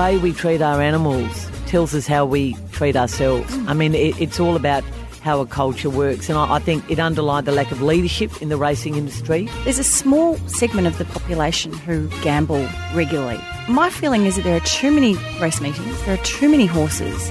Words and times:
way 0.00 0.16
we 0.16 0.32
treat 0.32 0.62
our 0.62 0.80
animals 0.80 1.46
tells 1.66 1.94
us 1.94 2.06
how 2.06 2.24
we 2.24 2.56
treat 2.72 2.96
ourselves. 2.96 3.54
I 3.66 3.74
mean, 3.74 3.94
it, 3.94 4.18
it's 4.18 4.40
all 4.40 4.56
about 4.56 4.82
how 5.20 5.40
a 5.40 5.46
culture 5.46 5.90
works, 5.90 6.30
and 6.30 6.38
I, 6.38 6.54
I 6.54 6.58
think 6.58 6.90
it 6.90 6.98
underlined 6.98 7.46
the 7.46 7.52
lack 7.52 7.70
of 7.70 7.82
leadership 7.82 8.40
in 8.40 8.48
the 8.48 8.56
racing 8.56 8.94
industry. 8.94 9.46
There's 9.64 9.78
a 9.78 9.84
small 9.84 10.38
segment 10.48 10.86
of 10.86 10.96
the 10.96 11.04
population 11.04 11.74
who 11.74 12.08
gamble 12.22 12.66
regularly. 12.94 13.38
My 13.68 13.90
feeling 13.90 14.24
is 14.24 14.36
that 14.36 14.42
there 14.42 14.56
are 14.56 14.66
too 14.80 14.90
many 14.90 15.16
race 15.38 15.60
meetings, 15.60 16.02
there 16.06 16.14
are 16.14 16.24
too 16.24 16.48
many 16.48 16.64
horses, 16.64 17.30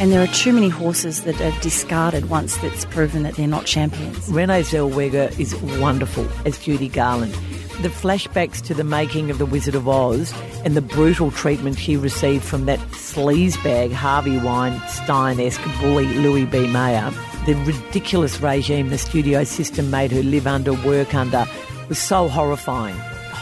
and 0.00 0.10
there 0.10 0.22
are 0.22 0.26
too 0.28 0.50
many 0.50 0.70
horses 0.70 1.24
that 1.24 1.38
are 1.42 1.60
discarded 1.60 2.30
once 2.30 2.56
it's 2.64 2.86
proven 2.86 3.22
that 3.22 3.34
they're 3.34 3.46
not 3.46 3.66
champions. 3.66 4.28
Renee 4.30 4.62
Zellweger 4.62 5.38
is 5.38 5.54
wonderful 5.78 6.26
as 6.46 6.58
Judy 6.58 6.88
Garland. 6.88 7.34
The 7.82 7.90
flashbacks 7.90 8.62
to 8.62 8.72
the 8.72 8.82
making 8.82 9.30
of 9.30 9.36
The 9.36 9.44
Wizard 9.44 9.74
of 9.74 9.86
Oz 9.86 10.32
and 10.64 10.74
the 10.74 10.80
brutal 10.80 11.30
treatment 11.30 11.78
she 11.78 11.98
received 11.98 12.44
from 12.44 12.64
that 12.64 12.78
sleazebag 12.92 13.92
Harvey 13.92 14.38
Weinstein-esque 14.38 15.60
bully 15.80 16.06
Louis 16.14 16.46
B. 16.46 16.66
Mayer, 16.66 17.10
the 17.44 17.54
ridiculous 17.66 18.40
regime 18.40 18.88
the 18.88 18.96
studio 18.96 19.44
system 19.44 19.90
made 19.90 20.12
her 20.12 20.22
live 20.22 20.46
under, 20.46 20.72
work 20.72 21.14
under, 21.14 21.44
was 21.90 21.98
so 21.98 22.26
horrifying. 22.26 22.96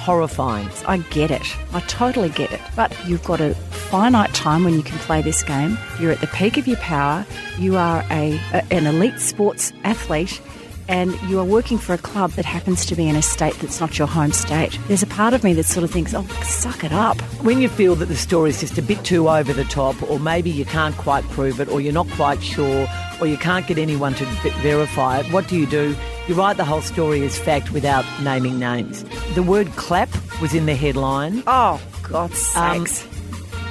Horrifying. 0.08 0.70
I 0.86 0.96
get 1.10 1.30
it. 1.30 1.54
I 1.74 1.80
totally 1.80 2.30
get 2.30 2.50
it. 2.50 2.62
But 2.74 2.96
you've 3.06 3.22
got 3.24 3.42
a 3.42 3.54
finite 3.90 4.32
time 4.32 4.64
when 4.64 4.72
you 4.72 4.82
can 4.82 4.96
play 5.00 5.20
this 5.20 5.42
game. 5.42 5.76
You're 6.00 6.12
at 6.12 6.22
the 6.22 6.28
peak 6.28 6.56
of 6.56 6.66
your 6.66 6.78
power. 6.78 7.26
You 7.58 7.76
are 7.76 8.02
a, 8.10 8.40
a 8.54 8.64
an 8.70 8.86
elite 8.86 9.20
sports 9.20 9.70
athlete 9.84 10.40
and 10.88 11.12
you 11.28 11.38
are 11.38 11.44
working 11.44 11.76
for 11.76 11.92
a 11.92 11.98
club 11.98 12.30
that 12.32 12.46
happens 12.46 12.86
to 12.86 12.96
be 12.96 13.06
in 13.06 13.16
a 13.16 13.20
state 13.20 13.52
that's 13.56 13.80
not 13.80 13.98
your 13.98 14.08
home 14.08 14.32
state. 14.32 14.78
There's 14.88 15.02
a 15.02 15.06
part 15.06 15.34
of 15.34 15.44
me 15.44 15.52
that 15.52 15.64
sort 15.64 15.84
of 15.84 15.90
thinks, 15.90 16.14
oh, 16.14 16.22
suck 16.42 16.84
it 16.84 16.92
up. 16.92 17.20
When 17.44 17.60
you 17.60 17.68
feel 17.68 17.94
that 17.96 18.06
the 18.06 18.16
story's 18.16 18.60
just 18.60 18.78
a 18.78 18.82
bit 18.82 19.04
too 19.04 19.28
over 19.28 19.52
the 19.52 19.64
top, 19.64 20.02
or 20.10 20.18
maybe 20.18 20.48
you 20.48 20.64
can't 20.64 20.96
quite 20.96 21.24
prove 21.24 21.60
it, 21.60 21.68
or 21.68 21.82
you're 21.82 21.92
not 21.92 22.08
quite 22.12 22.42
sure, 22.42 22.88
or 23.20 23.26
you 23.26 23.36
can't 23.36 23.66
get 23.66 23.76
anyone 23.76 24.14
to 24.14 24.24
verify 24.62 25.18
it, 25.18 25.30
what 25.30 25.48
do 25.48 25.58
you 25.58 25.66
do? 25.66 25.94
You 26.28 26.34
write 26.34 26.58
the 26.58 26.64
whole 26.64 26.82
story 26.82 27.24
as 27.24 27.38
fact 27.38 27.72
without 27.72 28.04
naming 28.22 28.58
names. 28.58 29.02
The 29.34 29.42
word 29.42 29.66
clap 29.76 30.10
was 30.42 30.54
in 30.54 30.66
the 30.66 30.74
headline. 30.74 31.42
Oh, 31.46 31.80
God's 32.02 32.54
Um, 32.54 32.86
sakes. 32.86 33.06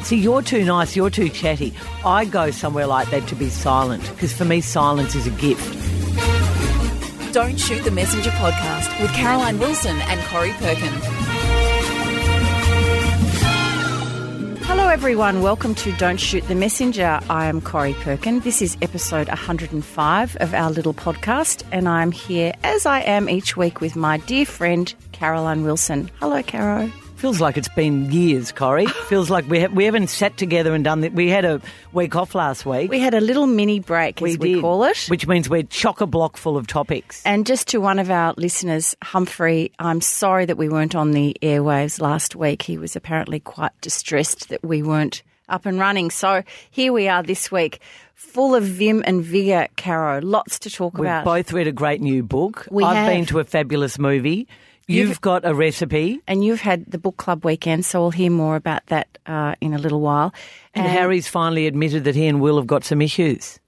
See, 0.01 0.17
you're 0.17 0.41
too 0.41 0.65
nice, 0.65 0.95
you're 0.95 1.09
too 1.11 1.29
chatty. 1.29 1.73
I 2.03 2.25
go 2.25 2.49
somewhere 2.49 2.87
like 2.87 3.09
that 3.11 3.27
to 3.27 3.35
be 3.35 3.49
silent, 3.49 4.07
because 4.09 4.33
for 4.33 4.45
me, 4.45 4.61
silence 4.61 5.13
is 5.15 5.27
a 5.27 5.31
gift. 5.31 5.73
Don't 7.33 7.59
Shoot 7.59 7.83
the 7.83 7.91
Messenger 7.91 8.31
podcast 8.31 8.99
with 9.01 9.11
Caroline 9.13 9.59
Wilson 9.59 9.97
and 10.03 10.19
Corrie 10.21 10.53
Perkins. 10.53 11.03
Hello, 14.87 14.95
everyone. 14.95 15.41
Welcome 15.41 15.75
to 15.75 15.91
Don't 15.97 16.17
Shoot 16.17 16.47
the 16.47 16.55
Messenger. 16.55 17.19
I 17.29 17.47
am 17.47 17.59
Corrie 17.59 17.93
Perkin. 17.95 18.39
This 18.39 18.61
is 18.61 18.77
episode 18.81 19.27
105 19.27 20.37
of 20.37 20.53
our 20.53 20.71
little 20.71 20.93
podcast, 20.93 21.63
and 21.73 21.89
I'm 21.89 22.13
here 22.13 22.53
as 22.63 22.85
I 22.85 23.01
am 23.01 23.29
each 23.29 23.57
week 23.57 23.81
with 23.81 23.97
my 23.97 24.15
dear 24.19 24.45
friend 24.45 24.91
Caroline 25.11 25.65
Wilson. 25.65 26.09
Hello, 26.21 26.41
Caro. 26.41 26.89
Feels 27.17 27.41
like 27.41 27.57
it's 27.57 27.67
been 27.69 28.11
years, 28.11 28.51
Corrie. 28.51 28.85
Feels 29.07 29.31
like 29.31 29.49
we, 29.49 29.61
ha- 29.61 29.69
we 29.73 29.85
haven't 29.85 30.07
sat 30.07 30.37
together 30.37 30.75
and 30.75 30.83
done 30.83 31.01
that. 31.01 31.13
We 31.13 31.29
had 31.29 31.45
a 31.45 31.59
week 31.91 32.15
off 32.15 32.35
last 32.35 32.63
week. 32.63 32.91
We 32.91 32.99
had 32.99 33.15
a 33.15 33.19
little 33.21 33.47
mini 33.47 33.79
break, 33.79 34.21
as 34.21 34.37
we, 34.37 34.53
did, 34.53 34.61
call 34.61 34.83
it. 34.83 35.05
Which 35.07 35.25
means 35.25 35.49
we're 35.49 35.63
chock 35.63 35.99
a 35.99 36.05
block 36.05 36.37
full 36.37 36.57
of 36.57 36.67
topics. 36.67 37.23
And 37.25 37.47
just 37.47 37.69
to 37.69 37.79
one 37.79 37.97
of 37.97 38.11
our 38.11 38.35
listeners, 38.37 38.95
Humphrey, 39.01 39.71
I'm 39.79 39.99
sorry 39.99 40.45
that 40.45 40.57
we 40.57 40.69
weren't 40.69 40.93
on 40.93 41.09
the 41.11 41.35
airwaves 41.41 41.99
last 41.99 42.35
week. 42.35 42.61
He 42.61 42.77
was 42.77 42.95
apparently 42.95 43.39
quite 43.39 43.71
distressed 43.81 44.49
that 44.49 44.63
we 44.63 44.83
weren't 44.83 45.23
up 45.49 45.65
and 45.65 45.79
running. 45.79 46.11
So 46.11 46.43
here 46.69 46.93
we 46.93 47.07
are 47.07 47.23
this 47.23 47.51
week, 47.51 47.79
full 48.13 48.53
of 48.53 48.63
vim 48.63 49.01
and 49.07 49.23
vigour, 49.23 49.69
Caro. 49.75 50.19
Lots 50.21 50.59
to 50.59 50.69
talk 50.69 50.93
We've 50.93 51.05
about. 51.05 51.25
both 51.25 51.51
read 51.51 51.65
a 51.65 51.71
great 51.71 51.99
new 51.99 52.21
book. 52.21 52.67
We 52.69 52.83
I've 52.83 52.95
have. 52.95 53.07
been 53.09 53.25
to 53.27 53.39
a 53.39 53.43
fabulous 53.43 53.97
movie. 53.97 54.47
You've, 54.87 55.09
You've- 55.09 55.19
got 55.21 55.45
a 55.45 55.53
recipe. 55.53 56.21
and 56.27 56.43
you've 56.45 56.61
had 56.61 56.85
the 56.85 56.97
book 56.97 57.17
club 57.17 57.43
weekend, 57.43 57.85
so 57.85 57.99
we'll 58.01 58.11
hear 58.11 58.31
more 58.31 58.55
about 58.55 58.85
that 58.87 59.17
uh, 59.25 59.53
in 59.59 59.73
a 59.73 59.77
little 59.77 59.99
while. 59.99 60.33
And 60.73 60.87
Harry's 60.87 61.27
finally 61.27 61.67
admitted 61.67 62.05
that 62.05 62.15
he 62.15 62.25
and 62.25 62.39
Will 62.39 62.55
have 62.57 62.67
got 62.67 62.85
some 62.85 63.01
issues. 63.01 63.59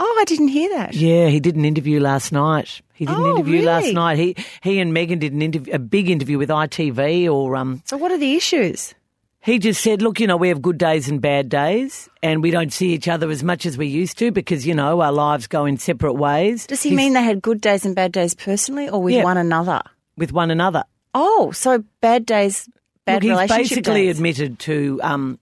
Oh, 0.00 0.16
I 0.20 0.24
didn't 0.24 0.48
hear 0.48 0.70
that. 0.76 0.94
Yeah, 0.94 1.26
he 1.28 1.40
did 1.40 1.56
an 1.56 1.64
interview 1.64 1.98
last 1.98 2.30
night. 2.30 2.80
He 2.94 3.04
did 3.06 3.16
an 3.16 3.22
Oh, 3.24 3.34
interview 3.34 3.62
last 3.62 3.92
night. 3.92 4.16
He 4.18 4.36
he 4.62 4.78
and 4.78 4.92
Meghan 4.96 5.18
did 5.18 5.32
an 5.32 5.42
interview, 5.42 5.72
a 5.74 5.78
big 5.80 6.08
interview 6.08 6.38
with 6.38 6.48
ITV. 6.50 7.28
Or 7.28 7.56
um, 7.56 7.82
So, 7.84 7.96
what 7.96 8.12
are 8.12 8.18
the 8.18 8.34
issues? 8.36 8.94
he 9.40 9.58
just 9.58 9.82
said, 9.82 10.00
"Look, 10.00 10.20
you 10.20 10.28
know, 10.28 10.36
we 10.36 10.48
have 10.50 10.62
good 10.62 10.78
days 10.78 11.08
and 11.08 11.20
bad 11.20 11.48
days, 11.48 12.08
and 12.22 12.40
we 12.44 12.52
don't 12.52 12.72
see 12.72 12.92
each 12.94 13.08
other 13.08 13.28
as 13.30 13.42
much 13.42 13.66
as 13.66 13.76
we 13.76 13.88
used 13.88 14.18
to 14.18 14.30
because 14.30 14.64
you 14.64 14.74
know 14.74 15.00
our 15.00 15.10
lives 15.12 15.48
go 15.48 15.64
in 15.64 15.78
separate 15.78 16.14
ways." 16.14 16.68
Does 16.68 16.82
he 16.84 16.90
He's- 16.90 16.96
mean 16.96 17.14
they 17.14 17.22
had 17.24 17.42
good 17.42 17.60
days 17.60 17.84
and 17.84 17.96
bad 17.96 18.12
days 18.12 18.34
personally, 18.34 18.88
or 18.88 19.02
with 19.02 19.14
Yeah. 19.14 19.24
one 19.24 19.36
another? 19.38 19.82
With 20.18 20.32
one 20.32 20.50
another? 20.50 20.84
Oh, 21.14 21.52
so 21.52 21.84
bad 22.00 22.26
days, 22.26 22.68
bad 23.04 23.14
Look, 23.14 23.22
he's 23.22 23.30
relationship 23.30 23.68
basically 23.68 24.06
days. 24.06 24.16
admitted 24.16 24.58
to 24.60 25.00
um, 25.02 25.38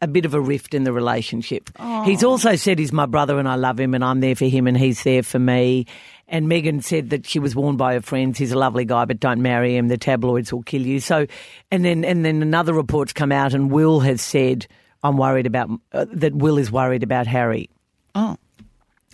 a 0.00 0.06
bit 0.06 0.24
of 0.24 0.34
a 0.34 0.40
rift 0.40 0.74
in 0.74 0.84
the 0.84 0.92
relationship. 0.92 1.70
Oh. 1.78 2.02
He's 2.04 2.22
also 2.22 2.56
said 2.56 2.78
he's 2.78 2.92
my 2.92 3.06
brother 3.06 3.38
and 3.38 3.48
I 3.48 3.56
love 3.56 3.80
him 3.80 3.94
and 3.94 4.04
I'm 4.04 4.20
there 4.20 4.36
for 4.36 4.44
him 4.44 4.66
and 4.66 4.76
he's 4.76 5.02
there 5.02 5.22
for 5.22 5.38
me. 5.38 5.86
And 6.28 6.46
Meghan 6.46 6.82
said 6.84 7.10
that 7.10 7.26
she 7.26 7.38
was 7.38 7.56
warned 7.56 7.78
by 7.78 7.94
her 7.94 8.02
friends, 8.02 8.38
he's 8.38 8.52
a 8.52 8.58
lovely 8.58 8.84
guy, 8.84 9.06
but 9.06 9.18
don't 9.18 9.40
marry 9.40 9.76
him. 9.76 9.88
The 9.88 9.96
tabloids 9.96 10.52
will 10.52 10.62
kill 10.62 10.82
you. 10.82 11.00
So, 11.00 11.26
and 11.70 11.84
then 11.84 12.04
and 12.04 12.24
then 12.24 12.42
another 12.42 12.74
report's 12.74 13.12
come 13.12 13.32
out 13.32 13.54
and 13.54 13.70
Will 13.70 14.00
has 14.00 14.20
said, 14.20 14.66
I'm 15.02 15.16
worried 15.16 15.46
about 15.46 15.70
uh, 15.92 16.06
that. 16.12 16.34
Will 16.34 16.58
is 16.58 16.70
worried 16.70 17.02
about 17.02 17.26
Harry. 17.26 17.70
Oh. 18.14 18.36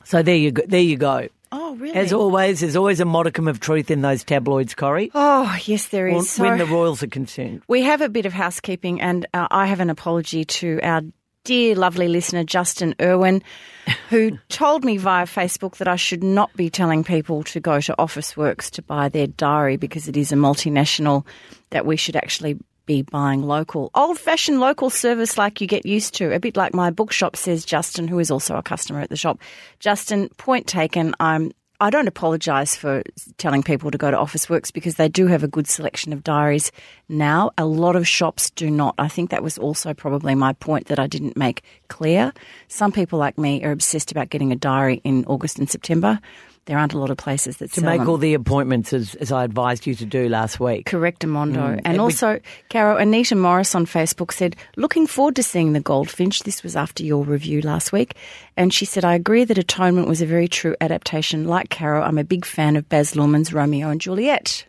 So 0.04 0.22
there 0.22 0.36
you 0.36 0.50
go. 0.50 0.62
There 0.66 0.80
you 0.80 0.96
go. 0.96 1.28
Oh, 1.56 1.76
really? 1.76 1.94
As 1.94 2.12
always, 2.12 2.60
there's 2.60 2.74
always 2.74 2.98
a 2.98 3.04
modicum 3.04 3.46
of 3.46 3.60
truth 3.60 3.88
in 3.90 4.00
those 4.02 4.24
tabloids, 4.24 4.74
Corrie. 4.74 5.10
oh, 5.14 5.56
yes, 5.66 5.86
there 5.88 6.08
is. 6.08 6.14
when, 6.14 6.24
So- 6.24 6.42
when 6.44 6.58
the 6.58 6.66
royals 6.66 7.02
are 7.04 7.06
concerned. 7.06 7.62
We 7.68 7.82
have 7.82 8.00
a 8.00 8.08
bit 8.08 8.26
of 8.26 8.32
housekeeping, 8.32 9.00
and 9.00 9.24
uh, 9.32 9.46
I 9.50 9.66
have 9.66 9.78
an 9.78 9.88
apology 9.88 10.44
to 10.44 10.80
our 10.82 11.02
dear, 11.44 11.76
lovely 11.76 12.08
listener, 12.08 12.42
Justin 12.42 12.94
Irwin, 13.00 13.42
who 14.10 14.38
told 14.48 14.84
me 14.84 14.96
via 14.96 15.26
Facebook 15.26 15.76
that 15.76 15.86
I 15.86 15.96
should 15.96 16.24
not 16.24 16.52
be 16.56 16.70
telling 16.70 17.04
people 17.04 17.44
to 17.44 17.60
go 17.60 17.80
to 17.82 17.94
Officeworks 17.98 18.70
to 18.72 18.82
buy 18.82 19.08
their 19.08 19.26
diary 19.28 19.76
because 19.76 20.08
it 20.08 20.16
is 20.16 20.32
a 20.32 20.36
multinational, 20.36 21.24
that 21.70 21.86
we 21.86 21.96
should 21.96 22.16
actually 22.16 22.58
be 22.86 23.02
buying 23.02 23.42
local, 23.42 23.90
old 23.94 24.18
fashioned 24.18 24.60
local 24.60 24.90
service 24.90 25.38
like 25.38 25.60
you 25.60 25.66
get 25.66 25.86
used 25.86 26.14
to, 26.14 26.34
a 26.34 26.40
bit 26.40 26.56
like 26.56 26.74
my 26.74 26.90
bookshop, 26.90 27.36
says 27.36 27.64
Justin, 27.64 28.08
who 28.08 28.18
is 28.18 28.30
also 28.30 28.56
a 28.56 28.62
customer 28.62 29.00
at 29.00 29.10
the 29.10 29.16
shop. 29.16 29.40
Justin, 29.80 30.28
point 30.36 30.66
taken. 30.66 31.14
I'm 31.20 31.52
I 31.80 31.90
don't 31.90 32.06
apologise 32.06 32.76
for 32.76 33.02
telling 33.36 33.64
people 33.64 33.90
to 33.90 33.98
go 33.98 34.10
to 34.10 34.16
Officeworks 34.16 34.72
because 34.72 34.94
they 34.94 35.08
do 35.08 35.26
have 35.26 35.42
a 35.42 35.48
good 35.48 35.66
selection 35.66 36.12
of 36.12 36.22
diaries 36.22 36.70
now. 37.08 37.50
A 37.58 37.66
lot 37.66 37.96
of 37.96 38.06
shops 38.06 38.50
do 38.50 38.70
not. 38.70 38.94
I 38.96 39.08
think 39.08 39.30
that 39.30 39.42
was 39.42 39.58
also 39.58 39.92
probably 39.92 40.36
my 40.36 40.52
point 40.54 40.86
that 40.86 41.00
I 41.00 41.08
didn't 41.08 41.36
make 41.36 41.62
clear. 41.88 42.32
Some 42.68 42.92
people 42.92 43.18
like 43.18 43.36
me 43.38 43.64
are 43.64 43.72
obsessed 43.72 44.12
about 44.12 44.30
getting 44.30 44.52
a 44.52 44.56
diary 44.56 45.00
in 45.02 45.24
August 45.26 45.58
and 45.58 45.68
September. 45.68 46.20
There 46.66 46.78
aren't 46.78 46.94
a 46.94 46.98
lot 46.98 47.10
of 47.10 47.18
places 47.18 47.58
that 47.58 47.72
To 47.72 47.82
make 47.82 47.98
them. 48.00 48.08
all 48.08 48.16
the 48.16 48.32
appointments 48.32 48.94
as, 48.94 49.14
as 49.16 49.30
I 49.30 49.44
advised 49.44 49.86
you 49.86 49.94
to 49.96 50.06
do 50.06 50.30
last 50.30 50.58
week. 50.58 50.86
Correct, 50.86 51.20
Amondo. 51.22 51.72
and 51.72 51.82
and 51.84 51.92
we- 51.94 51.98
also, 51.98 52.40
Caro, 52.70 52.96
Anita 52.96 53.34
Morris 53.36 53.74
on 53.74 53.84
Facebook 53.84 54.32
said, 54.32 54.56
looking 54.76 55.06
forward 55.06 55.36
to 55.36 55.42
seeing 55.42 55.74
The 55.74 55.80
Goldfinch. 55.80 56.44
This 56.44 56.62
was 56.62 56.74
after 56.74 57.04
your 57.04 57.22
review 57.24 57.60
last 57.60 57.92
week. 57.92 58.14
And 58.56 58.72
she 58.72 58.86
said, 58.86 59.04
I 59.04 59.14
agree 59.14 59.44
that 59.44 59.58
Atonement 59.58 60.08
was 60.08 60.22
a 60.22 60.26
very 60.26 60.48
true 60.48 60.74
adaptation. 60.80 61.46
Like 61.46 61.68
Caro, 61.68 62.02
I'm 62.02 62.16
a 62.18 62.24
big 62.24 62.46
fan 62.46 62.76
of 62.76 62.88
Baz 62.88 63.12
Luhrmann's 63.12 63.52
Romeo 63.52 63.90
and 63.90 64.00
Juliet. 64.00 64.64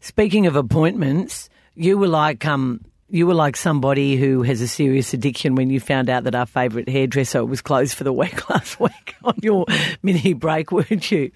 Speaking 0.00 0.46
of 0.46 0.54
appointments, 0.54 1.48
you 1.74 1.96
were 1.98 2.08
like 2.08 2.44
um 2.44 2.82
you 3.08 3.26
were 3.26 3.34
like 3.34 3.56
somebody 3.56 4.16
who 4.16 4.42
has 4.42 4.60
a 4.60 4.68
serious 4.68 5.14
addiction 5.14 5.54
when 5.54 5.70
you 5.70 5.78
found 5.78 6.10
out 6.10 6.24
that 6.24 6.34
our 6.34 6.46
favourite 6.46 6.88
hairdresser 6.88 7.44
was 7.44 7.60
closed 7.60 7.94
for 7.94 8.04
the 8.04 8.12
week 8.12 8.48
last 8.50 8.80
week 8.80 9.14
on 9.22 9.34
your 9.42 9.64
mini 10.02 10.32
break, 10.32 10.72
weren't 10.72 11.10
you? 11.10 11.30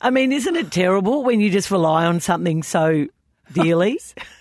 I 0.00 0.10
mean, 0.10 0.32
isn't 0.32 0.56
it 0.56 0.70
terrible 0.70 1.24
when 1.24 1.40
you 1.40 1.50
just 1.50 1.70
rely 1.70 2.06
on 2.06 2.20
something 2.20 2.62
so 2.62 3.06
dearly? 3.52 4.00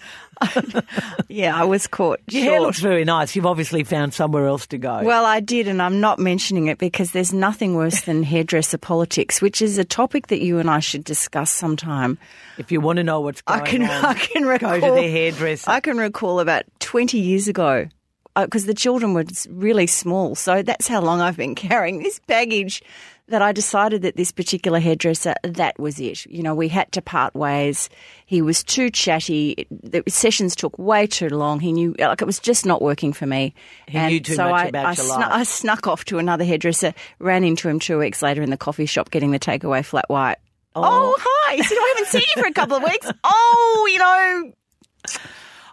Yeah, 1.29 1.55
I 1.55 1.65
was 1.65 1.87
caught. 1.87 2.19
Your 2.29 2.43
hair 2.43 2.61
looks 2.61 2.79
very 2.79 3.03
nice. 3.05 3.35
You've 3.35 3.45
obviously 3.45 3.83
found 3.83 4.13
somewhere 4.13 4.47
else 4.47 4.65
to 4.67 4.77
go. 4.77 5.01
Well, 5.03 5.25
I 5.25 5.39
did, 5.39 5.67
and 5.67 5.81
I'm 5.81 5.99
not 5.99 6.19
mentioning 6.19 6.67
it 6.67 6.77
because 6.77 7.11
there's 7.11 7.33
nothing 7.33 7.75
worse 7.75 8.01
than 8.01 8.23
hairdresser 8.33 8.77
politics, 8.77 9.41
which 9.41 9.61
is 9.61 9.77
a 9.77 9.83
topic 9.85 10.27
that 10.27 10.41
you 10.41 10.59
and 10.59 10.69
I 10.69 10.79
should 10.79 11.03
discuss 11.03 11.51
sometime. 11.51 12.17
if 12.57 12.71
you 12.71 12.81
want 12.81 12.97
to 12.97 13.03
know 13.03 13.21
what's 13.21 13.41
going 13.41 13.61
I 13.61 13.65
can, 13.65 13.81
on, 13.83 13.89
I 14.05 14.13
can 14.13 14.45
recall. 14.45 14.79
go 14.79 14.95
to 14.95 15.01
the 15.01 15.09
hairdresser. 15.09 15.69
I 15.69 15.79
can 15.79 15.97
recall 15.97 16.39
about 16.39 16.63
20 16.79 17.19
years 17.19 17.47
ago 17.47 17.87
uh, 18.35 18.45
because 18.45 18.65
the 18.65 18.73
children 18.73 19.13
were 19.13 19.25
really 19.49 19.87
small. 19.87 20.35
So 20.35 20.61
that's 20.61 20.87
how 20.87 21.01
long 21.01 21.21
I've 21.21 21.37
been 21.37 21.55
carrying 21.69 22.01
this 22.03 22.19
baggage. 22.27 22.81
That 23.29 23.41
I 23.41 23.51
decided 23.51 24.03
that 24.03 24.15
this 24.15 24.31
particular 24.31 24.79
hairdresser, 24.79 25.35
that 25.43 25.77
was 25.79 25.99
it. 25.99 26.25
You 26.25 26.43
know, 26.43 26.55
we 26.55 26.69
had 26.69 26.91
to 26.93 27.01
part 27.01 27.35
ways. 27.35 27.89
He 28.25 28.41
was 28.41 28.63
too 28.63 28.89
chatty. 28.89 29.67
The 29.69 30.03
sessions 30.07 30.55
took 30.55 30.77
way 30.79 31.07
too 31.07 31.29
long. 31.29 31.59
He 31.59 31.73
knew, 31.73 31.93
like, 31.99 32.21
it 32.21 32.25
was 32.25 32.39
just 32.39 32.65
not 32.65 32.81
working 32.81 33.11
for 33.13 33.25
me. 33.25 33.53
He 33.87 33.97
and 33.97 34.13
knew 34.13 34.19
too 34.21 34.35
so 34.35 34.49
much 34.49 34.65
I, 34.65 34.67
about 34.67 34.85
I, 34.85 34.89
your 34.91 35.05
snu- 35.05 35.19
life. 35.19 35.31
I 35.31 35.43
snuck 35.43 35.87
off 35.87 36.05
to 36.05 36.19
another 36.19 36.45
hairdresser, 36.45 36.93
ran 37.19 37.43
into 37.43 37.67
him 37.67 37.79
two 37.79 37.99
weeks 37.99 38.21
later 38.21 38.41
in 38.41 38.49
the 38.49 38.57
coffee 38.57 38.85
shop 38.85 39.11
getting 39.11 39.31
the 39.31 39.39
takeaway 39.39 39.83
flat 39.83 40.09
white. 40.09 40.37
Oh, 40.75 40.81
oh 40.83 41.15
hi. 41.19 41.55
He 41.55 41.63
said, 41.63 41.77
oh, 41.77 41.83
I 41.83 41.93
haven't 41.97 42.11
seen 42.11 42.23
you 42.35 42.41
for 42.41 42.47
a 42.47 42.53
couple 42.53 42.77
of 42.77 42.83
weeks. 42.83 43.11
Oh, 43.23 43.89
you 43.91 43.99
know, 43.99 44.53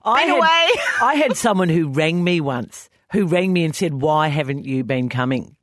I 0.05 0.23
had, 0.23 0.39
away. 0.39 0.83
I 1.03 1.15
had 1.15 1.37
someone 1.37 1.69
who 1.69 1.89
rang 1.89 2.23
me 2.23 2.41
once, 2.41 2.89
who 3.12 3.27
rang 3.27 3.53
me 3.53 3.65
and 3.65 3.75
said, 3.75 3.95
"Why 3.95 4.29
haven't 4.29 4.65
you 4.65 4.85
been 4.85 5.09
coming? 5.09 5.57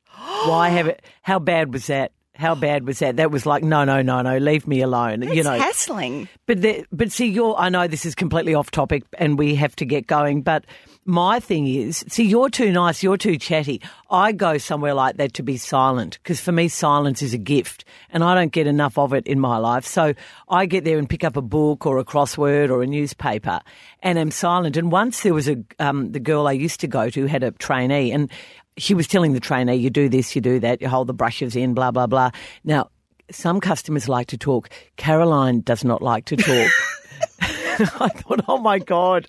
Why 0.45 0.69
have 0.69 0.87
it? 0.87 1.01
How 1.21 1.39
bad 1.39 1.73
was 1.73 1.87
that? 1.87 2.11
How 2.33 2.55
bad 2.55 2.87
was 2.87 2.99
that? 2.99 3.17
That 3.17 3.29
was 3.29 3.45
like, 3.45 3.61
no, 3.63 3.83
no, 3.83 4.01
no, 4.01 4.21
no, 4.21 4.37
leave 4.37 4.65
me 4.65 4.81
alone. 4.81 5.21
you 5.21 5.29
it's 5.31 5.43
know, 5.43 5.59
hassling. 5.59 6.27
But 6.47 6.61
the, 6.61 6.85
but 6.91 7.11
see, 7.11 7.27
you're. 7.27 7.55
I 7.55 7.69
know 7.69 7.87
this 7.87 8.05
is 8.05 8.15
completely 8.15 8.55
off 8.55 8.71
topic, 8.71 9.03
and 9.19 9.37
we 9.37 9.53
have 9.55 9.75
to 9.75 9.85
get 9.85 10.07
going. 10.07 10.41
But 10.41 10.65
my 11.05 11.39
thing 11.39 11.67
is, 11.67 12.05
see, 12.07 12.23
you're 12.23 12.49
too 12.49 12.71
nice. 12.71 13.03
You're 13.03 13.17
too 13.17 13.37
chatty. 13.37 13.81
I 14.09 14.31
go 14.31 14.57
somewhere 14.57 14.93
like 14.93 15.17
that 15.17 15.33
to 15.35 15.43
be 15.43 15.57
silent 15.57 16.19
because 16.23 16.39
for 16.39 16.51
me, 16.51 16.67
silence 16.67 17.21
is 17.21 17.33
a 17.33 17.37
gift, 17.37 17.85
and 18.09 18.23
I 18.23 18.33
don't 18.33 18.51
get 18.51 18.65
enough 18.65 18.97
of 18.97 19.13
it 19.13 19.27
in 19.27 19.39
my 19.39 19.57
life. 19.57 19.85
So 19.85 20.13
I 20.47 20.65
get 20.65 20.83
there 20.83 20.97
and 20.97 21.09
pick 21.09 21.23
up 21.23 21.37
a 21.37 21.41
book 21.41 21.85
or 21.85 21.99
a 21.99 22.05
crossword 22.05 22.69
or 22.69 22.81
a 22.81 22.87
newspaper, 22.87 23.59
and 24.01 24.17
am 24.17 24.31
silent. 24.31 24.77
And 24.77 24.91
once 24.91 25.21
there 25.21 25.33
was 25.33 25.49
a 25.49 25.57
um, 25.79 26.11
the 26.13 26.19
girl 26.19 26.47
I 26.47 26.53
used 26.53 26.79
to 26.79 26.87
go 26.87 27.09
to 27.09 27.25
had 27.25 27.43
a 27.43 27.51
trainee, 27.51 28.11
and 28.11 28.31
she 28.77 28.93
was 28.93 29.07
telling 29.07 29.33
the 29.33 29.39
trainer, 29.39 29.73
"You 29.73 29.89
do 29.89 30.09
this, 30.09 30.35
you 30.35 30.41
do 30.41 30.59
that, 30.59 30.81
you 30.81 30.89
hold 30.89 31.07
the 31.07 31.13
brushes 31.13 31.55
in, 31.55 31.73
blah 31.73 31.91
blah 31.91 32.07
blah." 32.07 32.31
Now 32.63 32.89
some 33.31 33.59
customers 33.59 34.09
like 34.09 34.27
to 34.27 34.37
talk. 34.37 34.69
Caroline 34.97 35.61
does 35.61 35.83
not 35.83 36.01
like 36.01 36.25
to 36.25 36.35
talk. 36.35 36.71
I 37.79 38.09
thought, 38.09 38.41
oh 38.47 38.57
my 38.57 38.79
God, 38.79 39.27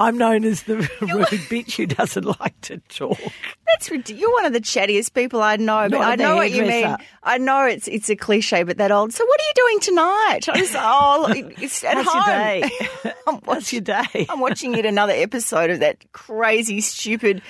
I'm 0.00 0.18
known 0.18 0.44
as 0.44 0.64
the 0.64 0.76
rude 1.00 1.26
bitch 1.50 1.76
who 1.76 1.86
doesn't 1.86 2.24
like 2.40 2.60
to 2.62 2.78
talk. 2.88 3.18
That's 3.66 3.90
ridiculous. 3.90 4.20
You're 4.20 4.32
one 4.32 4.44
of 4.44 4.52
the 4.52 4.60
chattiest 4.60 5.12
people 5.12 5.42
I 5.42 5.56
know, 5.56 5.88
but 5.88 6.00
I 6.00 6.16
know 6.16 6.36
what 6.36 6.50
you 6.50 6.62
mean. 6.62 6.96
I 7.22 7.38
know 7.38 7.66
it's 7.66 7.86
it's 7.88 8.08
a 8.10 8.16
cliche, 8.16 8.62
but 8.64 8.78
that 8.78 8.90
old. 8.90 9.12
So 9.12 9.24
what 9.24 9.40
are 9.40 9.44
you 9.44 9.52
doing 9.54 9.80
tonight? 9.80 10.48
I 10.48 10.60
was 10.60 10.74
oh, 10.76 11.52
it's 11.62 11.84
at 11.84 11.96
How's 11.96 12.06
home. 12.06 12.22
your 12.26 12.36
day? 12.36 13.14
I'm 13.26 13.34
What's 13.36 13.46
watching, 13.46 13.76
your 13.76 14.02
day? 14.02 14.26
I'm 14.28 14.40
watching 14.40 14.74
yet 14.74 14.86
another 14.86 15.12
episode 15.14 15.70
of 15.70 15.80
that 15.80 16.12
crazy, 16.12 16.80
stupid 16.80 17.42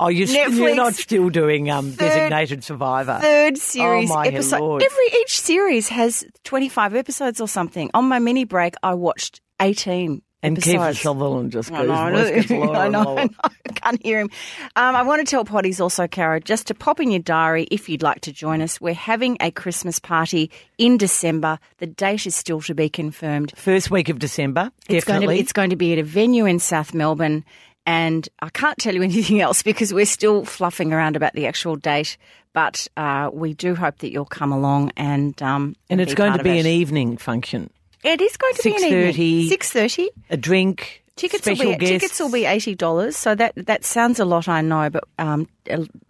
Oh, 0.00 0.08
you're, 0.08 0.26
Netflix 0.28 0.56
you're 0.56 0.74
not 0.76 0.94
still 0.94 1.28
doing 1.28 1.70
um, 1.70 1.90
third- 1.90 1.98
designated 2.08 2.64
survivor. 2.64 3.18
third 3.20 3.58
series 3.58 4.10
Oh, 4.10 4.14
my 4.14 4.26
episode. 4.28 4.60
Lord. 4.60 4.82
Every 4.82 5.06
each 5.20 5.40
series 5.40 5.88
has 5.88 6.24
25 6.44 6.94
episodes 6.94 7.40
or 7.40 7.48
something. 7.48 7.90
On 7.94 8.04
my 8.06 8.18
mini 8.18 8.44
break, 8.44 8.74
I 8.82 8.94
watched 8.94 9.40
18. 9.60 10.22
and 10.40 10.56
Kiefer 10.56 10.74
episodes. 10.86 11.00
Sutherland 11.00 11.50
just 11.50 11.72
I 11.72 11.78
goes, 11.84 11.88
know, 11.88 12.10
"Let's 12.12 12.50
I 12.50 12.54
know, 12.54 12.60
lower 12.60 12.76
I 12.76 12.88
know, 12.88 13.28
I 13.42 13.48
can't 13.74 14.00
hear 14.04 14.20
him. 14.20 14.30
Um, 14.76 14.94
I 14.94 15.02
want 15.02 15.18
to 15.26 15.28
tell 15.28 15.44
Potties 15.44 15.80
also, 15.80 16.06
Cara, 16.06 16.38
just 16.40 16.68
to 16.68 16.74
pop 16.76 17.00
in 17.00 17.10
your 17.10 17.18
diary 17.20 17.66
if 17.72 17.88
you'd 17.88 18.04
like 18.04 18.20
to 18.20 18.32
join 18.32 18.62
us. 18.62 18.80
We're 18.80 18.94
having 18.94 19.36
a 19.40 19.50
Christmas 19.50 19.98
party 19.98 20.52
in 20.78 20.96
December. 20.96 21.58
The 21.78 21.88
date 21.88 22.24
is 22.24 22.36
still 22.36 22.60
to 22.62 22.74
be 22.74 22.88
confirmed. 22.88 23.52
First 23.56 23.90
week 23.90 24.08
of 24.10 24.20
December, 24.20 24.70
It's 24.88 25.04
going, 25.04 25.22
to 25.22 25.26
definitely. 25.26 25.40
it's 25.40 25.52
going 25.52 25.70
to 25.70 25.76
be 25.76 25.92
at 25.94 25.98
a 25.98 26.04
venue 26.04 26.46
in 26.46 26.60
South 26.60 26.94
Melbourne. 26.94 27.44
And 27.88 28.28
I 28.40 28.50
can't 28.50 28.76
tell 28.76 28.94
you 28.94 29.02
anything 29.12 29.40
else 29.40 29.62
because 29.62 29.94
we're 29.94 30.04
still 30.04 30.44
fluffing 30.44 30.92
around 30.92 31.16
about 31.16 31.32
the 31.32 31.46
actual 31.46 31.74
date. 31.74 32.18
But 32.52 32.86
uh, 32.96 33.30
we 33.32 33.54
do 33.54 33.74
hope 33.74 33.98
that 33.98 34.10
you'll 34.10 34.26
come 34.26 34.52
along 34.52 34.92
and 34.96 35.40
um, 35.42 35.74
and 35.88 36.00
it's 36.00 36.14
going 36.14 36.36
to 36.36 36.42
be 36.42 36.58
it. 36.58 36.60
an 36.60 36.66
evening 36.66 37.16
function. 37.16 37.70
It 38.04 38.20
is 38.20 38.36
going 38.36 38.54
to 38.54 38.62
be 38.62 38.76
an 38.76 38.84
evening. 38.84 39.12
6:30. 39.14 39.48
Six 39.48 39.72
thirty. 39.72 40.10
A 40.30 40.36
drink, 40.36 41.02
Tickets 41.16 41.46
will 41.46 41.56
be 41.56 41.76
guests. 41.76 41.88
tickets 41.88 42.20
will 42.20 42.30
be 42.30 42.44
eighty 42.44 42.74
dollars. 42.74 43.16
So 43.16 43.34
that 43.34 43.54
that 43.56 43.84
sounds 43.84 44.20
a 44.20 44.24
lot, 44.24 44.48
I 44.48 44.60
know, 44.60 44.88
but 44.88 45.04
um, 45.18 45.48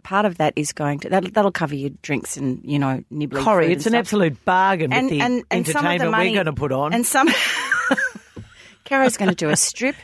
part 0.03 0.25
of 0.25 0.37
that 0.37 0.53
is 0.55 0.71
going 0.71 0.99
to 0.99 1.09
that 1.09 1.33
that'll 1.33 1.51
cover 1.51 1.75
your 1.75 1.89
drinks 2.03 2.37
and 2.37 2.61
you 2.63 2.77
know 2.77 3.03
nibbling. 3.09 3.43
Corrie, 3.43 3.71
it's 3.71 3.85
an 3.85 3.93
stuff. 3.93 3.99
absolute 4.01 4.45
bargain 4.45 4.93
and 4.93 5.05
with 5.05 5.11
the 5.11 5.21
and, 5.21 5.43
and 5.49 5.67
some 5.67 5.85
of 5.85 5.91
entertainment 5.91 6.01
the 6.01 6.11
money, 6.11 6.29
we're 6.29 6.35
going 6.35 6.45
to 6.45 6.53
put 6.53 6.71
on. 6.71 6.93
And 6.93 7.05
some. 7.05 7.27
Cara's 8.89 9.17
going 9.17 9.29
to 9.29 9.35
do 9.35 9.49
a 9.49 9.55
strip. 9.55 9.95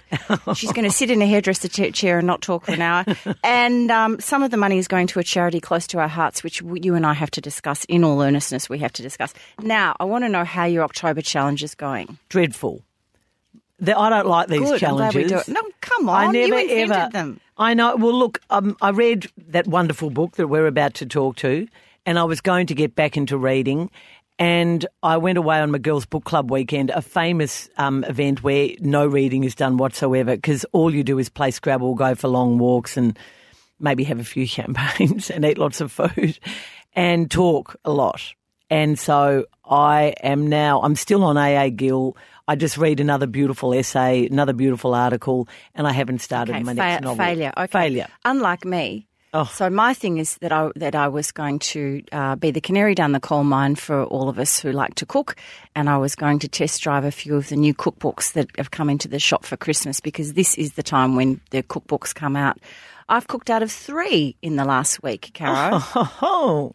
She's 0.54 0.72
going 0.72 0.86
to 0.86 0.92
sit 0.92 1.10
in 1.10 1.20
a 1.22 1.26
hairdresser 1.26 1.68
cha- 1.68 1.90
chair 1.90 2.20
and 2.20 2.28
not 2.28 2.42
talk 2.44 2.66
for 2.66 2.72
an 2.72 2.82
hour. 2.82 3.04
And 3.44 3.90
um, 3.90 4.20
some 4.20 4.44
of 4.44 4.52
the 4.52 4.58
money 4.58 4.78
is 4.78 4.88
going 4.88 5.08
to 5.08 5.20
a 5.20 5.24
charity 5.24 5.60
close 5.60 5.88
to 5.88 5.98
our 6.00 6.08
hearts, 6.08 6.44
which 6.44 6.62
you 6.62 6.94
and 6.94 7.04
I 7.04 7.14
have 7.14 7.32
to 7.32 7.42
discuss 7.42 7.84
in 7.86 8.04
all 8.04 8.22
earnestness. 8.22 8.70
We 8.70 8.78
have 8.80 8.94
to 8.94 9.02
discuss. 9.02 9.34
Now, 9.60 9.96
I 10.00 10.04
want 10.04 10.24
to 10.24 10.30
know 10.30 10.44
how 10.44 10.66
your 10.66 10.84
October 10.84 11.24
challenge 11.24 11.64
is 11.64 11.74
going. 11.74 12.20
Dreadful. 12.30 12.84
The, 13.80 13.98
I 13.98 14.10
don't 14.10 14.28
like 14.28 14.50
these 14.50 14.60
Good. 14.70 14.80
Challenges. 14.80 15.14
glad 15.14 15.24
we 15.24 15.28
do 15.28 15.38
it. 15.40 15.48
No, 15.48 15.62
come 15.82 16.08
on. 16.08 16.28
I 16.30 16.32
never 16.32 16.56
ever. 16.56 17.10
them. 17.12 17.40
I 17.58 17.74
know. 17.74 17.96
Well, 17.96 18.14
look, 18.14 18.40
um, 18.52 18.78
I 18.82 18.92
read 18.92 19.26
that 19.50 19.66
wonderful 19.68 20.12
book 20.12 20.36
that 20.36 20.48
we're 20.48 20.68
about 20.68 20.94
to 20.96 21.06
talk 21.08 21.38
to, 21.38 21.68
and 22.06 22.20
I 22.20 22.24
was 22.24 22.40
going 22.40 22.68
to 22.68 22.76
get 22.76 22.96
back 22.96 23.18
into 23.18 23.36
reading. 23.38 23.90
And 24.38 24.86
I 25.02 25.18
went 25.18 25.38
away 25.38 25.60
on 25.60 25.72
my 25.72 25.78
girls' 25.78 26.06
book 26.06 26.26
club 26.26 26.52
weekend, 26.52 26.90
a 26.90 27.02
famous 27.02 27.70
um, 27.78 28.04
event 28.04 28.44
where 28.44 28.70
no 28.82 29.06
reading 29.08 29.44
is 29.46 29.56
done 29.56 29.78
whatsoever 29.78 30.36
because 30.36 30.66
all 30.74 30.94
you 30.94 31.04
do 31.04 31.18
is 31.20 31.30
play 31.30 31.52
Scrabble, 31.52 31.96
go 31.96 32.16
for 32.16 32.28
long 32.28 32.58
walks, 32.58 32.98
and 32.98 33.18
maybe 33.80 34.04
have 34.04 34.20
a 34.20 34.24
few 34.26 34.46
champagnes 34.56 35.30
and 35.30 35.46
eat 35.46 35.58
lots 35.58 35.80
of 35.80 35.92
food 35.92 36.38
and 36.94 37.32
talk 37.32 37.78
a 37.86 37.92
lot. 37.92 38.34
And 38.70 38.98
so 39.00 39.46
I 39.64 40.16
am 40.24 40.48
now, 40.48 40.82
I'm 40.82 40.96
still 40.96 41.24
on 41.24 41.38
AA 41.38 41.70
Gill. 41.70 42.18
I 42.48 42.56
just 42.56 42.78
read 42.78 43.00
another 43.00 43.28
beautiful 43.28 43.74
essay, 43.74 44.26
another 44.28 44.54
beautiful 44.54 44.94
article, 44.96 45.48
and 45.76 45.88
I 45.88 45.92
haven't 45.94 46.20
started 46.20 46.56
Okay, 46.56 46.64
my 46.64 46.74
fa- 46.74 46.78
next 46.78 47.04
novel. 47.04 47.24
failure. 47.24 47.54
Okay. 47.56 47.68
Failure. 47.68 48.08
Unlike 48.26 48.66
me. 48.66 49.08
Oh. 49.36 49.44
So 49.44 49.70
my 49.70 49.94
thing 49.94 50.18
is 50.18 50.38
that 50.38 50.54
I 50.54 50.70
that 50.78 50.96
I 50.96 51.10
was 51.10 51.34
going 51.34 51.60
to 51.60 52.02
uh, 52.14 52.38
be 52.38 52.52
the 52.52 52.62
canary 52.62 52.96
down 52.96 53.12
the 53.12 53.20
coal 53.20 53.44
mine 53.44 53.76
for 53.76 54.06
all 54.06 54.30
of 54.30 54.40
us 54.40 54.62
who 54.62 54.72
like 54.72 54.96
to 54.96 55.06
cook, 55.06 55.36
and 55.76 55.90
I 55.90 55.98
was 55.98 56.16
going 56.16 56.40
to 56.40 56.48
test 56.48 56.82
drive 56.82 57.04
a 57.04 57.12
few 57.12 57.36
of 57.36 57.50
the 57.50 57.58
new 57.58 57.74
cookbooks 57.74 58.32
that 58.32 58.48
have 58.56 58.72
come 58.72 58.90
into 58.90 59.10
the 59.10 59.20
shop 59.20 59.44
for 59.44 59.58
Christmas 59.58 60.00
because 60.00 60.36
this 60.36 60.58
is 60.58 60.76
the 60.76 60.84
time 60.84 61.18
when 61.18 61.42
the 61.50 61.64
cookbooks 61.64 62.16
come 62.16 62.38
out. 62.38 62.58
I've 63.08 63.28
cooked 63.28 63.52
out 63.52 63.62
of 63.62 63.72
three 63.72 64.36
in 64.42 64.56
the 64.56 64.66
last 64.66 65.04
week, 65.04 65.32
Caro. 65.36 65.80
Oh, 66.22 66.72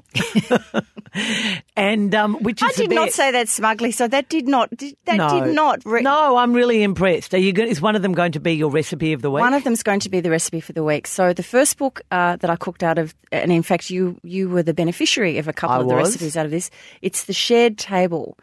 and 1.76 2.14
um, 2.14 2.35
which 2.43 2.62
is 2.62 2.69
I 2.69 2.73
did 2.73 2.90
not 2.90 3.11
say 3.11 3.33
that 3.33 3.49
smugly, 3.49 3.90
so 3.90 4.07
that 4.07 4.28
did 4.28 4.47
not 4.47 4.71
did, 4.76 4.97
that 5.07 5.16
no. 5.16 5.45
did 5.45 5.54
not. 5.54 5.83
Re- 5.85 6.02
no, 6.02 6.37
I'm 6.37 6.52
really 6.52 6.85
impressed. 6.85 7.35
Are 7.35 7.38
you? 7.38 7.52
Going, 7.52 7.69
is 7.69 7.81
one 7.81 7.97
of 7.97 8.02
them 8.02 8.12
going 8.12 8.33
to 8.33 8.40
be 8.40 8.52
your 8.52 8.71
recipe 8.71 9.12
of 9.12 9.23
the 9.23 9.31
week? 9.31 9.40
One 9.40 9.54
of 9.54 9.64
them's 9.64 9.83
going 9.83 10.00
to 10.00 10.09
be 10.09 10.21
the 10.21 10.31
recipe 10.31 10.61
for 10.61 10.73
the 10.73 10.85
week. 10.85 11.09
So 11.09 11.33
the 11.33 11.43
first 11.43 11.78
book 11.78 12.00
uh, 12.12 12.37
that 12.37 12.49
I 12.49 12.54
cooked 12.54 12.85
out 12.85 12.99
of, 12.99 13.12
and 13.33 13.50
in 13.50 13.62
fact, 13.62 13.90
you 13.90 14.16
you 14.23 14.49
were 14.49 14.62
the 14.62 14.75
beneficiary 14.75 15.38
of 15.38 15.49
a 15.49 15.52
couple 15.52 15.76
I 15.76 15.81
of 15.81 15.88
the 15.88 15.95
was. 15.97 16.11
recipes 16.11 16.37
out 16.37 16.45
of 16.45 16.52
this. 16.52 16.71
It's 17.02 17.25
the 17.25 17.33
Shared 17.33 17.76
Table 17.76 18.38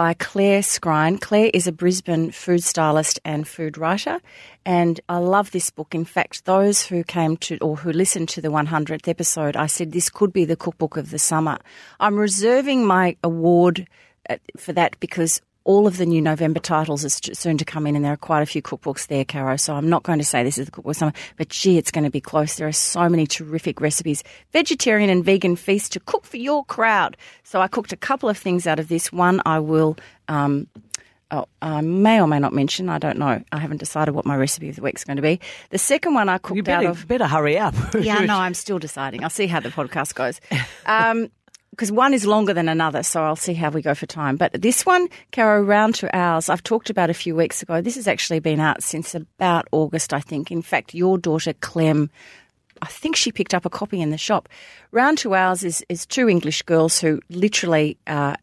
by 0.00 0.14
Claire 0.14 0.62
Scrine. 0.62 1.20
Claire 1.20 1.50
is 1.52 1.66
a 1.66 1.72
Brisbane 1.72 2.30
food 2.30 2.64
stylist 2.64 3.20
and 3.22 3.46
food 3.46 3.76
writer, 3.76 4.18
and 4.64 4.98
I 5.10 5.18
love 5.18 5.50
this 5.50 5.68
book. 5.68 5.94
In 5.94 6.06
fact, 6.06 6.46
those 6.46 6.86
who 6.86 7.04
came 7.04 7.36
to 7.36 7.58
or 7.58 7.76
who 7.76 7.92
listened 7.92 8.30
to 8.30 8.40
the 8.40 8.48
100th 8.48 9.08
episode, 9.08 9.56
I 9.56 9.66
said 9.66 9.92
this 9.92 10.08
could 10.08 10.32
be 10.32 10.46
the 10.46 10.56
cookbook 10.56 10.96
of 10.96 11.10
the 11.10 11.18
summer. 11.18 11.58
I'm 12.00 12.16
reserving 12.16 12.86
my 12.86 13.14
award 13.22 13.86
uh, 14.30 14.36
for 14.56 14.72
that 14.72 14.98
because 15.00 15.42
all 15.64 15.86
of 15.86 15.98
the 15.98 16.06
new 16.06 16.22
November 16.22 16.58
titles 16.60 17.04
are 17.04 17.08
st- 17.10 17.36
soon 17.36 17.58
to 17.58 17.64
come 17.64 17.86
in, 17.86 17.94
and 17.96 18.04
there 18.04 18.12
are 18.12 18.16
quite 18.16 18.42
a 18.42 18.46
few 18.46 18.62
cookbooks 18.62 19.06
there, 19.08 19.24
Caro. 19.24 19.56
So 19.56 19.74
I'm 19.74 19.88
not 19.88 20.02
going 20.02 20.18
to 20.18 20.24
say 20.24 20.42
this 20.42 20.58
is 20.58 20.66
the 20.66 20.72
cookbook 20.72 20.94
summer, 20.94 21.12
but 21.36 21.48
gee, 21.48 21.76
it's 21.78 21.90
going 21.90 22.04
to 22.04 22.10
be 22.10 22.20
close. 22.20 22.56
There 22.56 22.66
are 22.68 22.72
so 22.72 23.08
many 23.08 23.26
terrific 23.26 23.80
recipes, 23.80 24.22
vegetarian 24.52 25.10
and 25.10 25.24
vegan 25.24 25.56
feast 25.56 25.92
to 25.92 26.00
cook 26.00 26.24
for 26.24 26.38
your 26.38 26.64
crowd. 26.64 27.16
So 27.42 27.60
I 27.60 27.68
cooked 27.68 27.92
a 27.92 27.96
couple 27.96 28.28
of 28.28 28.38
things 28.38 28.66
out 28.66 28.78
of 28.78 28.88
this. 28.88 29.12
One 29.12 29.40
I 29.44 29.58
will. 29.60 29.96
Um, 30.28 30.66
Oh, 31.32 31.46
I 31.62 31.80
may 31.80 32.20
or 32.20 32.26
may 32.26 32.40
not 32.40 32.52
mention. 32.52 32.88
I 32.88 32.98
don't 32.98 33.16
know. 33.16 33.40
I 33.52 33.58
haven't 33.58 33.76
decided 33.76 34.16
what 34.16 34.26
my 34.26 34.34
recipe 34.36 34.68
of 34.68 34.74
the 34.74 34.82
week 34.82 34.96
is 34.96 35.04
going 35.04 35.14
to 35.14 35.22
be. 35.22 35.38
The 35.68 35.78
second 35.78 36.14
one 36.14 36.28
I 36.28 36.38
cooked 36.38 36.56
you 36.66 36.74
out 36.74 36.84
of. 36.84 37.06
better 37.06 37.28
hurry 37.28 37.56
up. 37.56 37.72
Yeah, 37.94 38.24
no, 38.24 38.34
I'm 38.38 38.52
still 38.52 38.80
deciding. 38.80 39.22
I'll 39.22 39.30
see 39.30 39.46
how 39.46 39.60
the 39.60 39.68
podcast 39.68 40.16
goes. 40.16 40.40
Um, 40.86 41.30
because 41.70 41.92
one 41.92 42.14
is 42.14 42.26
longer 42.26 42.52
than 42.52 42.68
another, 42.68 43.02
so 43.02 43.22
I'll 43.22 43.36
see 43.36 43.54
how 43.54 43.70
we 43.70 43.82
go 43.82 43.94
for 43.94 44.06
time. 44.06 44.36
But 44.36 44.60
this 44.60 44.84
one, 44.84 45.08
Caro, 45.32 45.62
round 45.62 45.94
to 45.96 46.14
ours, 46.16 46.48
I've 46.48 46.62
talked 46.62 46.90
about 46.90 47.10
a 47.10 47.14
few 47.14 47.34
weeks 47.34 47.62
ago. 47.62 47.80
This 47.80 47.94
has 47.94 48.08
actually 48.08 48.40
been 48.40 48.60
out 48.60 48.82
since 48.82 49.14
about 49.14 49.66
August, 49.72 50.12
I 50.12 50.20
think. 50.20 50.50
In 50.50 50.62
fact, 50.62 50.94
your 50.94 51.16
daughter 51.16 51.52
Clem, 51.54 52.10
I 52.82 52.86
think 52.86 53.16
she 53.16 53.30
picked 53.30 53.54
up 53.54 53.64
a 53.64 53.70
copy 53.70 54.00
in 54.00 54.10
the 54.10 54.18
shop. 54.18 54.48
Round 54.90 55.16
to 55.18 55.34
ours 55.34 55.62
is, 55.62 55.84
is 55.88 56.06
two 56.06 56.28
English 56.28 56.62
girls 56.62 56.98
who 56.98 57.20
literally 57.30 57.96
uh, 58.06 58.34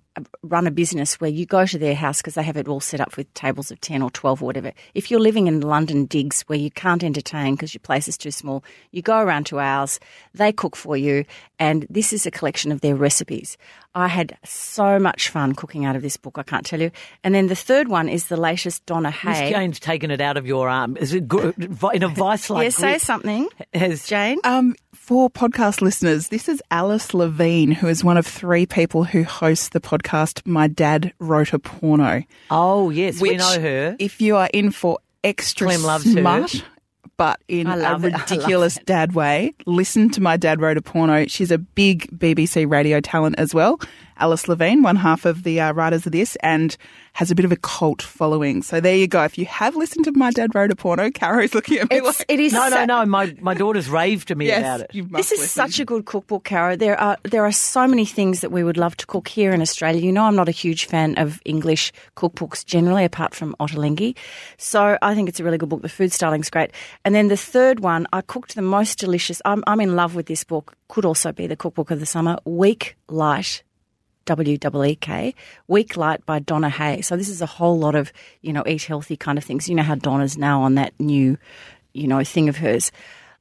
run 0.44 0.68
a 0.68 0.72
business 0.72 1.20
where 1.20 1.30
you 1.30 1.46
go 1.46 1.66
to 1.66 1.78
their 1.78 1.96
house 1.96 2.18
because 2.18 2.36
they 2.36 2.44
have 2.44 2.58
it 2.58 2.68
all 2.68 2.80
set 2.80 3.02
up 3.02 3.18
with 3.18 3.34
tables 3.34 3.72
of 3.72 3.82
10 3.82 4.02
or 4.02 4.10
12 4.12 4.42
or 4.42 4.46
whatever. 4.46 4.74
If 4.94 5.10
you're 5.12 5.20
living 5.20 5.48
in 5.48 5.62
London 5.62 6.06
digs 6.06 6.42
where 6.48 6.60
you 6.60 6.72
can't 6.72 7.04
entertain 7.04 7.56
because 7.56 7.74
your 7.74 7.82
place 7.82 8.08
is 8.08 8.18
too 8.18 8.32
small, 8.32 8.64
you 8.92 9.02
go 9.02 9.20
around 9.20 9.46
to 9.48 9.60
ours, 9.60 10.00
they 10.34 10.52
cook 10.52 10.76
for 10.76 10.98
you, 10.98 11.26
and 11.60 11.86
this 11.90 12.14
is 12.14 12.26
a 12.26 12.32
collection 12.32 12.72
of 12.72 12.82
their 12.82 12.96
recipes. 12.96 13.58
I 13.98 14.08
had 14.08 14.38
so 14.44 15.00
much 15.00 15.30
fun 15.30 15.56
cooking 15.56 15.84
out 15.84 15.96
of 15.96 16.04
this 16.04 16.18
book, 16.18 16.38
I 16.38 16.44
can't 16.44 16.64
tell 16.64 16.80
you. 16.80 16.92
And 17.24 17.34
then 17.34 17.48
the 17.48 17.56
third 17.56 17.88
one 17.88 18.10
is 18.10 18.28
the 18.28 18.38
latest 18.38 18.86
Donna 18.86 19.10
Miss 19.10 19.40
Hay. 19.40 19.50
Jane's 19.50 19.80
taken 19.80 20.12
it 20.12 20.22
out 20.22 20.38
of 20.38 20.46
your 20.46 20.70
arm. 20.70 20.98
Is 20.98 21.16
it 21.16 21.28
good, 21.28 21.56
in 21.96 22.04
a 22.04 22.08
vice 22.08 22.52
like 22.52 22.66
yeah, 22.66 22.70
say 22.70 22.98
something, 23.00 23.50
Has 23.74 24.06
Jane. 24.06 24.40
Um, 24.44 24.76
for 24.94 25.32
podcast 25.32 25.82
listeners, 25.82 26.28
this 26.28 26.48
is 26.48 26.62
Alice 26.70 27.16
Levine, 27.16 27.72
who 27.72 27.88
is 27.88 28.04
one 28.04 28.18
of 28.18 28.28
three 28.28 28.68
people 28.68 29.04
who 29.04 29.24
hosts 29.24 29.70
the 29.70 29.82
podcast 29.82 30.46
My 30.46 30.68
Dad 30.68 31.12
Wrote 31.18 31.54
a 31.54 31.58
Porno. 31.58 32.22
Oh 32.52 32.92
yes, 32.92 33.20
we 33.20 33.36
know 33.36 33.60
her. 33.60 33.96
If 33.98 34.22
you 34.22 34.36
are 34.36 34.50
in 34.54 34.70
for 34.70 35.00
extra 35.24 35.70
Clem 35.70 35.82
loves 35.82 36.14
her. 36.14 36.22
But 37.18 37.42
in 37.48 37.68
a 37.68 37.76
love 37.76 38.06
it. 38.06 38.14
I 38.14 38.18
love 38.18 38.32
ridiculous 38.32 38.80
dad 38.86 39.14
way, 39.14 39.54
listen 39.66 40.10
to 40.12 40.22
My 40.22 40.38
Dad 40.38 40.62
Wrote 40.62 40.78
a 40.78 40.82
Porno. 40.82 41.26
She's 41.28 41.52
a 41.52 41.58
big 41.58 42.08
BBC 42.18 42.70
radio 42.70 43.02
talent 43.02 43.36
as 43.38 43.54
well. 43.54 43.80
Alice 44.20 44.48
Levine, 44.48 44.82
one 44.84 44.96
half 44.96 45.26
of 45.26 45.44
the 45.44 45.60
uh, 45.62 45.72
writers 45.74 46.06
of 46.06 46.12
this, 46.12 46.36
and 46.38 46.76
has 47.14 47.32
a 47.32 47.36
bit 47.36 47.46
of 47.46 47.52
a 47.52 47.56
cult 47.56 48.02
following. 48.02 48.62
So 48.62 48.80
there 48.80 48.96
you 48.96 49.08
go. 49.08 49.24
If 49.24 49.38
you 49.38 49.46
have 49.46 49.76
listened 49.76 50.06
to 50.06 50.12
My 50.12 50.30
Dad 50.32 50.54
Wrote 50.54 50.72
a 50.72 50.76
Porno, 50.76 51.10
Caro's 51.14 51.56
looking 51.56 51.80
at 51.80 51.90
me 51.90 51.98
It's, 51.98 52.20
like, 52.20 52.26
it 52.30 52.40
is 52.40 52.54
No, 52.54 52.70
no, 52.70 52.86
no. 52.86 53.06
My 53.06 53.36
my 53.42 53.54
daughter's 53.54 53.90
raved 53.90 54.28
to 54.30 54.36
me 54.36 54.48
yes, 54.48 54.60
about 54.60 54.82
it. 54.82 54.92
you 54.94 55.04
must 55.04 55.16
This 55.16 55.32
is 55.32 55.40
listen. 55.40 55.48
such 55.68 55.80
a 55.80 55.86
good 55.86 56.06
cookbook, 56.06 56.44
Caro. 56.44 56.76
There 56.76 57.00
are 57.00 57.18
there 57.24 57.46
are 57.46 57.52
so 57.52 57.88
many 57.88 58.06
things 58.06 58.42
that 58.42 58.52
we 58.52 58.64
would 58.64 58.78
love 58.78 58.96
to 58.98 59.06
cook 59.08 59.28
here 59.28 59.52
in 59.52 59.62
Australia. 59.62 60.02
You 60.02 60.12
know, 60.12 60.26
I'm 60.26 60.36
not 60.36 60.48
a 60.50 60.52
huge 60.52 60.86
fan 60.86 61.16
of 61.18 61.42
English 61.46 61.92
cookbooks 62.16 62.66
generally, 62.66 63.04
apart 63.06 63.34
from 63.34 63.56
Ottolenghi. 63.60 64.16
So 64.58 64.98
I 65.02 65.16
think 65.16 65.30
it's 65.30 65.40
a 65.40 65.44
really 65.44 65.58
good 65.58 65.70
book. 65.70 65.82
The 65.82 65.90
food 65.90 66.12
styling's 66.12 66.50
great. 66.50 66.72
And 67.06 67.16
then 67.16 67.28
the 67.30 67.38
third 67.38 67.80
one, 67.82 68.08
I 68.14 68.22
cooked 68.22 68.56
the 68.56 68.62
most 68.62 69.00
delicious. 69.00 69.42
I'm 69.46 69.64
I'm 69.68 69.80
in 69.82 69.96
love 69.96 70.14
with 70.16 70.28
this 70.28 70.44
book. 70.44 70.76
Could 70.90 71.06
also 71.06 71.32
be 71.32 71.48
the 71.48 71.56
cookbook 71.56 71.92
of 71.92 72.00
the 72.00 72.06
summer. 72.06 72.38
Week 72.46 72.96
Light. 73.10 73.64
Week 75.68 75.98
Light 75.98 76.26
by 76.26 76.40
Donna 76.40 76.70
Hay. 76.70 77.02
So 77.02 77.16
this 77.18 77.30
is 77.30 77.42
a 77.42 77.46
whole 77.46 77.78
lot 77.80 77.96
of, 77.96 78.12
you 78.42 78.54
know, 78.54 78.64
eat 78.68 78.84
healthy 78.84 79.18
kind 79.18 79.38
of 79.38 79.44
things. 79.44 79.68
You 79.70 79.76
know 79.76 79.84
how 79.84 79.96
Donna's 79.96 80.38
now 80.38 80.62
on 80.64 80.76
that 80.76 80.94
new, 81.00 81.38
you 81.94 82.08
know, 82.08 82.24
thing 82.24 82.50
of 82.50 82.58
hers. 82.58 82.92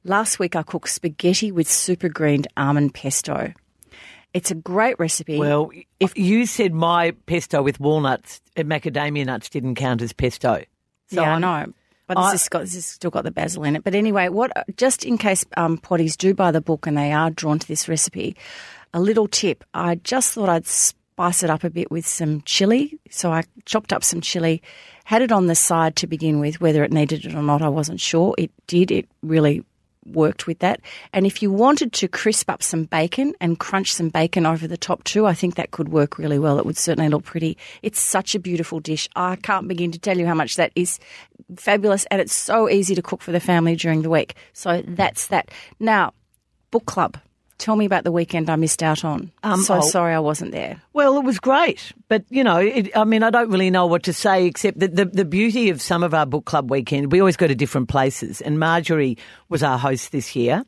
Last 0.03 0.39
week 0.39 0.55
I 0.55 0.63
cooked 0.63 0.89
spaghetti 0.89 1.51
with 1.51 1.69
super 1.69 2.09
greened 2.09 2.47
almond 2.55 2.93
pesto. 2.93 3.53
It's 4.33 4.51
a 4.51 4.55
great 4.55 4.99
recipe. 4.99 5.37
Well, 5.37 5.71
if 5.99 6.17
you 6.17 6.45
said 6.45 6.73
my 6.73 7.11
pesto 7.25 7.61
with 7.61 7.79
walnuts, 7.79 8.41
uh, 8.57 8.61
macadamia 8.61 9.25
nuts 9.25 9.49
didn't 9.49 9.75
count 9.75 10.01
as 10.01 10.13
pesto. 10.13 10.63
So 11.09 11.21
yeah, 11.21 11.33
I'm- 11.33 11.43
I 11.43 11.65
know. 11.65 11.73
But 12.07 12.15
this, 12.15 12.25
I- 12.25 12.31
has 12.31 12.49
got, 12.49 12.61
this 12.61 12.73
has 12.75 12.85
still 12.85 13.11
got 13.11 13.23
the 13.23 13.31
basil 13.31 13.63
in 13.63 13.75
it. 13.75 13.83
But 13.83 13.95
anyway, 13.95 14.29
what 14.29 14.51
just 14.77 15.05
in 15.05 15.17
case 15.17 15.45
um, 15.57 15.77
potties 15.77 16.17
do 16.17 16.33
buy 16.33 16.51
the 16.51 16.61
book 16.61 16.87
and 16.87 16.97
they 16.97 17.11
are 17.11 17.29
drawn 17.29 17.59
to 17.59 17.67
this 17.67 17.87
recipe, 17.87 18.35
a 18.93 18.99
little 18.99 19.27
tip. 19.27 19.63
I 19.73 19.95
just 19.95 20.33
thought 20.33 20.49
I'd 20.49 20.65
spice 20.65 21.43
it 21.43 21.49
up 21.49 21.63
a 21.63 21.69
bit 21.69 21.91
with 21.91 22.07
some 22.07 22.41
chili. 22.41 22.97
So 23.09 23.31
I 23.31 23.43
chopped 23.65 23.91
up 23.91 24.03
some 24.03 24.21
chili, 24.21 24.61
had 25.03 25.21
it 25.21 25.31
on 25.31 25.47
the 25.47 25.55
side 25.55 25.95
to 25.97 26.07
begin 26.07 26.39
with. 26.39 26.61
Whether 26.61 26.83
it 26.83 26.91
needed 26.93 27.25
it 27.25 27.35
or 27.35 27.43
not, 27.43 27.61
I 27.61 27.69
wasn't 27.69 27.99
sure. 27.99 28.33
It 28.37 28.51
did. 28.67 28.91
It 28.91 29.07
really 29.21 29.63
worked 30.07 30.47
with 30.47 30.59
that. 30.59 30.81
And 31.13 31.25
if 31.25 31.41
you 31.41 31.51
wanted 31.51 31.93
to 31.93 32.07
crisp 32.07 32.49
up 32.49 32.63
some 32.63 32.85
bacon 32.85 33.33
and 33.39 33.59
crunch 33.59 33.93
some 33.93 34.09
bacon 34.09 34.45
over 34.45 34.67
the 34.67 34.77
top 34.77 35.03
too, 35.03 35.25
I 35.25 35.33
think 35.33 35.55
that 35.55 35.71
could 35.71 35.89
work 35.89 36.17
really 36.17 36.39
well. 36.39 36.59
It 36.59 36.65
would 36.65 36.77
certainly 36.77 37.09
look 37.09 37.23
pretty. 37.23 37.57
It's 37.81 37.99
such 37.99 38.35
a 38.35 38.39
beautiful 38.39 38.79
dish. 38.79 39.07
I 39.15 39.35
can't 39.37 39.67
begin 39.67 39.91
to 39.91 39.99
tell 39.99 40.17
you 40.17 40.25
how 40.25 40.33
much 40.33 40.55
that 40.55 40.71
is 40.75 40.99
fabulous 41.55 42.05
and 42.05 42.21
it's 42.21 42.33
so 42.33 42.69
easy 42.69 42.95
to 42.95 43.01
cook 43.01 43.21
for 43.21 43.31
the 43.31 43.39
family 43.39 43.75
during 43.75 44.01
the 44.01 44.09
week. 44.09 44.35
So 44.53 44.81
that's 44.85 45.27
that. 45.27 45.51
Now, 45.79 46.13
book 46.71 46.85
club. 46.85 47.17
Tell 47.57 47.75
me 47.75 47.85
about 47.85 48.03
the 48.03 48.11
weekend 48.11 48.49
I 48.49 48.55
missed 48.55 48.83
out 48.83 49.03
on. 49.03 49.31
Um, 49.43 49.61
so 49.61 49.77
oh. 49.77 49.81
sorry 49.81 50.13
I 50.13 50.19
wasn't 50.19 50.51
there. 50.51 50.79
Well, 50.93 51.17
it 51.17 51.23
was 51.23 51.39
great, 51.39 51.91
but 52.07 52.23
you 52.29 52.43
know, 52.43 52.57
it, 52.57 52.95
I 52.95 53.03
mean, 53.03 53.23
I 53.23 53.29
don't 53.29 53.49
really 53.49 53.71
know 53.71 53.87
what 53.87 54.03
to 54.03 54.13
say 54.13 54.45
except 54.45 54.79
that 54.79 54.95
the 54.95 55.05
the 55.05 55.25
beauty 55.25 55.69
of 55.69 55.81
some 55.81 56.03
of 56.03 56.13
our 56.13 56.25
book 56.25 56.45
club 56.45 56.69
weekend, 56.69 57.11
we 57.11 57.19
always 57.19 57.37
go 57.37 57.47
to 57.47 57.55
different 57.55 57.89
places, 57.89 58.41
and 58.41 58.59
Marjorie 58.59 59.17
was 59.49 59.63
our 59.63 59.77
host 59.77 60.11
this 60.11 60.35
year, 60.35 60.63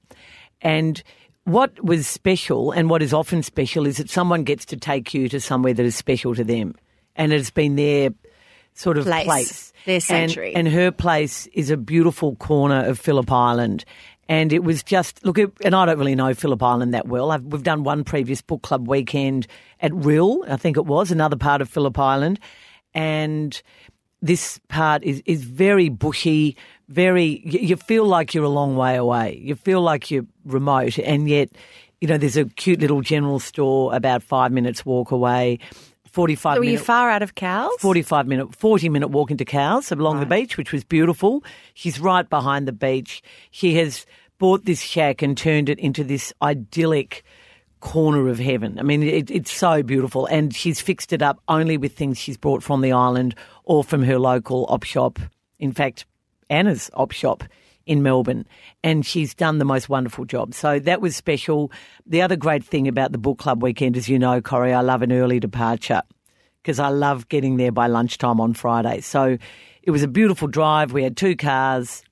and. 0.62 1.02
What 1.46 1.84
was 1.84 2.06
special 2.06 2.72
and 2.72 2.92
what 2.92 3.02
is 3.02 3.12
often 3.12 3.42
special 3.42 3.88
is 3.88 3.98
that 3.98 4.08
someone 4.08 4.44
gets 4.44 4.66
to 4.66 4.78
take 4.78 5.16
you 5.16 5.28
to 5.30 5.40
somewhere 5.40 5.74
that 5.74 5.84
is 5.84 5.96
special 5.96 6.36
to 6.36 6.44
them. 6.44 6.76
And 7.16 7.34
it's 7.34 7.50
been 7.50 7.76
their 7.76 8.12
sort 8.76 9.00
of 9.00 9.06
Place. 9.06 9.26
place. 9.26 9.74
Their 9.86 9.96
And- 9.96 10.04
sanctuary. 10.04 10.54
And, 10.54 10.68
her 10.68 10.92
place 10.92 11.48
is 11.54 11.72
a 11.72 11.78
beautiful 11.78 12.36
corner 12.36 12.86
of 12.86 13.00
Phillip 13.00 13.32
Island. 13.32 13.84
And 14.30 14.54
it 14.54 14.64
was 14.64 14.84
just, 14.84 15.26
look, 15.26 15.40
it, 15.40 15.52
and 15.66 15.76
I 15.76 15.88
don't 15.88 15.98
really 15.98 16.14
know 16.14 16.36
Phillip 16.36 16.62
Island 16.62 16.94
that 16.94 17.08
well. 17.08 17.32
I've, 17.32 17.44
we've 17.44 17.64
done 17.64 17.84
one 17.84 18.04
previous 18.04 18.44
book 18.44 18.62
club 18.62 18.88
weekend 18.88 19.48
at 19.82 19.92
Rhyll, 19.92 20.46
I 20.48 20.56
think 20.56 20.78
it 20.78 20.86
was, 20.86 21.10
another 21.10 21.36
part 21.36 21.62
of 21.62 21.70
Phillip 21.70 21.98
Island. 21.98 22.40
And 22.94 23.60
this 24.22 24.60
part 24.68 25.04
is, 25.04 25.24
is 25.26 25.44
very 25.44 25.90
bushy, 25.90 26.56
very, 26.90 27.42
you, 27.44 27.60
you 27.60 27.76
feel 27.76 28.06
like 28.06 28.36
you're 28.36 28.44
a 28.44 28.50
long 28.50 28.76
way 28.76 28.98
away. 28.98 29.40
You 29.42 29.56
feel 29.56 29.82
like 29.82 30.12
you're 30.12 30.28
remote, 30.46 31.00
and 31.00 31.28
yet, 31.28 31.50
you 32.00 32.08
know, 32.08 32.20
there's 32.20 32.38
a 32.38 32.46
cute 32.46 32.82
little 32.82 33.02
general 33.02 33.40
store 33.40 33.96
about 33.96 34.22
five 34.22 34.52
minutes 34.52 34.86
walk 34.86 35.10
away. 35.10 35.58
45 36.10 36.56
So 36.56 36.60
were 36.60 36.64
you 36.66 36.72
minute- 36.72 36.86
far 36.86 37.10
out 37.10 37.22
of 37.22 37.36
Cowes? 37.36 37.72
45 37.80 38.28
minute, 38.28 38.56
40 38.56 38.90
minute 38.90 39.08
walk 39.10 39.32
into 39.32 39.46
Cowes 39.46 39.92
along 39.92 40.20
the 40.20 40.26
beach, 40.26 40.58
which 40.58 40.72
was 40.72 40.84
beautiful. 40.84 41.44
She's 41.74 42.00
right 42.00 42.30
behind 42.30 42.68
the 42.68 42.72
beach. 42.74 43.22
She 43.52 43.76
has 43.76 44.06
bought 44.38 44.66
this 44.66 44.82
shack 44.82 45.22
and 45.22 45.38
turned 45.38 45.70
it 45.70 45.80
into 45.80 46.04
this 46.04 46.34
idyllic 46.42 47.24
corner 47.82 48.28
of 48.28 48.40
heaven. 48.40 48.78
I 48.80 48.84
mean, 48.84 49.04
it, 49.04 49.32
it's 49.32 49.52
so 49.52 49.84
beautiful. 49.84 50.26
And 50.26 50.54
she's 50.54 50.82
fixed 50.82 51.14
it 51.14 51.22
up 51.22 51.40
only 51.48 51.78
with 51.78 51.94
things 51.96 52.18
she's 52.18 52.38
brought 52.38 52.62
from 52.64 52.82
the 52.82 52.92
island 52.92 53.36
or 53.64 53.84
from 53.84 54.04
her 54.04 54.20
local 54.20 54.66
op 54.70 54.84
shop. 54.84 55.20
In 55.60 55.72
fact, 55.72 56.06
Anna's 56.50 56.90
op 56.94 57.12
shop 57.12 57.44
in 57.90 58.04
Melbourne, 58.04 58.46
and 58.84 59.04
she's 59.04 59.34
done 59.34 59.58
the 59.58 59.66
most 59.66 59.90
wonderful 59.90 60.24
job. 60.24 60.54
So 60.54 60.78
that 60.78 61.02
was 61.02 61.16
special. 61.16 61.72
The 62.06 62.22
other 62.22 62.36
great 62.36 62.64
thing 62.64 62.88
about 62.88 63.12
the 63.12 63.18
book 63.18 63.40
club 63.40 63.64
weekend, 63.64 63.98
as 63.98 64.08
you 64.08 64.20
know, 64.20 64.42
Corrie, 64.42 64.74
I 64.74 64.82
love 64.82 65.02
an 65.02 65.12
early 65.12 65.40
departure 65.40 66.04
because 66.62 66.80
I 66.80 66.90
love 66.90 67.30
getting 67.30 67.58
there 67.58 67.72
by 67.72 67.88
lunchtime 67.88 68.40
on 68.40 68.54
Friday. 68.54 69.02
So 69.02 69.40
it 69.82 69.90
was 69.90 70.04
a 70.04 70.08
beautiful 70.08 70.48
drive. 70.48 70.94
We 70.94 71.02
had 71.02 71.18
two 71.18 71.36
cars. 71.36 72.04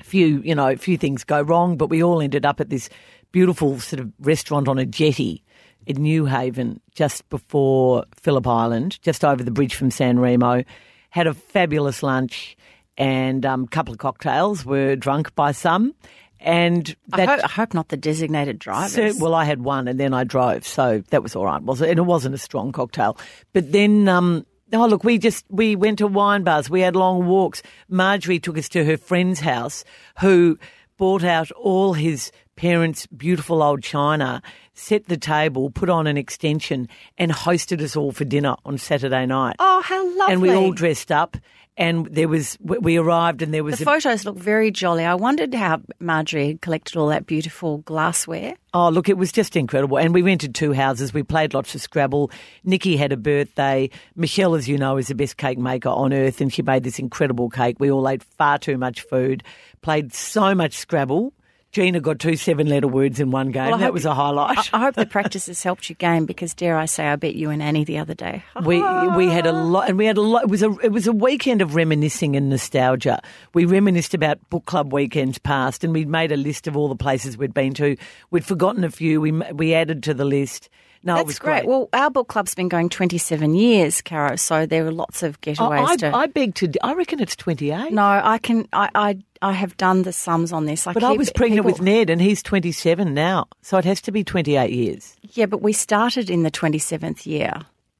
A 0.00 0.04
few, 0.04 0.40
you 0.40 0.54
know, 0.54 0.68
a 0.68 0.76
few 0.76 0.96
things 0.96 1.22
go 1.22 1.42
wrong, 1.42 1.76
but 1.76 1.90
we 1.90 2.02
all 2.02 2.22
ended 2.22 2.46
up 2.46 2.58
at 2.58 2.70
this 2.70 2.88
beautiful 3.30 3.78
sort 3.80 4.00
of 4.00 4.10
restaurant 4.20 4.68
on 4.68 4.78
a 4.78 4.86
jetty 4.86 5.44
in 5.86 5.98
Newhaven, 5.98 6.80
just 6.94 7.28
before 7.28 8.04
Phillip 8.16 8.46
Island, 8.46 8.98
just 9.02 9.22
over 9.22 9.42
the 9.42 9.50
bridge 9.50 9.74
from 9.74 9.90
San 9.90 10.18
Remo. 10.18 10.64
Had 11.10 11.26
a 11.26 11.34
fabulous 11.34 12.02
lunch 12.02 12.56
and 12.98 13.44
a 13.46 13.52
um, 13.52 13.66
couple 13.66 13.92
of 13.92 13.98
cocktails. 13.98 14.66
Were 14.66 14.96
drunk 14.96 15.34
by 15.34 15.52
some, 15.52 15.94
and 16.40 16.94
I 17.12 17.24
hope, 17.24 17.44
I 17.44 17.48
hope 17.48 17.74
not 17.74 17.88
the 17.88 17.96
designated 17.96 18.58
drivers. 18.58 18.92
so, 18.92 19.24
well, 19.24 19.34
I 19.34 19.44
had 19.44 19.62
one 19.62 19.88
and 19.88 19.98
then 19.98 20.12
I 20.12 20.24
drove, 20.24 20.66
so 20.66 21.02
that 21.10 21.22
was 21.22 21.34
all 21.34 21.46
right. 21.46 21.62
Was 21.62 21.80
it? 21.80 21.90
And 21.90 21.98
it 21.98 22.02
wasn't 22.02 22.34
a 22.34 22.38
strong 22.38 22.72
cocktail. 22.72 23.16
But 23.52 23.72
then, 23.72 24.08
um, 24.08 24.44
oh 24.72 24.86
look, 24.86 25.04
we 25.04 25.18
just 25.18 25.46
we 25.48 25.76
went 25.76 25.98
to 25.98 26.06
wine 26.06 26.44
bars. 26.44 26.68
We 26.68 26.80
had 26.80 26.94
long 26.94 27.26
walks. 27.26 27.62
Marjorie 27.88 28.40
took 28.40 28.58
us 28.58 28.68
to 28.70 28.84
her 28.84 28.96
friend's 28.96 29.40
house, 29.40 29.84
who 30.20 30.58
bought 30.96 31.24
out 31.24 31.50
all 31.52 31.94
his 31.94 32.30
parents' 32.58 33.06
beautiful 33.06 33.62
old 33.62 33.84
china, 33.84 34.42
set 34.74 35.06
the 35.06 35.16
table, 35.16 35.70
put 35.70 35.88
on 35.88 36.08
an 36.08 36.16
extension, 36.16 36.88
and 37.16 37.30
hosted 37.30 37.80
us 37.80 37.94
all 37.94 38.10
for 38.10 38.24
dinner 38.24 38.56
on 38.64 38.76
Saturday 38.78 39.24
night. 39.26 39.54
oh, 39.60 39.80
how 39.80 40.04
lovely. 40.18 40.32
and 40.32 40.42
we 40.42 40.52
all 40.52 40.72
dressed 40.72 41.12
up. 41.12 41.36
And 41.76 42.06
there 42.06 42.26
was, 42.26 42.58
we 42.60 42.96
arrived, 42.96 43.40
and 43.40 43.54
there 43.54 43.62
was 43.62 43.78
The 43.78 43.84
a 43.84 43.86
photos 43.86 44.24
look 44.24 44.36
very 44.36 44.72
jolly. 44.72 45.04
I 45.04 45.14
wondered 45.14 45.54
how 45.54 45.80
Marjorie 46.00 46.48
had 46.48 46.60
collected 46.60 46.96
all 46.96 47.06
that 47.06 47.26
beautiful 47.26 47.78
glassware. 47.78 48.54
Oh, 48.74 48.88
look, 48.88 49.08
it 49.08 49.16
was 49.16 49.30
just 49.30 49.54
incredible. 49.54 49.96
And 49.96 50.12
we 50.12 50.22
rented 50.22 50.56
two 50.56 50.72
houses. 50.72 51.14
We 51.14 51.22
played 51.22 51.54
lots 51.54 51.76
of 51.76 51.80
Scrabble. 51.80 52.32
Nikki 52.64 52.96
had 52.96 53.12
a 53.12 53.16
birthday. 53.16 53.90
Michelle, 54.16 54.56
as 54.56 54.66
you 54.68 54.76
know, 54.76 54.96
is 54.96 55.06
the 55.06 55.14
best 55.14 55.36
cake 55.36 55.58
maker 55.58 55.90
on 55.90 56.12
earth, 56.12 56.40
and 56.40 56.52
she 56.52 56.62
made 56.62 56.82
this 56.82 56.98
incredible 56.98 57.48
cake. 57.48 57.76
We 57.78 57.92
all 57.92 58.08
ate 58.08 58.24
far 58.24 58.58
too 58.58 58.76
much 58.76 59.02
food, 59.02 59.44
played 59.80 60.12
so 60.12 60.56
much 60.56 60.72
Scrabble. 60.72 61.32
Gina 61.70 62.00
got 62.00 62.18
two 62.18 62.36
seven 62.36 62.66
letter 62.66 62.88
words 62.88 63.20
in 63.20 63.30
one 63.30 63.50
game. 63.50 63.68
Well, 63.68 63.78
that 63.78 63.84
hope- 63.86 63.94
was 63.94 64.06
a 64.06 64.14
highlight. 64.14 64.58
I, 64.72 64.78
I 64.78 64.80
hope 64.84 64.94
the 64.94 65.04
practice 65.04 65.46
has 65.46 65.62
helped 65.62 65.90
you 65.90 65.94
game 65.96 66.24
because, 66.24 66.54
dare 66.54 66.76
I 66.76 66.86
say, 66.86 67.06
I 67.06 67.16
bet 67.16 67.34
you 67.34 67.50
and 67.50 67.62
Annie 67.62 67.84
the 67.84 67.98
other 67.98 68.14
day. 68.14 68.42
we 68.64 68.78
we 69.16 69.26
had 69.26 69.46
a 69.46 69.52
lot, 69.52 69.88
and 69.88 69.98
we 69.98 70.06
had 70.06 70.16
a 70.16 70.22
lot. 70.22 70.44
It 70.44 70.50
was 70.50 70.62
a 70.62 70.70
it 70.82 70.92
was 70.92 71.06
a 71.06 71.12
weekend 71.12 71.60
of 71.60 71.74
reminiscing 71.74 72.36
and 72.36 72.48
nostalgia. 72.48 73.20
We 73.52 73.66
reminisced 73.66 74.14
about 74.14 74.38
book 74.48 74.64
club 74.64 74.92
weekends 74.92 75.38
past, 75.38 75.84
and 75.84 75.92
we'd 75.92 76.08
made 76.08 76.32
a 76.32 76.36
list 76.36 76.66
of 76.66 76.76
all 76.76 76.88
the 76.88 76.96
places 76.96 77.36
we'd 77.36 77.54
been 77.54 77.74
to. 77.74 77.96
We'd 78.30 78.46
forgotten 78.46 78.82
a 78.82 78.90
few. 78.90 79.20
We 79.20 79.32
we 79.32 79.74
added 79.74 80.02
to 80.04 80.14
the 80.14 80.24
list, 80.24 80.70
No, 81.04 81.14
That's 81.14 81.22
it 81.22 81.26
was 81.26 81.38
great. 81.38 81.52
great. 81.62 81.66
Well, 81.68 81.88
our 81.92 82.10
book 82.10 82.28
club's 82.28 82.54
been 82.54 82.68
going 82.68 82.88
27 82.88 83.54
years, 83.54 84.02
Caro, 84.02 84.34
so 84.36 84.66
there 84.66 84.84
are 84.86 84.90
lots 84.90 85.22
of 85.22 85.40
getaways 85.40 85.86
I, 85.88 85.96
to. 85.96 86.16
I 86.16 86.26
beg 86.26 86.54
to. 86.56 86.72
I 86.82 86.94
reckon 86.94 87.20
it's 87.20 87.36
twenty 87.36 87.70
eight. 87.70 87.92
no, 87.92 88.02
I 88.02 88.38
can. 88.38 88.66
I, 88.72 88.88
I 88.94 89.18
I 89.40 89.52
have 89.52 89.76
done 89.76 90.02
the 90.02 90.12
sums 90.12 90.52
on 90.52 90.66
this. 90.66 90.86
I 90.88 90.92
but 90.92 91.04
I 91.04 91.12
was 91.12 91.30
pregnant 91.30 91.64
people- 91.66 91.72
with 91.78 91.80
Ned, 91.82 92.10
and 92.10 92.20
he's 92.20 92.42
twenty 92.42 92.72
seven 92.72 93.14
now, 93.14 93.46
so 93.62 93.78
it 93.78 93.84
has 93.84 94.00
to 94.02 94.12
be 94.12 94.24
twenty 94.24 94.56
eight 94.56 94.72
years. 94.72 95.16
Yeah, 95.32 95.46
but 95.46 95.62
we 95.62 95.72
started 95.72 96.30
in 96.30 96.42
the 96.42 96.50
27th 96.50 97.26
year. 97.26 97.52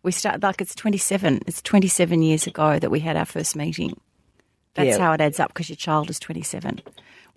We 0.02 0.11
start 0.12 0.43
like 0.43 0.61
it's 0.61 0.75
27. 0.75 1.43
It's 1.47 1.61
27 1.62 2.23
years 2.23 2.47
ago 2.47 2.78
that 2.78 2.90
we 2.90 3.00
had 3.00 3.17
our 3.17 3.25
first 3.26 3.55
meeting. 3.57 4.00
That's 4.75 4.97
Yeah. 4.97 5.05
how 5.05 5.12
it 5.12 5.21
adds 5.21 5.38
up 5.40 5.49
because 5.49 5.69
your 5.69 5.76
child 5.76 6.09
is 6.09 6.19
27. 6.19 6.81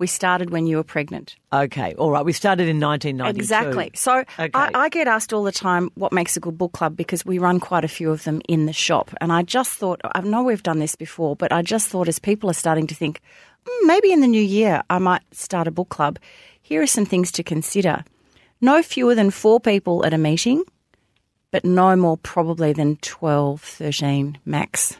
We 0.01 0.07
started 0.07 0.49
when 0.49 0.65
you 0.65 0.77
were 0.77 0.83
pregnant. 0.83 1.35
Okay, 1.53 1.93
all 1.93 2.09
right. 2.09 2.25
We 2.25 2.33
started 2.33 2.67
in 2.67 2.79
nineteen 2.79 3.17
ninety 3.17 3.37
two. 3.37 3.43
Exactly. 3.43 3.91
So 3.93 4.23
Okay. 4.39 4.49
I, 4.53 4.71
I 4.73 4.89
get 4.89 5.07
asked 5.07 5.31
all 5.31 5.43
the 5.43 5.51
time 5.51 5.91
what 5.93 6.11
makes 6.11 6.35
a 6.35 6.39
good 6.39 6.57
book 6.57 6.71
club 6.73 6.97
because 6.97 7.23
we 7.23 7.37
run 7.37 7.59
quite 7.59 7.85
a 7.85 7.87
few 7.87 8.09
of 8.09 8.23
them 8.23 8.41
in 8.49 8.65
the 8.65 8.73
shop. 8.73 9.11
And 9.21 9.31
I 9.31 9.43
just 9.43 9.71
thought, 9.77 10.01
I 10.03 10.21
know 10.21 10.41
we've 10.41 10.63
done 10.63 10.79
this 10.79 10.95
before, 10.95 11.35
but 11.35 11.51
I 11.51 11.61
just 11.61 11.87
thought 11.87 12.07
as 12.07 12.17
people 12.17 12.49
are 12.49 12.53
starting 12.55 12.87
to 12.87 12.95
think, 12.95 13.21
"Hmm, 13.67 13.87
maybe 13.87 14.11
in 14.11 14.21
the 14.21 14.27
new 14.27 14.41
year 14.41 14.81
I 14.89 14.97
might 14.97 15.21
start 15.31 15.67
a 15.67 15.71
book 15.71 15.89
club, 15.89 16.17
here 16.63 16.81
are 16.81 16.87
some 16.87 17.05
things 17.05 17.31
to 17.33 17.43
consider. 17.43 18.03
No 18.59 18.81
fewer 18.81 19.13
than 19.13 19.29
four 19.29 19.59
people 19.59 20.03
at 20.03 20.13
a 20.13 20.17
meeting, 20.17 20.63
but 21.51 21.63
no 21.63 21.95
more 21.95 22.17
probably 22.17 22.73
than 22.73 22.95
12, 23.01 23.61
13 23.61 24.39
max. 24.45 24.97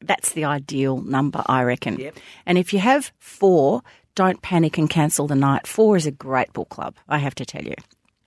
That's 0.00 0.32
the 0.32 0.44
ideal 0.44 1.00
number, 1.02 1.42
I 1.46 1.62
reckon. 1.62 1.98
Yep. 2.00 2.16
And 2.46 2.58
if 2.58 2.72
you 2.72 2.80
have 2.80 3.12
four, 3.20 3.82
don't 4.14 4.42
panic 4.42 4.78
and 4.78 4.88
cancel 4.88 5.26
the 5.26 5.34
night. 5.34 5.66
Four 5.66 5.96
is 5.96 6.06
a 6.06 6.10
great 6.10 6.52
book 6.52 6.68
club, 6.68 6.96
I 7.08 7.18
have 7.18 7.34
to 7.36 7.44
tell 7.44 7.62
you. 7.62 7.74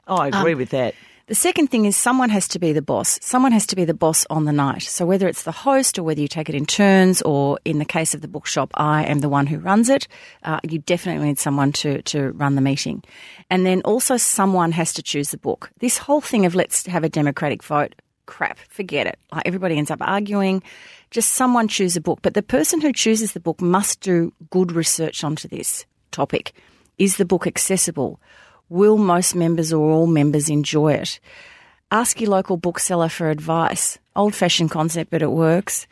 Oh, 0.08 0.18
I 0.18 0.28
agree 0.28 0.56
with 0.56 0.70
that. 0.70 0.96
The 1.28 1.36
second 1.36 1.68
thing 1.68 1.84
is 1.84 1.98
someone 1.98 2.30
has 2.30 2.48
to 2.50 2.60
be 2.60 2.72
the 2.72 2.82
boss. 2.82 3.20
Someone 3.22 3.52
has 3.52 3.68
to 3.68 3.76
be 3.76 3.84
the 3.84 3.94
boss 3.94 4.26
on 4.30 4.46
the 4.46 4.54
night. 4.54 4.84
So 4.84 5.06
whether 5.06 5.28
it's 5.28 5.44
the 5.44 5.52
host 5.52 6.00
or 6.00 6.04
whether 6.04 6.22
you 6.22 6.30
take 6.30 6.48
it 6.48 6.56
in 6.56 6.66
turns, 6.66 7.22
or 7.24 7.60
in 7.66 7.80
the 7.80 7.86
case 7.86 8.14
of 8.14 8.22
the 8.22 8.30
bookshop, 8.30 8.72
I 8.76 9.04
am 9.04 9.20
the 9.20 9.28
one 9.28 9.46
who 9.46 9.58
runs 9.58 9.90
it. 9.90 10.08
Uh, 10.44 10.62
you 10.64 10.80
definitely 10.80 11.28
need 11.28 11.38
someone 11.38 11.74
to 11.74 12.02
to 12.04 12.32
run 12.32 12.56
the 12.56 12.62
meeting, 12.62 13.04
and 13.50 13.66
then 13.66 13.82
also 13.82 14.16
someone 14.16 14.72
has 14.72 14.94
to 14.94 15.04
choose 15.04 15.32
the 15.32 15.38
book. 15.38 15.70
This 15.80 15.98
whole 15.98 16.22
thing 16.22 16.46
of 16.46 16.56
let's 16.56 16.86
have 16.88 17.04
a 17.04 17.10
democratic 17.10 17.62
vote, 17.62 17.94
crap, 18.26 18.58
forget 18.70 19.06
it. 19.06 19.20
Like 19.34 19.46
everybody 19.46 19.78
ends 19.78 19.92
up 19.92 20.00
arguing. 20.02 20.64
Just 21.12 21.34
someone 21.34 21.68
choose 21.68 21.96
a 21.96 22.02
book, 22.02 22.20
but 22.22 22.34
the 22.34 22.44
person 22.44 22.82
who 22.82 22.92
chooses 22.92 23.34
the 23.34 23.40
book 23.40 23.62
must 23.62 24.02
do 24.02 24.34
good 24.50 24.72
research 24.72 25.24
onto 25.24 25.48
this 25.48 25.86
topic. 26.12 26.54
Is 26.98 27.18
the 27.18 27.26
book 27.26 27.48
accessible? 27.48 28.20
Will 28.70 28.98
most 28.98 29.36
members 29.36 29.72
or 29.72 29.90
all 29.90 30.08
members 30.08 30.50
enjoy 30.50 30.94
it? 30.94 31.20
Ask 31.92 32.20
your 32.20 32.32
local 32.32 32.58
bookseller 32.58 33.08
for 33.08 33.30
advice. 33.30 33.98
Old 34.16 34.36
fashioned 34.36 34.72
concept, 34.72 35.10
but 35.10 35.22
it 35.22 35.32
works. 35.32 35.88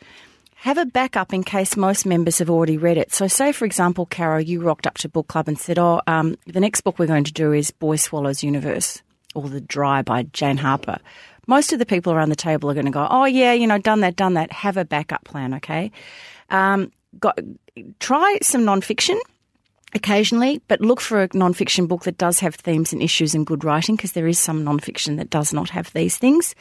Have 0.56 0.76
a 0.76 0.84
backup 0.84 1.32
in 1.32 1.42
case 1.44 1.76
most 1.76 2.04
members 2.04 2.38
have 2.38 2.50
already 2.50 2.76
read 2.76 2.98
it. 2.98 3.14
So, 3.14 3.28
say 3.28 3.52
for 3.52 3.64
example, 3.64 4.04
Caro, 4.04 4.38
you 4.38 4.60
rocked 4.60 4.86
up 4.86 4.98
to 4.98 5.08
book 5.08 5.28
club 5.28 5.48
and 5.48 5.58
said, 5.58 5.78
"Oh, 5.78 6.02
um, 6.06 6.36
the 6.46 6.60
next 6.60 6.82
book 6.82 6.98
we're 6.98 7.06
going 7.06 7.24
to 7.24 7.32
do 7.32 7.52
is 7.52 7.70
Boy 7.70 7.96
Swallows 7.96 8.42
Universe 8.42 9.00
or 9.34 9.48
The 9.48 9.60
Dry 9.60 10.02
by 10.02 10.24
Jane 10.24 10.58
Harper." 10.58 10.98
Most 11.46 11.72
of 11.72 11.78
the 11.78 11.86
people 11.86 12.12
around 12.12 12.30
the 12.30 12.36
table 12.36 12.70
are 12.70 12.74
going 12.74 12.86
to 12.86 12.92
go, 12.92 13.06
"Oh, 13.08 13.24
yeah, 13.24 13.52
you 13.52 13.66
know, 13.66 13.78
done 13.78 14.00
that, 14.00 14.16
done 14.16 14.34
that." 14.34 14.52
Have 14.52 14.76
a 14.76 14.84
backup 14.84 15.24
plan, 15.24 15.54
okay? 15.54 15.92
Um, 16.50 16.92
got, 17.18 17.38
try 18.00 18.38
some 18.42 18.62
nonfiction 18.62 19.18
occasionally, 19.94 20.60
but 20.68 20.80
look 20.80 21.00
for 21.00 21.22
a 21.22 21.28
non-fiction 21.32 21.86
book 21.86 22.04
that 22.04 22.18
does 22.18 22.40
have 22.40 22.54
themes 22.54 22.92
and 22.92 23.02
issues 23.02 23.34
and 23.34 23.46
good 23.46 23.64
writing 23.64 23.96
because 23.96 24.12
there 24.12 24.26
is 24.26 24.38
some 24.38 24.64
non-fiction 24.64 25.16
that 25.16 25.30
does 25.30 25.52
not 25.52 25.70
have 25.70 25.92
these 25.92 26.16
things. 26.18 26.54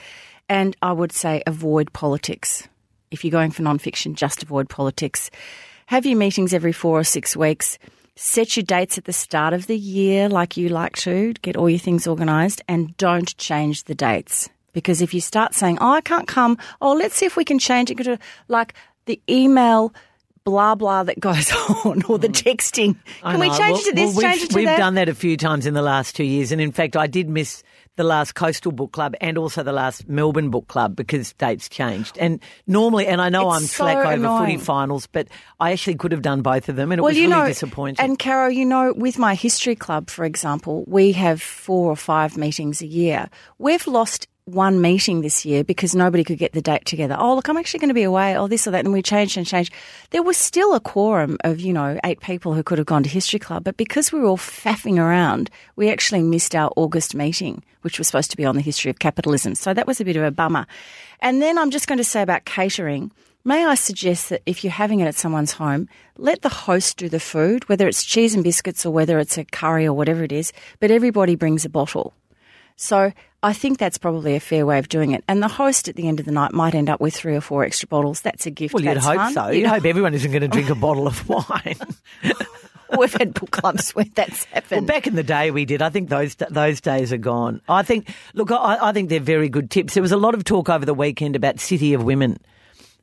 And 0.48 0.75
I 0.82 0.94
would 0.94 1.12
say 1.12 1.44
avoid 1.48 1.92
politics. 1.94 2.68
If 3.12 3.24
you're 3.24 3.32
going 3.32 3.51
for 3.51 3.62
non-fiction, 3.62 4.15
just 4.15 4.44
avoid 4.44 4.70
politics. 4.70 5.32
Have 5.88 6.06
your 6.06 6.18
meetings 6.18 6.54
every 6.54 6.72
four 6.72 7.00
or 7.00 7.04
six 7.04 7.36
weeks. 7.36 7.77
Set 8.15 8.56
your 8.56 8.63
dates 8.63 8.98
at 8.98 9.06
the 9.06 9.13
start 9.13 9.54
of 9.54 9.68
the 9.68 9.77
year 9.77 10.30
like 10.30 10.56
you 10.56 10.70
like 10.70 10.96
to, 10.98 11.34
get 11.42 11.58
all 11.58 11.70
your 11.70 11.80
things 11.80 12.08
organised, 12.08 12.62
and 12.68 12.96
don't 12.98 13.36
change 13.38 13.84
the 13.84 13.96
dates. 13.96 14.50
Because 14.75 15.01
if 15.01 15.13
you 15.13 15.22
start 15.22 15.55
saying, 15.55 15.79
oh, 15.82 15.94
I 15.94 16.01
can't 16.01 16.27
come, 16.27 16.60
oh, 16.82 16.93
let's 16.93 17.15
see 17.15 17.26
if 17.26 17.36
we 17.36 17.45
can 17.45 17.58
change 17.58 17.89
it 17.89 17.97
to 17.97 18.19
like 18.47 18.76
the 19.06 19.19
email 19.28 19.91
blah 20.43 20.76
blah 20.76 21.02
that 21.02 21.19
goes 21.19 21.52
on 21.86 22.04
or 22.04 22.19
the 22.19 22.28
mm. 22.28 22.43
texting. 22.43 22.95
Can 23.23 23.39
we 23.39 23.47
change 23.47 23.60
Well- 23.60 23.76
it 23.78 23.86
to 23.86 23.95
this, 23.95 24.15
well, 24.15 24.15
we've, 24.15 24.32
change 24.32 24.43
it 24.43 24.49
to 24.52 24.56
We've 24.56 24.65
that? 24.67 24.78
done 24.78 24.93
that 24.93 25.10
a 25.10 25.15
few 25.15 25.38
times 25.38 25.65
in 25.65 25.73
the 25.73 25.82
last 25.82 26.15
two 26.15 26.23
years, 26.23 26.52
and 26.52 26.62
in 26.62 26.71
fact, 26.71 26.95
I 26.95 27.08
did 27.08 27.28
miss 27.28 27.63
the 27.95 28.04
last 28.04 28.36
Coastal 28.36 28.71
Book 28.71 28.91
Club 28.91 29.15
and 29.21 29.38
also 29.38 29.63
the 29.63 29.71
last 29.71 30.08
Melbourne 30.10 30.49
Book 30.49 30.67
Club 30.67 30.95
because 30.95 31.32
dates 31.34 31.69
changed. 31.69 32.17
And 32.17 32.41
normally, 32.67 33.08
and 33.08 33.21
I 33.21 33.30
know 33.30 33.47
It's 33.47 33.56
I'm 33.56 33.62
so 33.63 33.84
slack 33.86 33.97
over 33.97 34.13
annoying. 34.13 34.45
footy 34.45 34.58
finals, 34.58 35.08
but 35.08 35.30
I 35.60 35.71
actually 35.71 35.95
could 35.95 36.12
have 36.12 36.21
done 36.21 36.41
both 36.41 36.69
of 36.69 36.76
them, 36.76 36.91
and 36.91 36.99
it 36.99 37.02
well, 37.02 37.12
was 37.12 37.17
really 37.17 37.30
know, 37.30 37.47
disappointing. 37.47 38.04
And 38.04 38.19
Caro, 38.19 38.49
you 38.49 38.65
know, 38.65 38.93
with 38.95 39.17
my 39.17 39.34
history 39.34 39.76
club, 39.76 40.10
for 40.10 40.26
example, 40.26 40.84
we 40.88 41.13
have 41.13 41.41
four 41.41 41.89
or 41.89 41.95
five 41.95 42.38
meetings 42.38 42.82
a 42.82 42.88
year. 42.88 43.30
We've 43.58 43.88
lost 43.88 44.28
one 44.45 44.79
meeting 44.79 45.21
this 45.21 45.43
year 45.43 45.63
because 45.63 45.95
nobody 45.95 46.23
could 46.23 46.38
get 46.38 46.53
the 46.53 46.62
date 46.62 46.86
together. 46.86 47.15
Oh, 47.17 47.34
look, 47.34 47.49
I'm 47.49 47.58
actually 47.58 47.79
going 47.79 47.89
to 47.89 47.95
be 47.95 48.03
away, 48.03 48.38
or 48.38 48.47
this 48.47 48.67
or 48.67 48.71
that, 48.71 48.86
and 48.86 48.93
we 48.93 49.01
changed 49.01 49.38
and 49.38 49.45
changed. 49.45 49.73
There 50.12 50.21
was 50.21 50.38
still 50.38 50.75
a 50.75 50.79
quorum 50.79 51.38
of, 51.43 51.60
you 51.60 51.73
know, 51.73 51.99
eight 52.03 52.21
people 52.21 52.53
who 52.53 52.62
could 52.62 52.77
have 52.77 52.86
gone 52.86 53.01
to 53.03 53.10
history 53.10 53.39
club, 53.39 53.63
but 53.63 53.75
because 53.75 54.12
we 54.12 54.19
were 54.19 54.27
all 54.27 54.38
faffing 54.38 54.99
around, 54.99 55.49
we 55.75 55.89
actually 55.89 56.21
missed 56.21 56.53
our 56.53 56.71
August 56.75 57.15
meeting, 57.15 57.63
which 57.81 57.97
was 57.97 58.05
supposed 58.05 58.29
to 58.31 58.38
be 58.38 58.45
on 58.45 58.55
the 58.55 58.62
history 58.62 58.91
of 58.91 58.99
capitalism. 58.99 59.55
So 59.55 59.73
that 59.73 59.88
was 59.88 59.99
a 59.99 60.05
bit 60.05 60.15
of 60.15 60.23
a 60.23 60.31
bummer. 60.31 60.67
And 61.21 61.41
then 61.41 61.58
I'm 61.58 61.71
just 61.71 61.88
going 61.88 61.97
to 61.97 62.03
say 62.03 62.21
about 62.21 62.45
catering. 62.45 63.12
May 63.43 63.65
I 63.65 63.73
suggest 63.73 64.29
that 64.29 64.43
if 64.45 64.63
you're 64.63 64.71
having 64.71 64.99
it 64.99 65.08
at 65.08 65.15
someone's 65.15 65.53
home, 65.53 65.89
let 66.17 66.43
the 66.43 66.49
host 66.49 66.97
do 66.97 67.10
the 67.10 67.19
food, 67.19 67.67
whether 67.67 67.88
it's 67.88 68.03
cheese 68.03 68.36
and 68.36 68.43
biscuits 68.43 68.86
or 68.86 68.91
whether 68.91 69.17
it's 69.17 69.39
a 69.39 69.45
curry 69.45 69.88
or 69.88 69.93
whatever 69.93 70.23
it 70.23 70.31
is, 70.31 70.53
but 70.79 70.91
everybody 70.91 71.36
brings 71.36 71.65
a 71.65 71.69
bottle. 71.69 72.13
So 72.75 73.13
I 73.45 73.53
think 73.53 73.77
that's 73.77 73.99
probably 73.99 74.36
a 74.36 74.39
fair 74.39 74.65
way 74.65 74.79
of 74.79 74.89
doing 74.89 75.12
it. 75.12 75.23
And 75.27 75.43
the 75.43 75.47
host 75.47 75.88
at 75.88 75.95
the 75.95 76.08
end 76.08 76.19
of 76.19 76.25
the 76.25 76.31
night 76.31 76.51
might 76.51 76.73
end 76.73 76.89
up 76.89 76.99
with 76.99 77.15
three 77.15 77.36
or 77.36 77.41
four 77.41 77.63
extra 77.63 77.88
bottles. 77.88 78.21
That's 78.21 78.47
a 78.47 78.49
gift. 78.49 78.73
well, 78.73 78.84
you'd 78.84 78.97
hope 78.97 79.17
fun. 79.17 79.34
so. 79.34 79.49
You'd 79.49 79.60
You'd 79.62 79.69
hope 79.69 79.86
everyone 79.86 80.15
isn't 80.15 80.31
going 80.31 80.41
to 80.41 80.47
drink 80.47 80.71
a 80.71 80.75
bottle 80.75 81.05
of 81.05 81.29
wine. 81.29 81.77
We've 82.97 83.13
had 83.13 83.36
book 83.36 83.51
clubs 83.51 83.91
where 83.91 84.05
that's 84.15 84.45
happened. 84.45 84.88
Well, 84.88 84.88
back 84.88 85.05
in 85.05 85.13
the 85.13 85.21
day, 85.21 85.51
we 85.51 85.65
did. 85.65 85.84
I 85.84 85.91
think 85.91 86.10
those 86.10 86.34
those 86.36 86.81
days 86.81 87.13
are 87.13 87.17
gone. 87.17 87.62
I 87.69 87.84
think. 87.84 88.12
Look, 88.34 88.49
I, 88.51 88.79
I 88.81 88.93
think 88.93 89.10
they're 89.10 89.19
very 89.19 89.47
good 89.49 89.69
tips. 89.69 89.93
There 89.93 90.03
was 90.03 90.12
a 90.12 90.17
lot 90.17 90.34
of 90.34 90.43
talk 90.43 90.67
over 90.67 90.86
the 90.86 90.93
weekend 90.95 91.36
about 91.36 91.60
City 91.60 91.93
of 91.93 92.03
Women. 92.03 92.39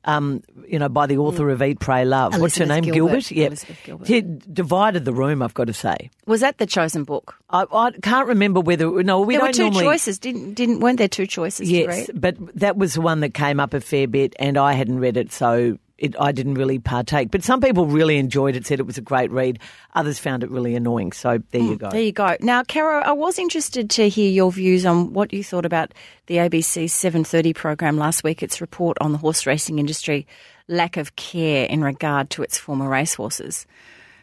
Um, 0.04 0.42
you 0.66 0.80
know, 0.80 0.88
by 0.88 1.06
the 1.06 1.18
author 1.18 1.48
of 1.50 1.62
Eat, 1.62 1.78
Pray, 1.78 2.04
Love. 2.04 2.40
What's 2.40 2.56
her 2.58 2.64
Mm. 2.64 2.82
Name? 2.82 2.84
Gilbert. 2.92 3.30
Yep. 3.30 3.46
Elizabeth 3.46 3.78
Gilbert. 3.84 4.06
She 4.08 4.20
divided 4.20 5.04
the 5.04 5.12
room. 5.12 5.42
I've 5.42 5.54
got 5.54 5.68
to 5.68 5.72
say. 5.72 6.10
Was 6.26 6.40
that 6.40 6.58
the 6.58 6.66
chosen 6.66 7.04
book? 7.04 7.36
I, 7.50 7.66
I 7.72 7.92
can't 8.02 8.26
remember 8.26 8.58
whether. 8.60 9.02
No, 9.04 9.20
we 9.20 9.34
there 9.34 9.40
don't 9.42 9.48
were 9.48 9.52
two 9.52 9.62
normally. 9.64 9.84
choices. 9.84 10.18
Didn't 10.18 10.54
didn't 10.54 10.80
weren't 10.80 10.98
there 10.98 11.06
two 11.08 11.26
choices 11.28 11.68
to 11.68 11.72
Yes, 11.74 12.08
read? 12.08 12.20
but 12.20 12.36
that 12.58 12.76
was 12.76 12.94
the 12.94 13.00
one 13.00 13.20
that 13.20 13.32
came 13.34 13.60
up 13.60 13.74
a 13.74 13.80
fair 13.80 14.08
bit, 14.08 14.34
and 14.40 14.58
I 14.58 14.72
hadn't 14.72 14.98
read 14.98 15.16
it, 15.16 15.30
so 15.32 15.78
it, 16.02 16.14
I 16.20 16.32
didn't 16.32 16.54
really 16.54 16.78
partake. 16.78 17.30
But 17.30 17.44
some 17.44 17.60
people 17.60 17.86
really 17.86 18.18
enjoyed 18.18 18.56
it, 18.56 18.66
said 18.66 18.80
it 18.80 18.86
was 18.86 18.98
a 18.98 19.02
great 19.02 19.30
read. 19.30 19.58
Others 19.94 20.18
found 20.18 20.42
it 20.42 20.50
really 20.50 20.74
annoying. 20.74 21.12
So 21.12 21.42
there 21.50 21.60
you 21.60 21.76
mm, 21.76 21.78
go. 21.78 21.90
There 21.90 22.02
you 22.02 22.12
go. 22.12 22.36
Now, 22.40 22.64
Caro, 22.64 23.00
I 23.00 23.12
was 23.12 23.38
interested 23.38 23.88
to 23.90 24.08
hear 24.08 24.30
your 24.30 24.52
views 24.52 24.84
on 24.84 25.12
what 25.12 25.32
you 25.32 25.42
thought 25.42 25.64
about 25.64 25.94
the 26.26 26.36
ABC 26.36 26.84
7:30 26.86 27.54
program 27.54 27.96
last 27.96 28.24
week. 28.24 28.42
Its 28.42 28.60
report 28.60 28.98
on 29.00 29.12
the 29.12 29.18
horse 29.18 29.46
racing 29.46 29.78
industry 29.78 30.26
lack 30.68 30.96
of 30.96 31.16
care 31.16 31.66
in 31.66 31.82
regard 31.82 32.30
to 32.30 32.42
its 32.42 32.58
former 32.58 32.88
racehorses, 32.88 33.66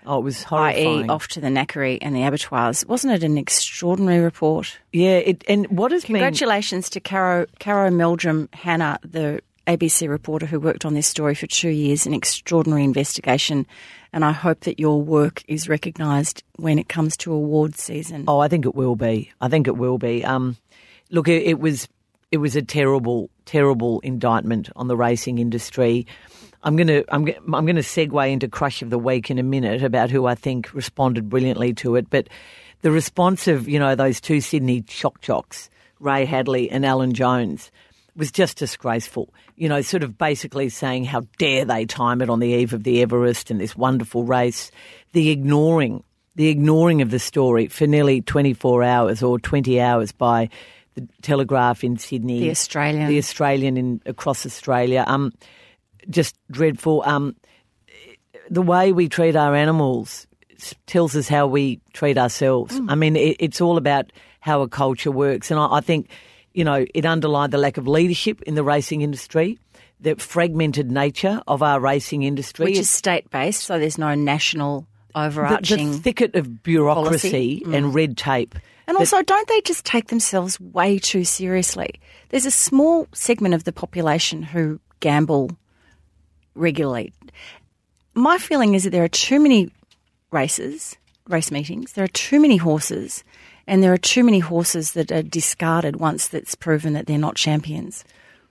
Oh, 0.06 0.20
it 0.20 0.24
was 0.24 0.44
horrifying. 0.44 1.04
i.e., 1.04 1.08
off 1.10 1.28
to 1.30 1.42
the 1.42 1.50
knackery 1.50 2.00
and 2.02 2.16
the 2.16 2.24
abattoirs. 2.24 2.86
Wasn't 2.86 3.14
it 3.14 3.24
an 3.24 3.38
extraordinary 3.38 4.24
report? 4.24 4.80
Yeah, 4.94 5.18
it, 5.18 5.44
and 5.48 5.68
what 5.68 5.92
has 5.92 6.04
been 6.04 6.16
Congratulations 6.16 6.90
to 6.92 7.00
Caro, 7.00 7.46
Caro 7.60 7.92
Meldrum 7.92 8.50
Hanna, 8.54 8.98
the 9.04 9.42
ABC 9.70 10.10
reporter 10.10 10.48
who 10.48 10.60
worked 10.60 10.84
on 10.84 10.96
this 10.96 11.06
story 11.06 11.36
for 11.36 11.46
two 11.46 11.70
years, 11.70 12.08
an 12.08 12.14
extraordinary 12.14 12.84
investigation. 12.84 13.68
And 14.12 14.26
I 14.26 14.32
hope 14.32 14.62
that 14.62 14.80
your 14.80 15.00
work 15.00 15.44
is 15.48 15.70
recognised 15.70 16.44
when 16.56 16.80
it 16.80 16.90
comes 16.90 17.16
to 17.18 17.34
award 17.34 17.76
season. 17.76 18.26
Oh, 18.28 18.40
I 18.40 18.48
think 18.48 18.66
it 18.66 18.74
will 18.74 18.96
be. 18.96 19.32
I 19.40 19.48
think 19.48 19.68
it 19.68 19.78
will 19.78 20.00
be. 20.00 20.26
Um, 20.26 20.58
look, 21.12 21.28
it, 21.28 21.44
it 21.44 21.60
was 21.60 21.88
it 22.32 22.38
was 22.38 22.56
a 22.56 22.62
terrible, 22.64 23.30
terrible 23.46 24.00
indictment 24.00 24.70
on 24.76 24.88
the 24.88 24.98
racing 24.98 25.38
industry. 25.38 26.08
I'm 26.64 26.76
going 26.76 26.88
to 26.88 27.06
I'm, 27.10 27.28
I'm 27.54 27.66
gonna 27.68 27.82
segue 27.82 28.32
into 28.32 28.48
crush 28.48 28.82
of 28.82 28.90
the 28.90 29.00
week 29.00 29.30
in 29.30 29.38
a 29.38 29.44
minute 29.44 29.84
about 29.84 30.10
who 30.10 30.26
I 30.26 30.34
think 30.34 30.74
responded 30.74 31.30
brilliantly 31.30 31.74
to 31.76 31.96
it, 31.96 32.10
but 32.10 32.28
the 32.82 32.92
response 32.92 33.48
of 33.48 33.70
you 33.70 33.78
know 33.78 33.94
those 33.94 34.20
two 34.20 34.42
Sydney 34.42 34.84
shock 34.88 35.22
jocks, 35.22 35.70
Ray 36.00 36.26
Hadley 36.26 36.72
and 36.72 36.86
Alan 36.86 37.14
Jones. 37.14 37.70
Was 38.20 38.32
just 38.32 38.58
disgraceful, 38.58 39.34
you 39.56 39.68
know. 39.68 39.82
Sort 39.82 40.04
of 40.04 40.18
basically 40.18 40.70
saying, 40.70 41.06
"How 41.06 41.22
dare 41.40 41.66
they 41.66 41.86
time 41.86 42.22
it 42.22 42.30
on 42.30 42.40
the 42.40 42.50
eve 42.50 42.74
of 42.74 42.84
the 42.84 43.02
Everest 43.02 43.50
and 43.50 43.60
this 43.60 43.76
wonderful 43.76 44.24
race?" 44.24 44.70
The 45.14 45.30
ignoring 45.32 46.04
the 46.36 46.48
ignoring 46.48 47.02
of 47.02 47.12
the 47.12 47.20
story 47.20 47.68
for 47.68 47.88
nearly 47.88 48.22
24 48.22 48.84
hours 48.84 49.24
or 49.24 49.40
20 49.40 49.82
hours 49.82 50.12
by 50.12 50.50
the 50.96 51.08
Telegraph 51.22 51.84
in 51.84 51.98
Sydney, 51.98 52.40
The 52.40 52.52
Australian. 52.52 53.08
the 53.10 53.18
Australian 53.18 53.78
in 53.78 54.02
across 54.06 54.46
Australia. 54.46 55.04
Um, 55.08 55.34
just 56.10 56.38
dreadful. 56.50 57.04
Um, 57.06 57.36
the 58.50 58.62
way 58.62 58.92
we 58.94 59.10
treat 59.10 59.36
our 59.36 59.56
animals 59.56 60.28
tells 60.86 61.16
us 61.16 61.28
how 61.28 61.48
we 61.48 61.80
treat 61.94 62.18
ourselves. 62.18 62.80
I 62.88 62.96
mean, 62.96 63.16
it, 63.16 63.38
it's 63.40 63.62
all 63.62 63.78
about 63.78 64.12
how 64.40 64.62
a 64.62 64.68
culture 64.68 65.12
works, 65.12 65.52
and 65.52 65.60
I, 65.60 65.78
I 65.78 65.82
think, 65.82 66.10
you 66.60 66.66
know, 66.66 66.86
it 66.94 67.06
underlined 67.06 67.54
the 67.54 67.58
lack 67.58 67.78
of 67.78 67.88
leadership 67.88 68.42
in 68.42 68.56
the 68.56 68.66
racing 68.66 69.00
industry, 69.00 69.58
the 70.02 70.16
fragmented 70.16 70.92
nature 70.92 71.42
of 71.48 71.64
our 71.64 71.80
racing 71.80 72.24
industry, 72.24 72.66
which 72.66 72.78
is 72.78 72.90
state 72.90 73.32
based, 73.32 73.64
so 73.64 73.80
there's 73.80 73.98
no 73.98 74.14
national 74.14 74.86
overarching. 75.16 75.92
the 75.92 75.98
thicket 76.00 76.36
of 76.36 76.62
bureaucracy 76.62 77.62
policy. 77.62 77.78
and 77.78 77.86
mm. 77.86 77.96
red 77.96 78.18
tape. 78.18 78.56
and 78.90 78.98
also, 78.98 79.22
don't 79.22 79.48
they 79.48 79.62
just 79.62 79.86
take 79.86 80.08
themselves 80.08 80.60
way 80.60 81.00
too 81.00 81.24
seriously? 81.24 81.94
There's 82.28 82.46
a 82.46 82.52
small 82.52 83.08
segment 83.14 83.54
of 83.54 83.64
the 83.64 83.72
population 83.72 84.44
who 84.44 84.82
gamble 85.00 85.52
regularly. 86.56 87.14
My 88.16 88.38
feeling 88.38 88.74
is 88.74 88.84
that 88.84 88.90
there 88.90 89.06
are 89.06 89.08
too 89.08 89.40
many 89.40 89.72
races, 90.32 90.98
race 91.30 91.52
meetings, 91.52 91.94
there 91.94 92.04
are 92.04 92.10
too 92.10 92.40
many 92.40 92.58
horses, 92.58 93.24
and 93.68 93.82
there 93.84 93.94
are 93.94 93.98
too 93.98 94.24
many 94.24 94.40
horses 94.40 94.94
that 94.94 95.12
are 95.12 95.24
discarded 95.24 95.98
once 95.98 96.28
that's 96.28 96.56
proven 96.56 96.94
that 96.94 97.08
they're 97.08 97.18
not 97.18 97.36
champions. 97.36 98.04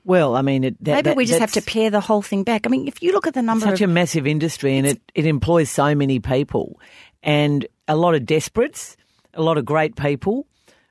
Well, 0.05 0.37
I 0.37 0.43
mean, 0.43 0.64
it, 0.64 0.85
that, 0.85 0.93
Maybe 0.93 1.11
that- 1.11 1.17
we 1.17 1.27
just 1.27 1.41
have 1.41 1.53
to 1.53 1.62
pare 1.62 1.91
the 1.91 2.01
whole 2.01 2.23
thing 2.23 2.43
back. 2.45 2.67
I 2.67 2.71
mean, 2.71 2.88
if 2.88 3.03
you 3.03 3.12
look 3.12 3.27
at 3.27 3.35
the 3.35 3.43
number 3.43 3.67
such 3.67 3.83
of 3.83 3.91
a 3.91 3.93
massive 3.93 4.27
industry 4.27 4.79
and 4.79 4.87
it, 4.87 5.01
it 5.14 5.27
employs 5.27 5.69
so 5.69 5.95
many 5.95 6.19
people 6.19 6.81
and 7.23 7.67
a 7.88 7.97
lot 7.97 8.14
of 8.14 8.25
desperates, 8.25 8.97
a 9.35 9.43
lot 9.43 9.59
of 9.59 9.67
great 9.67 9.97
people, 9.97 10.47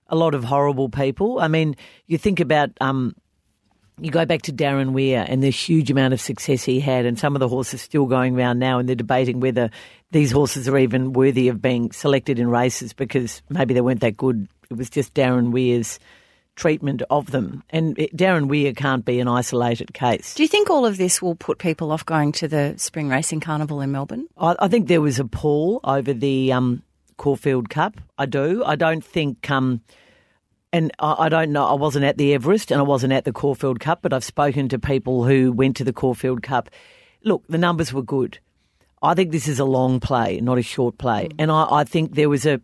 a 0.07 0.15
lot 0.15 0.35
of 0.35 0.43
horrible 0.43 0.89
people. 0.89 1.39
I 1.39 1.47
mean, 1.47 1.75
you 2.05 2.17
think 2.17 2.39
about 2.39 2.69
um, 2.79 3.15
you 3.99 4.11
go 4.11 4.25
back 4.25 4.43
to 4.43 4.53
Darren 4.53 4.91
Weir 4.91 5.25
and 5.27 5.41
the 5.43 5.49
huge 5.49 5.89
amount 5.89 6.13
of 6.13 6.21
success 6.21 6.63
he 6.63 6.79
had, 6.79 7.05
and 7.05 7.17
some 7.17 7.35
of 7.35 7.39
the 7.39 7.47
horses 7.47 7.81
still 7.81 8.05
going 8.05 8.35
around 8.37 8.59
now, 8.59 8.79
and 8.79 8.87
they're 8.87 8.95
debating 8.95 9.39
whether 9.39 9.69
these 10.11 10.31
horses 10.31 10.67
are 10.67 10.77
even 10.77 11.13
worthy 11.13 11.47
of 11.47 11.61
being 11.61 11.91
selected 11.91 12.39
in 12.39 12.49
races 12.49 12.93
because 12.93 13.41
maybe 13.49 13.73
they 13.73 13.81
weren't 13.81 14.01
that 14.01 14.17
good. 14.17 14.47
It 14.69 14.77
was 14.77 14.89
just 14.89 15.13
Darren 15.13 15.51
Weir's 15.51 15.99
treatment 16.55 17.03
of 17.09 17.31
them, 17.31 17.63
and 17.69 17.95
Darren 17.95 18.47
Weir 18.47 18.73
can't 18.73 19.05
be 19.05 19.19
an 19.19 19.27
isolated 19.27 19.93
case. 19.93 20.33
Do 20.33 20.43
you 20.43 20.49
think 20.49 20.69
all 20.69 20.85
of 20.85 20.97
this 20.97 21.21
will 21.21 21.35
put 21.35 21.59
people 21.59 21.91
off 21.91 22.05
going 22.05 22.31
to 22.33 22.47
the 22.47 22.73
Spring 22.77 23.09
Racing 23.09 23.39
Carnival 23.39 23.79
in 23.81 23.91
Melbourne? 23.91 24.27
I, 24.37 24.55
I 24.59 24.67
think 24.67 24.87
there 24.87 25.01
was 25.01 25.19
a 25.19 25.25
pull 25.25 25.79
over 25.83 26.13
the 26.13 26.51
um, 26.51 26.81
Caulfield 27.17 27.69
Cup. 27.69 28.01
I 28.17 28.25
do. 28.25 28.63
I 28.65 28.75
don't 28.75 29.05
think, 29.05 29.49
um, 29.51 29.81
and 30.77 30.91
I, 30.99 31.27
don't 31.29 31.51
know. 31.51 31.65
I 31.65 31.73
wasn't 31.73 32.05
at 32.05 32.17
the 32.17 32.33
Everest 32.33 32.71
and 32.71 32.79
I 32.79 32.83
wasn't 32.83 33.13
at 33.13 33.25
the 33.25 33.33
Caulfield 33.33 33.79
Cup, 33.79 33.99
but 34.03 34.13
I've 34.13 34.23
spoken 34.23 34.69
to 34.69 34.79
people 34.79 35.25
who 35.25 35.51
went 35.51 35.75
to 35.77 35.83
the 35.83 35.91
Caulfield 35.91 36.43
Cup. 36.43 36.69
Look, 37.23 37.43
the 37.49 37.57
numbers 37.57 37.91
were 37.91 38.03
good. 38.03 38.39
I 39.01 39.15
think 39.15 39.31
this 39.31 39.47
is 39.47 39.59
a 39.59 39.65
long 39.65 39.99
play, 39.99 40.39
not 40.39 40.57
a 40.57 40.63
short 40.63 40.97
play, 40.97 41.29
mm. 41.29 41.35
and 41.39 41.51
I, 41.51 41.67
I 41.69 41.83
think 41.83 42.15
there 42.15 42.29
was 42.29 42.45
a. 42.45 42.61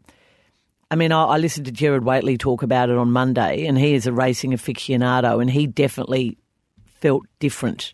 I 0.90 0.96
mean, 0.96 1.12
I, 1.12 1.24
I 1.24 1.38
listened 1.38 1.66
to 1.66 1.72
Gerard 1.72 2.04
Whateley 2.04 2.38
talk 2.38 2.62
about 2.62 2.90
it 2.90 2.98
on 2.98 3.12
Monday, 3.12 3.66
and 3.66 3.78
he 3.78 3.94
is 3.94 4.06
a 4.06 4.14
racing 4.14 4.52
aficionado, 4.52 5.42
and 5.42 5.50
he 5.50 5.68
definitely 5.68 6.38
felt 7.02 7.26
different 7.40 7.94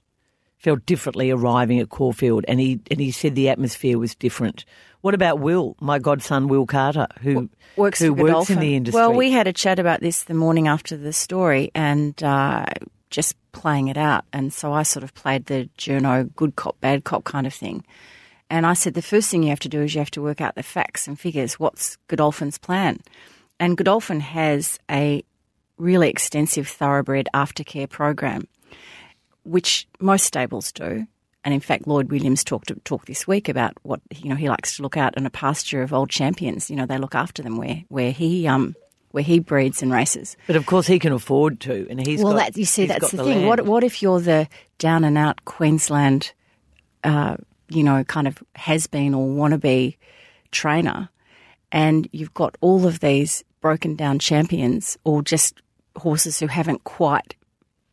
felt 0.60 0.86
differently 0.86 1.32
arriving 1.32 1.79
at 1.79 1.89
Caulfield, 1.89 2.45
and 2.47 2.60
he 2.60 2.79
and 2.91 2.99
he 2.99 3.12
said 3.12 3.34
the 3.34 3.49
atmosphere 3.49 3.97
was 3.97 4.13
different. 4.13 4.65
What 5.01 5.13
about 5.13 5.39
Will, 5.39 5.75
my 5.79 5.97
godson 5.97 6.47
Will 6.49 6.65
Carter, 6.65 7.07
who 7.21 7.49
Works 7.75 7.99
who 7.99 8.13
works 8.13 8.49
in 8.49 8.59
the 8.59 8.75
industry? 8.75 8.99
Well, 8.99 9.13
we 9.13 9.31
had 9.31 9.47
a 9.47 9.53
chat 9.53 9.79
about 9.79 10.01
this 10.01 10.23
the 10.23 10.33
morning 10.33 10.67
after 10.67 10.97
the 10.97 11.13
story, 11.13 11.71
and 11.73 12.21
uh, 12.21 12.65
just 13.09 13.35
playing 13.53 13.88
it 13.88 13.97
out. 13.97 14.25
And 14.33 14.51
so 14.51 14.73
I 14.73 14.83
sort 14.83 15.03
of 15.03 15.13
played 15.13 15.45
the 15.45 15.69
journo 15.77 16.33
good 16.35 16.55
cop, 16.55 16.79
bad 16.81 17.03
cop 17.05 17.23
kind 17.23 17.47
of 17.47 17.53
thing. 17.53 17.85
And 18.49 18.65
I 18.65 18.73
said 18.73 18.93
the 18.93 19.01
first 19.01 19.29
thing 19.29 19.43
you 19.43 19.49
have 19.49 19.59
to 19.62 19.69
do 19.69 19.81
is 19.81 19.93
you 19.93 19.99
have 19.99 20.12
to 20.12 20.21
work 20.21 20.41
out 20.41 20.55
the 20.55 20.63
facts 20.63 21.07
and 21.07 21.19
figures. 21.19 21.59
What's 21.59 21.97
Godolphin's 22.07 22.57
plan? 22.57 22.99
And 23.59 23.77
Godolphin 23.77 24.19
has 24.19 24.79
a 24.89 25.23
really 25.77 26.09
extensive 26.09 26.67
thoroughbred 26.67 27.29
aftercare 27.33 27.89
program, 27.89 28.47
which 29.43 29.88
most 29.99 30.25
stables 30.25 30.71
do. 30.71 31.07
And 31.43 31.54
in 31.54 31.60
fact, 31.62 31.88
Lloyd 31.88 32.12
Williams 32.12 32.43
talked 32.43 32.71
talked 32.84 33.08
this 33.08 33.25
week 33.25 33.47
about 33.47 33.73
what 33.84 34.02
you 34.13 34.30
know 34.30 34.36
he 34.36 34.49
likes 34.49 34.75
to 34.75 34.84
look 34.84 34.97
out 34.97 35.17
in 35.17 35.25
a 35.25 35.30
pasture 35.30 35.82
of 35.82 35.93
old 35.93 36.10
champions. 36.10 36.69
You 36.69 36.75
know, 36.75 36.86
they 36.86 36.97
look 36.97 37.15
after 37.15 37.41
them 37.41 37.58
where 37.58 37.84
where 37.88 38.12
he 38.12 38.47
um 38.47 38.75
where 39.12 39.23
he 39.23 39.39
breeds 39.39 39.82
and 39.82 39.91
races. 39.91 40.38
but 40.47 40.56
of 40.56 40.65
course 40.65 40.86
he 40.86 40.99
can 40.99 41.12
afford 41.12 41.60
to, 41.62 41.88
and 41.89 42.06
he's 42.06 42.21
well, 42.21 42.34
got, 42.34 42.54
that 42.54 42.58
you 42.58 42.65
see, 42.65 42.86
that's 42.86 43.12
the, 43.12 43.17
the 43.17 43.23
thing. 43.23 43.36
land. 43.38 43.47
What 43.47 43.65
what 43.65 43.84
if 43.84 44.02
you're 44.02 44.19
the 44.19 44.47
down 44.78 45.04
and 45.04 45.17
out 45.17 45.45
Queensland, 45.45 46.34
uh, 47.04 47.38
you 47.69 47.84
know, 47.84 48.04
kind 48.04 48.28
of 48.28 48.43
has 48.56 48.88
been 48.88 49.13
or 49.13 49.28
wannabe 49.28 49.97
trainer, 50.52 51.10
and 51.71 52.08
you've 52.12 52.34
got 52.34 52.58
all 52.62 52.86
of 52.86 52.99
these 52.99 53.43
broken 53.62 53.95
down 53.95 54.19
champions 54.19 54.97
or 55.04 55.21
just 55.21 55.62
horses 55.95 56.39
who 56.39 56.47
haven't 56.47 56.84
quite, 56.84 57.36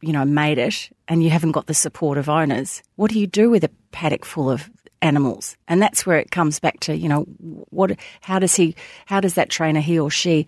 you 0.01 0.13
know, 0.13 0.25
made 0.25 0.59
it, 0.59 0.91
and 1.09 1.23
you 1.23 1.31
haven't 1.31 1.53
got 1.53 1.67
the 1.67 1.75
support 1.75 2.19
of 2.19 2.29
owners. 2.29 2.83
What 2.97 3.11
do 3.11 3.19
you 3.19 3.27
do 3.27 3.51
with 3.51 3.65
a 3.65 3.71
paddock 3.93 4.25
full 4.25 4.51
of 4.51 4.71
animals? 5.03 5.57
And 5.69 5.81
that's 5.81 6.07
where 6.07 6.19
it 6.19 6.31
comes 6.31 6.59
back 6.59 6.81
to, 6.81 6.97
you 6.97 7.09
know, 7.09 7.23
what? 7.71 7.99
How 8.21 8.39
does 8.39 8.55
he? 8.55 8.75
How 9.07 9.21
does 9.21 9.35
that 9.35 9.51
trainer, 9.51 9.81
he 9.81 9.99
or 9.99 10.11
she? 10.11 10.47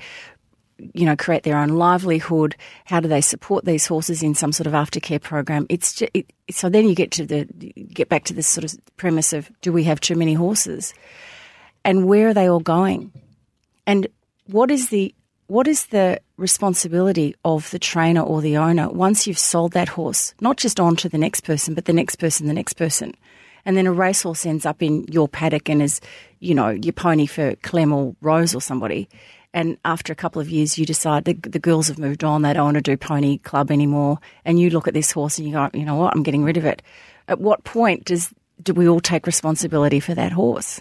you 0.94 1.04
know, 1.04 1.16
create 1.16 1.42
their 1.42 1.58
own 1.58 1.70
livelihood? 1.70 2.56
How 2.84 3.00
do 3.00 3.08
they 3.08 3.20
support 3.20 3.64
these 3.64 3.86
horses 3.86 4.22
in 4.22 4.34
some 4.34 4.52
sort 4.52 4.66
of 4.66 4.72
aftercare 4.72 5.20
program? 5.20 5.66
It's 5.68 5.94
just, 5.94 6.10
it, 6.14 6.32
so 6.50 6.68
then 6.68 6.88
you 6.88 6.94
get 6.94 7.10
to 7.12 7.26
the 7.26 7.44
get 7.92 8.08
back 8.08 8.24
to 8.24 8.34
this 8.34 8.46
sort 8.46 8.64
of 8.64 8.78
premise 8.96 9.32
of 9.32 9.50
do 9.60 9.72
we 9.72 9.84
have 9.84 10.00
too 10.00 10.14
many 10.14 10.34
horses, 10.34 10.94
and 11.84 12.06
where 12.06 12.28
are 12.28 12.34
they 12.34 12.48
all 12.48 12.60
going, 12.60 13.12
and 13.86 14.06
what 14.46 14.70
is 14.70 14.90
the 14.90 15.14
what 15.48 15.66
is 15.66 15.86
the 15.86 16.20
responsibility 16.38 17.34
of 17.44 17.70
the 17.70 17.78
trainer 17.78 18.22
or 18.22 18.40
the 18.40 18.56
owner 18.56 18.88
once 18.88 19.26
you've 19.26 19.38
sold 19.38 19.72
that 19.72 19.88
horse, 19.88 20.32
not 20.40 20.56
just 20.56 20.80
on 20.80 20.96
to 20.96 21.08
the 21.08 21.18
next 21.18 21.42
person, 21.42 21.74
but 21.74 21.84
the 21.84 21.92
next 21.92 22.16
person, 22.16 22.46
the 22.46 22.54
next 22.54 22.74
person. 22.74 23.14
And 23.64 23.76
then 23.76 23.86
a 23.86 23.92
racehorse 23.92 24.46
ends 24.46 24.64
up 24.64 24.82
in 24.82 25.04
your 25.08 25.28
paddock 25.28 25.68
and 25.68 25.82
is, 25.82 26.00
you 26.40 26.54
know, 26.54 26.70
your 26.70 26.94
pony 26.94 27.26
for 27.26 27.54
Clem 27.56 27.92
or 27.92 28.14
Rose 28.22 28.54
or 28.54 28.62
somebody. 28.62 29.08
And 29.52 29.76
after 29.84 30.12
a 30.12 30.16
couple 30.16 30.40
of 30.40 30.48
years, 30.48 30.78
you 30.78 30.86
decide 30.86 31.24
the, 31.24 31.34
the 31.34 31.58
girls 31.58 31.88
have 31.88 31.98
moved 31.98 32.22
on, 32.22 32.42
they 32.42 32.52
don't 32.52 32.64
want 32.64 32.76
to 32.76 32.80
do 32.82 32.96
pony 32.96 33.38
club 33.38 33.70
anymore. 33.70 34.18
And 34.44 34.60
you 34.60 34.70
look 34.70 34.88
at 34.88 34.94
this 34.94 35.10
horse 35.10 35.38
and 35.38 35.46
you 35.46 35.54
go, 35.54 35.68
you 35.74 35.84
know 35.84 35.96
what, 35.96 36.14
I'm 36.14 36.22
getting 36.22 36.44
rid 36.44 36.56
of 36.56 36.64
it. 36.64 36.82
At 37.26 37.40
what 37.40 37.64
point 37.64 38.04
does 38.04 38.32
do 38.62 38.72
we 38.72 38.88
all 38.88 39.00
take 39.00 39.26
responsibility 39.26 40.00
for 40.00 40.14
that 40.14 40.32
horse? 40.32 40.80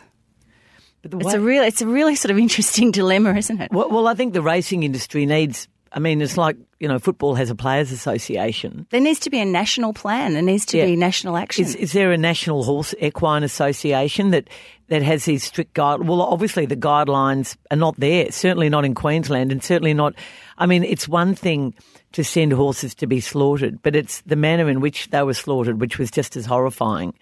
But 1.01 1.11
the 1.11 1.17
It's 1.17 1.27
way- 1.27 1.33
a 1.35 1.39
real, 1.39 1.63
it's 1.63 1.81
a 1.81 1.87
really 1.87 2.15
sort 2.15 2.31
of 2.31 2.37
interesting 2.37 2.91
dilemma, 2.99 3.35
isn't 3.35 3.61
it? 3.61 3.71
well, 3.71 3.89
well, 3.89 4.07
I 4.07 4.13
think 4.15 4.33
the 4.33 4.41
racing 4.41 4.83
industry 4.83 5.25
needs. 5.25 5.67
I 5.93 5.99
mean, 5.99 6.21
it's 6.21 6.35
like 6.37 6.57
you 6.79 6.87
know, 6.87 6.99
football 6.99 7.33
has 7.35 7.49
a 7.49 7.55
players' 7.55 7.91
association. 7.91 8.85
There 8.91 8.99
needs 9.01 9.19
to 9.21 9.29
be 9.31 9.39
a 9.39 9.45
national 9.45 9.93
plan. 9.93 10.33
There 10.33 10.41
needs 10.43 10.65
to 10.67 10.77
Yeah. 10.77 10.85
be 10.85 10.95
national 10.95 11.37
action. 11.37 11.65
Is, 11.65 11.73
is 11.75 11.91
there 11.93 12.11
a 12.11 12.17
national 12.17 12.63
horse 12.65 12.93
equine 13.01 13.43
association 13.43 14.29
that, 14.31 14.47
that 14.89 15.01
has 15.01 15.25
these 15.25 15.43
strict 15.43 15.73
guide? 15.73 16.01
Well, 16.07 16.21
obviously 16.21 16.65
the 16.67 16.75
guidelines 16.75 17.55
are 17.71 17.77
not 17.77 17.99
there. 17.99 18.31
Certainly 18.31 18.69
not 18.69 18.85
in 18.85 18.93
Queensland, 18.93 19.51
and 19.51 19.63
certainly 19.63 19.93
not. 19.95 20.13
I 20.59 20.65
mean, 20.67 20.83
it's 20.83 21.07
one 21.07 21.33
thing 21.33 21.73
to 22.11 22.23
send 22.23 22.51
horses 22.53 22.93
to 22.95 23.07
be 23.07 23.19
slaughtered, 23.19 23.81
but 23.81 23.95
it's 23.95 24.21
the 24.21 24.35
manner 24.35 24.69
in 24.69 24.81
which 24.81 25.09
they 25.09 25.23
were 25.23 25.33
slaughtered, 25.33 25.79
which 25.81 25.97
was 25.97 26.11
just 26.11 26.35
as 26.37 26.45
horrifying 26.45 27.13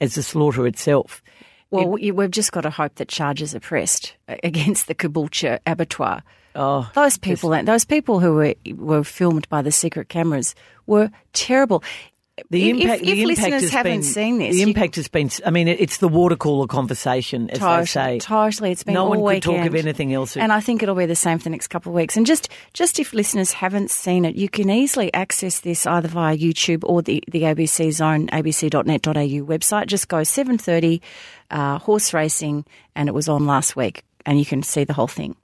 as 0.00 0.14
the 0.16 0.22
slaughter 0.24 0.66
itself. 0.66 1.22
Well, 1.74 1.88
we- 1.88 2.10
we've 2.10 2.30
just 2.30 2.52
got 2.52 2.62
to 2.62 2.70
hope 2.70 2.94
that 2.96 3.08
charges 3.08 3.54
are 3.54 3.60
pressed 3.60 4.14
against 4.42 4.86
the 4.86 4.94
Caboolture 4.94 5.58
abattoir. 5.66 6.22
Oh, 6.56 6.88
Those 6.94 7.18
people, 7.18 7.50
those 7.64 7.84
people 7.84 8.20
who 8.20 8.34
were 8.34 8.54
were 8.76 9.02
filmed 9.02 9.48
by 9.48 9.60
the 9.60 9.72
secret 9.72 10.08
cameras 10.08 10.54
were 10.86 11.10
terrible. 11.32 11.82
The 12.50 12.70
impact, 12.70 13.02
if, 13.02 13.06
the 13.06 13.22
impact 13.22 13.26
listeners 13.26 13.62
has 13.62 13.70
haven't 13.70 13.92
been, 13.92 14.02
seen 14.02 14.38
this, 14.38 14.56
the 14.56 14.62
impact 14.62 14.96
has 14.96 15.06
been. 15.06 15.30
I 15.46 15.50
mean, 15.50 15.68
it's 15.68 15.98
the 15.98 16.08
water 16.08 16.34
cooler 16.34 16.66
conversation, 16.66 17.48
as 17.50 17.60
Totally, 17.60 17.80
they 17.82 17.86
say. 17.86 18.18
totally. 18.18 18.72
It's 18.72 18.82
been 18.82 18.94
no 18.94 19.04
one 19.04 19.24
could 19.24 19.42
talk 19.44 19.64
of 19.64 19.74
anything 19.76 20.12
else. 20.12 20.36
And 20.36 20.52
I 20.52 20.58
think 20.58 20.82
it'll 20.82 20.96
be 20.96 21.06
the 21.06 21.14
same 21.14 21.38
for 21.38 21.44
the 21.44 21.50
next 21.50 21.68
couple 21.68 21.90
of 21.92 21.94
weeks. 21.94 22.16
And 22.16 22.26
just, 22.26 22.48
just 22.72 22.98
if 22.98 23.12
listeners 23.12 23.52
haven't 23.52 23.92
seen 23.92 24.24
it, 24.24 24.34
you 24.34 24.48
can 24.48 24.68
easily 24.68 25.14
access 25.14 25.60
this 25.60 25.86
either 25.86 26.08
via 26.08 26.36
YouTube 26.36 26.82
or 26.82 27.02
the, 27.02 27.22
the 27.30 27.42
ABC 27.42 27.92
Zone, 27.92 28.26
abc.net.au 28.28 29.46
website. 29.46 29.86
Just 29.86 30.08
go 30.08 30.18
7.30, 30.18 31.00
uh, 31.52 31.78
horse 31.78 32.12
racing, 32.12 32.64
and 32.96 33.08
it 33.08 33.12
was 33.12 33.28
on 33.28 33.46
last 33.46 33.76
week, 33.76 34.02
and 34.26 34.40
you 34.40 34.44
can 34.44 34.64
see 34.64 34.82
the 34.82 34.92
whole 34.92 35.06
thing. 35.06 35.36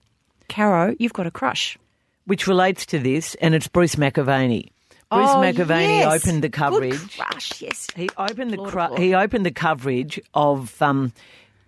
Caro, 0.48 0.96
you've 0.98 1.12
got 1.12 1.29
a 1.29 1.31
crush. 1.31 1.79
which 2.26 2.48
relates 2.48 2.85
to 2.87 2.98
this, 2.98 3.37
and 3.37 3.55
it's 3.55 3.68
Bruce 3.68 3.94
McAvaney. 3.94 4.70
Bruce 5.11 5.29
Oh, 5.31 5.37
McAvaney 5.38 6.01
yes. 6.01 6.23
opened 6.25 6.42
the 6.44 6.49
Good 6.49 6.53
coverage. 6.59 7.16
crush, 7.18 7.61
yes. 7.61 7.88
He 7.96 8.09
opened 8.16 8.53
the 8.53 8.59
cru- 8.59 8.94
he 8.96 9.14
opened 9.14 9.44
the 9.44 9.51
coverage 9.51 10.20
of 10.35 10.81
um, 10.81 11.12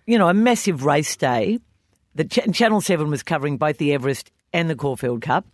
you 0.05 0.17
know 0.17 0.29
a 0.29 0.33
massive 0.33 0.85
race 0.85 1.15
day. 1.17 1.59
The 2.15 2.23
Ch- 2.25 2.53
Channel 2.53 2.79
Seven 2.81 3.09
was 3.09 3.21
covering 3.23 3.57
both 3.57 3.77
the 3.79 3.93
Everest 3.93 4.31
and 4.53 4.69
the 4.69 4.75
Caulfield 4.75 5.21
Cup, 5.21 5.45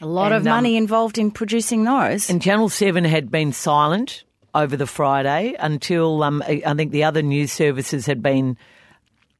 A 0.00 0.06
lot 0.06 0.32
of 0.32 0.42
And, 0.42 0.48
um, 0.48 0.54
money 0.56 0.76
involved 0.76 1.18
in 1.18 1.30
producing 1.32 1.84
those. 1.84 2.30
And 2.30 2.40
Channel 2.40 2.68
7 2.68 3.04
had 3.04 3.30
been 3.32 3.52
silent 3.52 4.22
over 4.54 4.76
the 4.76 4.86
Friday 4.86 5.54
until 5.58 6.22
um, 6.22 6.40
I 6.46 6.62
I 6.64 6.74
think 6.74 6.92
the 6.92 7.04
other 7.04 7.20
news 7.20 7.52
services 7.52 8.06
had 8.06 8.22
been 8.22 8.56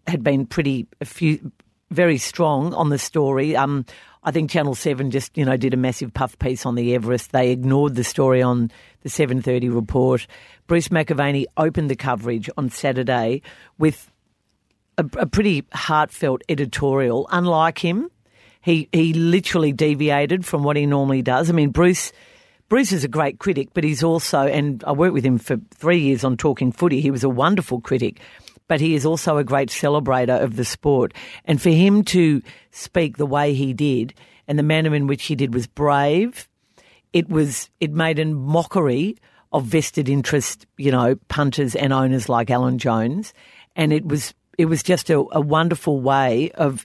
had 0.07 0.23
been 0.23 0.45
pretty 0.47 0.87
a 1.01 1.05
few, 1.07 1.53
very 1.91 2.19
strong 2.19 2.75
on 2.75 2.91
the 2.91 2.99
story. 2.99 3.57
Um, 3.57 3.87
I 4.25 4.31
think 4.31 4.51
Channel 4.51 4.75
7 4.75 5.11
just, 5.11 5.37
you 5.37 5.45
know, 5.45 5.57
did 5.57 5.75
a 5.75 5.77
massive 5.77 6.13
puff 6.15 6.39
piece 6.39 6.65
on 6.65 6.75
the 6.75 6.95
Everest. 6.95 7.33
They 7.33 7.51
ignored 7.51 7.95
the 7.95 8.05
story 8.05 8.43
on 8.43 8.71
the 9.03 9.11
7.30 9.11 9.75
report. 9.75 10.27
Bruce 10.67 10.89
McAvaney 10.89 11.45
opened 11.57 11.91
the 11.91 11.97
coverage 11.97 12.49
on 12.57 12.71
Saturday 12.71 13.43
with 13.79 14.11
a, 14.97 15.05
a 15.19 15.27
pretty 15.27 15.65
heartfelt 15.73 16.43
editorial. 16.49 17.29
Unlike 17.31 17.79
him, 17.79 18.11
he 18.63 18.89
he 18.93 19.13
literally 19.13 19.73
deviated 19.73 20.47
from 20.47 20.63
what 20.63 20.77
he 20.77 20.87
normally 20.87 21.21
does. 21.21 21.51
I 21.51 21.53
mean, 21.53 21.71
Bruce 21.71 22.13
Bruce 22.71 22.93
is 22.93 23.05
a 23.05 23.09
great 23.09 23.39
critic, 23.39 23.69
but 23.75 23.85
he's 23.85 24.03
also 24.03 24.47
and 24.47 24.83
I 24.87 24.93
worked 24.93 25.13
with 25.13 25.25
him 25.25 25.39
for 25.39 25.59
three 25.75 25.99
years 26.01 26.25
on 26.25 26.39
Talking 26.39 26.73
Footy. 26.73 27.01
He 27.03 27.11
was 27.11 27.25
a 27.25 27.29
wonderful 27.29 27.81
critic, 27.81 28.21
but 28.69 28.81
he 28.81 28.95
is 28.95 29.05
also 29.05 29.37
a 29.37 29.45
great 29.45 29.69
celebrator 29.69 30.41
of 30.41 30.57
the 30.57 30.65
sport. 30.65 31.13
And 31.45 31.61
for 31.61 31.71
him 31.71 32.03
to 32.05 32.43
speak 32.71 33.17
the 33.17 33.27
way 33.27 33.55
he 33.55 33.73
did 33.73 34.15
and 34.47 34.59
the 34.59 34.63
manner 34.63 34.95
in 34.95 35.07
which 35.07 35.25
he 35.25 35.35
did 35.35 35.55
was 35.55 35.67
brave. 35.67 36.49
It 37.13 37.29
was 37.29 37.71
it 37.81 37.93
made 37.93 38.19
a 38.19 38.25
mockery 38.25 39.17
of 39.53 39.65
vested 39.65 40.09
interest, 40.09 40.67
you 40.77 40.91
know, 40.91 41.15
punters 41.29 41.77
and 41.77 41.93
owners 41.93 42.29
like 42.29 42.51
Alan 42.51 42.79
Jones, 42.79 43.33
and 43.77 43.93
it 43.93 44.05
was 44.05 44.35
it 44.59 44.67
was 44.67 44.83
just 44.83 45.11
a, 45.11 45.25
a 45.33 45.41
wonderful 45.41 46.01
way 46.01 46.51
of 46.53 46.85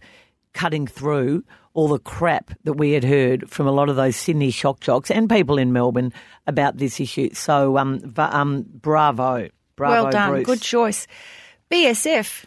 cutting 0.54 0.88
through 0.88 1.44
all 1.74 1.88
the 1.88 2.00
crap 2.00 2.52
that 2.64 2.74
we 2.74 2.92
had 2.92 3.04
heard 3.04 3.50
from 3.50 3.68
a 3.68 3.72
lot 3.72 3.90
of 3.90 3.96
those 3.96 4.16
Sydney 4.16 4.52
shock 4.52 4.80
jocks 4.80 5.12
and 5.12 5.30
people 5.30 5.58
in 5.58 5.72
Melbourne 5.72 6.12
about 6.48 6.78
this 6.78 7.00
issue. 7.00 7.34
So, 7.34 7.78
um, 7.78 8.14
um 8.18 8.66
bravo, 8.68 9.50
bravo, 9.76 9.94
well 9.94 10.12
done. 10.12 10.32
Bruce. 10.32 10.46
Good 10.46 10.62
choice. 10.62 11.08
BSF. 11.72 12.46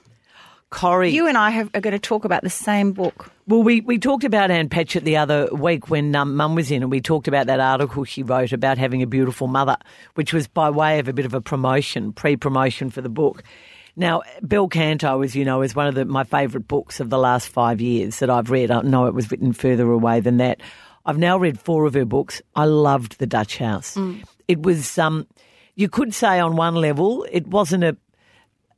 Corrie. 0.70 1.10
You 1.10 1.26
and 1.26 1.36
I 1.36 1.50
have, 1.50 1.70
are 1.74 1.80
going 1.80 1.92
to 1.92 1.98
talk 1.98 2.24
about 2.24 2.42
the 2.42 2.50
same 2.50 2.92
book. 2.92 3.30
Well, 3.46 3.62
we, 3.62 3.82
we 3.82 3.98
talked 3.98 4.24
about 4.24 4.50
Ann 4.50 4.70
Patchett 4.70 5.04
the 5.04 5.18
other 5.18 5.48
week 5.52 5.90
when 5.90 6.16
um, 6.16 6.34
Mum 6.34 6.54
was 6.54 6.70
in, 6.70 6.82
and 6.82 6.90
we 6.90 7.00
talked 7.00 7.28
about 7.28 7.46
that 7.46 7.60
article 7.60 8.04
she 8.04 8.22
wrote 8.22 8.52
about 8.52 8.78
having 8.78 9.02
a 9.02 9.06
beautiful 9.06 9.48
mother, 9.48 9.76
which 10.14 10.32
was 10.32 10.48
by 10.48 10.70
way 10.70 10.98
of 10.98 11.08
a 11.08 11.12
bit 11.12 11.26
of 11.26 11.34
a 11.34 11.42
promotion, 11.42 12.12
pre 12.12 12.36
promotion 12.36 12.88
for 12.88 13.02
the 13.02 13.10
book. 13.10 13.42
Now, 13.96 14.22
Bel 14.40 14.68
Canto, 14.68 15.20
as 15.20 15.36
you 15.36 15.44
know, 15.44 15.60
is 15.60 15.76
one 15.76 15.86
of 15.86 15.94
the, 15.94 16.06
my 16.06 16.24
favourite 16.24 16.66
books 16.66 16.98
of 16.98 17.10
the 17.10 17.18
last 17.18 17.48
five 17.48 17.80
years 17.82 18.20
that 18.20 18.30
I've 18.30 18.50
read. 18.50 18.70
I 18.70 18.80
know 18.80 19.06
it 19.06 19.14
was 19.14 19.30
written 19.30 19.52
further 19.52 19.90
away 19.90 20.20
than 20.20 20.38
that. 20.38 20.60
I've 21.04 21.18
now 21.18 21.36
read 21.36 21.60
four 21.60 21.84
of 21.84 21.92
her 21.94 22.06
books. 22.06 22.40
I 22.56 22.64
loved 22.64 23.18
The 23.18 23.26
Dutch 23.26 23.58
House. 23.58 23.96
It 24.48 24.62
was, 24.62 24.96
um, 24.98 25.26
you 25.74 25.90
could 25.90 26.14
say 26.14 26.40
on 26.40 26.56
one 26.56 26.76
level, 26.76 27.26
it 27.30 27.46
wasn't 27.46 27.84
a, 27.84 27.96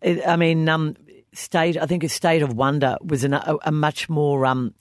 I 0.02 0.36
mean, 0.36 0.68
um, 0.68 0.96
state. 1.32 1.76
I 1.80 1.86
think 1.86 2.04
a 2.04 2.08
state 2.08 2.42
of 2.42 2.54
wonder 2.54 2.96
was 3.02 3.24
an, 3.24 3.34
a, 3.34 3.56
a 3.64 3.72
much 3.72 4.08
more 4.08 4.46
um, 4.46 4.74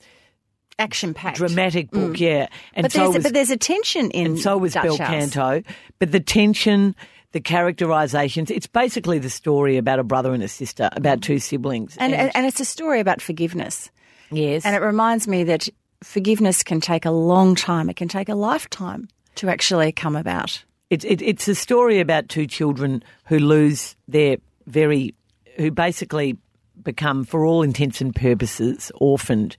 Action 0.79 1.13
packed. 1.13 1.37
dramatic 1.37 1.91
book, 1.91 2.19
yeah. 2.19 2.47
And 2.73 2.83
But 2.83 2.91
so 2.91 2.99
there's, 2.99 3.13
was, 3.15 3.23
but 3.23 3.33
there's 3.33 3.51
a 3.51 3.57
tension 3.57 4.11
in 4.11 4.25
and 4.25 4.39
so 4.39 4.57
was 4.57 4.73
Dutch 4.73 4.85
Bel. 4.85 4.97
Canto. 4.97 5.63
But 5.99 6.11
the 6.11 6.19
tension, 6.19 6.95
the 7.31 7.41
characterizations, 7.41 8.49
it's 8.49 8.67
basically 8.67 9.19
the 9.19 9.29
story 9.29 9.77
about 9.77 9.99
a 9.99 10.03
brother 10.03 10.33
and 10.33 10.41
a 10.41 10.47
sister, 10.47 10.89
about 10.93 11.21
two 11.21 11.39
siblings. 11.39 11.95
And, 11.97 12.13
and, 12.13 12.31
and 12.35 12.45
it's 12.45 12.59
a 12.59 12.65
story 12.65 12.99
about 12.99 13.21
forgiveness. 13.21 13.91
yes, 14.31 14.65
And 14.65 14.75
it 14.75 14.81
reminds 14.81 15.27
me 15.27 15.43
that 15.45 15.69
forgiveness 16.03 16.63
can 16.63 16.81
take 16.81 17.05
a 17.05 17.11
long 17.11 17.55
time. 17.55 17.89
It 17.89 17.95
can 17.95 18.07
take 18.07 18.29
a 18.29 18.35
lifetime 18.35 19.07
to 19.35 19.49
actually 19.49 19.91
come 19.91 20.15
about. 20.15 20.63
It, 20.89 21.05
it, 21.05 21.21
it's 21.21 21.47
a 21.47 21.55
story 21.55 21.99
about 21.99 22.29
two 22.29 22.45
children 22.45 23.03
who 23.25 23.39
lose 23.39 23.95
their 24.07 24.37
very, 24.67 25.13
who 25.57 25.71
basically 25.71 26.37
become, 26.81 27.23
for 27.23 27.45
all 27.45 27.61
intents 27.63 28.01
and 28.01 28.15
purposes, 28.15 28.91
orphaned 28.95 29.55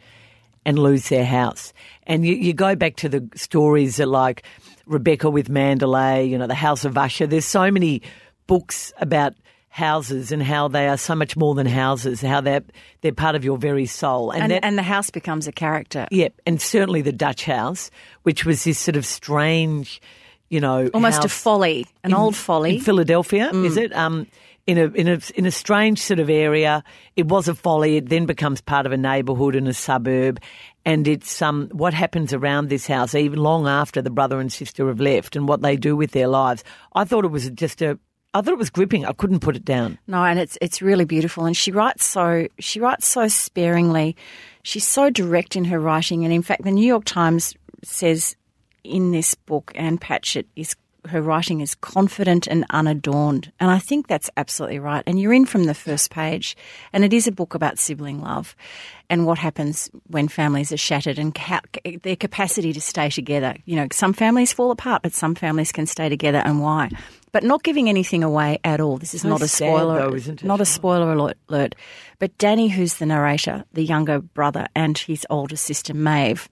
and 0.66 0.78
lose 0.78 1.08
their 1.10 1.24
house. 1.24 1.72
And 2.06 2.26
you, 2.26 2.34
you 2.34 2.52
go 2.54 2.74
back 2.74 2.96
to 2.96 3.08
the 3.08 3.28
stories 3.34 3.96
that 3.96 4.06
like 4.06 4.42
Rebecca 4.86 5.28
with 5.30 5.48
Mandalay, 5.48 6.24
you 6.26 6.38
know, 6.38 6.46
the 6.46 6.54
House 6.54 6.84
of 6.84 6.96
Usher. 6.96 7.26
There's 7.26 7.44
so 7.44 7.70
many 7.70 8.02
books 8.46 8.92
about 8.98 9.34
houses 9.68 10.30
and 10.32 10.42
how 10.42 10.68
they 10.68 10.86
are 10.88 10.96
so 10.96 11.14
much 11.14 11.36
more 11.36 11.54
than 11.54 11.66
houses, 11.66 12.20
how 12.20 12.40
they're, 12.40 12.62
they're 13.00 13.12
part 13.12 13.34
of 13.34 13.44
your 13.44 13.58
very 13.58 13.86
soul. 13.86 14.30
And, 14.30 14.50
that- 14.52 14.64
and 14.64 14.78
the 14.78 14.82
house 14.82 15.10
becomes 15.10 15.46
a 15.48 15.52
character. 15.52 16.06
Yep, 16.10 16.34
and 16.46 16.62
certainly 16.62 17.02
the 17.02 17.12
Dutch 17.12 17.44
house, 17.44 17.90
which 18.22 18.44
was 18.44 18.64
this 18.64 18.78
sort 18.78 18.96
of 18.96 19.04
strange, 19.04 20.00
you 20.48 20.60
know, 20.60 20.88
Almost 20.94 21.24
a 21.24 21.28
folly, 21.28 21.86
an 22.04 22.12
in- 22.12 22.16
old 22.16 22.36
folly. 22.36 22.76
in 22.76 22.80
Philadelphia, 22.82 23.50
is 23.50 23.76
it? 23.76 23.92
Um, 23.94 24.26
in 24.66 24.78
a 24.78 24.86
in 24.86 25.08
a 25.08 25.20
in 25.34 25.46
a 25.46 25.50
strange 25.50 26.00
sort 26.00 26.20
of 26.20 26.30
area. 26.30 26.82
It 27.16 27.26
was 27.26 27.48
a 27.48 27.54
folly. 27.54 27.96
It 27.96 28.08
then 28.08 28.26
becomes 28.26 28.60
part 28.60 28.86
of 28.86 28.92
a 28.92 28.96
neighbourhood 28.96 29.54
and 29.54 29.68
a 29.68 29.74
suburb, 29.74 30.40
and 30.84 31.06
it's 31.06 31.42
um 31.42 31.68
what 31.72 31.94
happens 31.94 32.32
around 32.32 32.68
this 32.68 32.86
house 32.86 33.14
even 33.14 33.38
long 33.38 33.66
after 33.66 34.00
the 34.00 34.10
brother 34.10 34.40
and 34.40 34.52
sister 34.52 34.88
have 34.88 35.00
left, 35.00 35.36
and 35.36 35.48
what 35.48 35.62
they 35.62 35.76
do 35.76 35.96
with 35.96 36.12
their 36.12 36.28
lives. 36.28 36.64
I 36.94 37.04
thought 37.04 37.24
it 37.24 37.30
was 37.30 37.50
just 37.50 37.82
a. 37.82 37.98
I 38.32 38.40
thought 38.40 38.54
it 38.54 38.58
was 38.58 38.70
gripping. 38.70 39.04
I 39.06 39.12
couldn't 39.12 39.40
put 39.40 39.54
it 39.54 39.64
down. 39.64 39.98
No, 40.06 40.24
and 40.24 40.38
it's 40.38 40.58
it's 40.60 40.82
really 40.82 41.04
beautiful. 41.04 41.44
And 41.44 41.56
she 41.56 41.70
writes 41.70 42.04
so 42.04 42.48
she 42.58 42.80
writes 42.80 43.06
so 43.06 43.28
sparingly. 43.28 44.16
She's 44.62 44.86
so 44.86 45.10
direct 45.10 45.56
in 45.56 45.66
her 45.66 45.78
writing. 45.78 46.24
And 46.24 46.32
in 46.32 46.42
fact, 46.42 46.64
the 46.64 46.70
New 46.70 46.86
York 46.86 47.04
Times 47.04 47.54
says 47.82 48.34
in 48.82 49.12
this 49.12 49.34
book, 49.34 49.72
Ann 49.74 49.98
Patchett 49.98 50.46
is 50.56 50.74
her 51.06 51.22
writing 51.22 51.60
is 51.60 51.74
confident 51.74 52.46
and 52.46 52.64
unadorned. 52.70 53.52
And 53.60 53.70
I 53.70 53.78
think 53.78 54.06
that's 54.06 54.30
absolutely 54.36 54.78
right. 54.78 55.02
And 55.06 55.20
you're 55.20 55.32
in 55.32 55.46
from 55.46 55.64
the 55.64 55.74
first 55.74 56.10
page. 56.10 56.56
And 56.92 57.04
it 57.04 57.12
is 57.12 57.26
a 57.26 57.32
book 57.32 57.54
about 57.54 57.78
sibling 57.78 58.20
love 58.20 58.56
and 59.10 59.26
what 59.26 59.38
happens 59.38 59.90
when 60.06 60.28
families 60.28 60.72
are 60.72 60.76
shattered 60.76 61.18
and 61.18 61.36
how, 61.36 61.60
their 62.02 62.16
capacity 62.16 62.72
to 62.72 62.80
stay 62.80 63.10
together. 63.10 63.54
You 63.64 63.76
know, 63.76 63.88
some 63.92 64.12
families 64.12 64.52
fall 64.52 64.70
apart, 64.70 65.02
but 65.02 65.12
some 65.12 65.34
families 65.34 65.72
can 65.72 65.86
stay 65.86 66.08
together 66.08 66.42
and 66.44 66.60
why. 66.60 66.90
But 67.32 67.44
not 67.44 67.62
giving 67.62 67.88
anything 67.88 68.22
away 68.22 68.58
at 68.64 68.80
all. 68.80 68.96
This 68.96 69.12
is 69.12 69.24
not 69.24 69.42
a 69.42 69.48
spoiler. 69.48 70.10
though, 70.10 70.14
it? 70.14 70.44
Not 70.44 70.60
a 70.60 70.64
spoiler 70.64 71.12
alert, 71.12 71.36
alert. 71.48 71.74
But 72.18 72.36
Danny, 72.38 72.68
who's 72.68 72.94
the 72.94 73.06
narrator, 73.06 73.64
the 73.72 73.84
younger 73.84 74.20
brother, 74.20 74.68
and 74.74 74.96
his 74.96 75.26
older 75.28 75.56
sister 75.56 75.94
Maeve, 75.94 76.48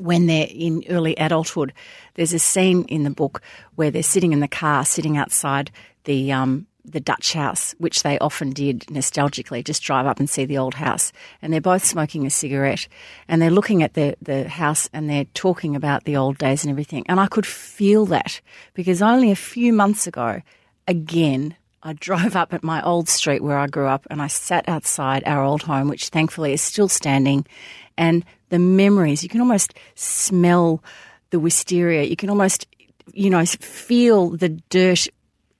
when 0.00 0.26
they're 0.26 0.48
in 0.50 0.84
early 0.88 1.14
adulthood, 1.16 1.72
there's 2.14 2.32
a 2.32 2.38
scene 2.38 2.84
in 2.84 3.04
the 3.04 3.10
book 3.10 3.42
where 3.74 3.90
they're 3.90 4.02
sitting 4.02 4.32
in 4.32 4.40
the 4.40 4.48
car, 4.48 4.84
sitting 4.84 5.16
outside 5.16 5.70
the 6.04 6.32
um, 6.32 6.66
the 6.84 7.00
Dutch 7.00 7.32
house, 7.34 7.74
which 7.78 8.02
they 8.02 8.18
often 8.18 8.50
did 8.50 8.80
nostalgically, 8.86 9.64
just 9.64 9.82
drive 9.82 10.06
up 10.06 10.18
and 10.18 10.28
see 10.28 10.44
the 10.44 10.58
old 10.58 10.74
house. 10.74 11.12
And 11.42 11.52
they're 11.52 11.60
both 11.60 11.84
smoking 11.84 12.26
a 12.26 12.30
cigarette, 12.30 12.88
and 13.28 13.40
they're 13.40 13.50
looking 13.50 13.82
at 13.82 13.94
the 13.94 14.16
the 14.20 14.48
house, 14.48 14.88
and 14.92 15.08
they're 15.08 15.26
talking 15.34 15.76
about 15.76 16.04
the 16.04 16.16
old 16.16 16.38
days 16.38 16.64
and 16.64 16.70
everything. 16.70 17.04
And 17.08 17.20
I 17.20 17.26
could 17.26 17.46
feel 17.46 18.06
that 18.06 18.40
because 18.74 19.02
only 19.02 19.30
a 19.30 19.36
few 19.36 19.72
months 19.72 20.06
ago, 20.06 20.42
again. 20.86 21.56
I 21.82 21.92
drove 21.98 22.36
up 22.36 22.52
at 22.52 22.62
my 22.62 22.82
old 22.82 23.08
street 23.08 23.42
where 23.42 23.56
I 23.56 23.66
grew 23.66 23.86
up 23.86 24.06
and 24.10 24.20
I 24.20 24.26
sat 24.26 24.68
outside 24.68 25.22
our 25.24 25.42
old 25.42 25.62
home, 25.62 25.88
which 25.88 26.10
thankfully 26.10 26.52
is 26.52 26.60
still 26.60 26.88
standing. 26.88 27.46
And 28.00 28.24
the 28.48 28.58
memories, 28.58 29.22
you 29.22 29.28
can 29.28 29.42
almost 29.42 29.74
smell 29.94 30.82
the 31.28 31.38
wisteria. 31.38 32.04
You 32.04 32.16
can 32.16 32.30
almost, 32.30 32.66
you 33.12 33.28
know, 33.28 33.44
feel 33.44 34.30
the 34.30 34.48
dirt 34.48 35.06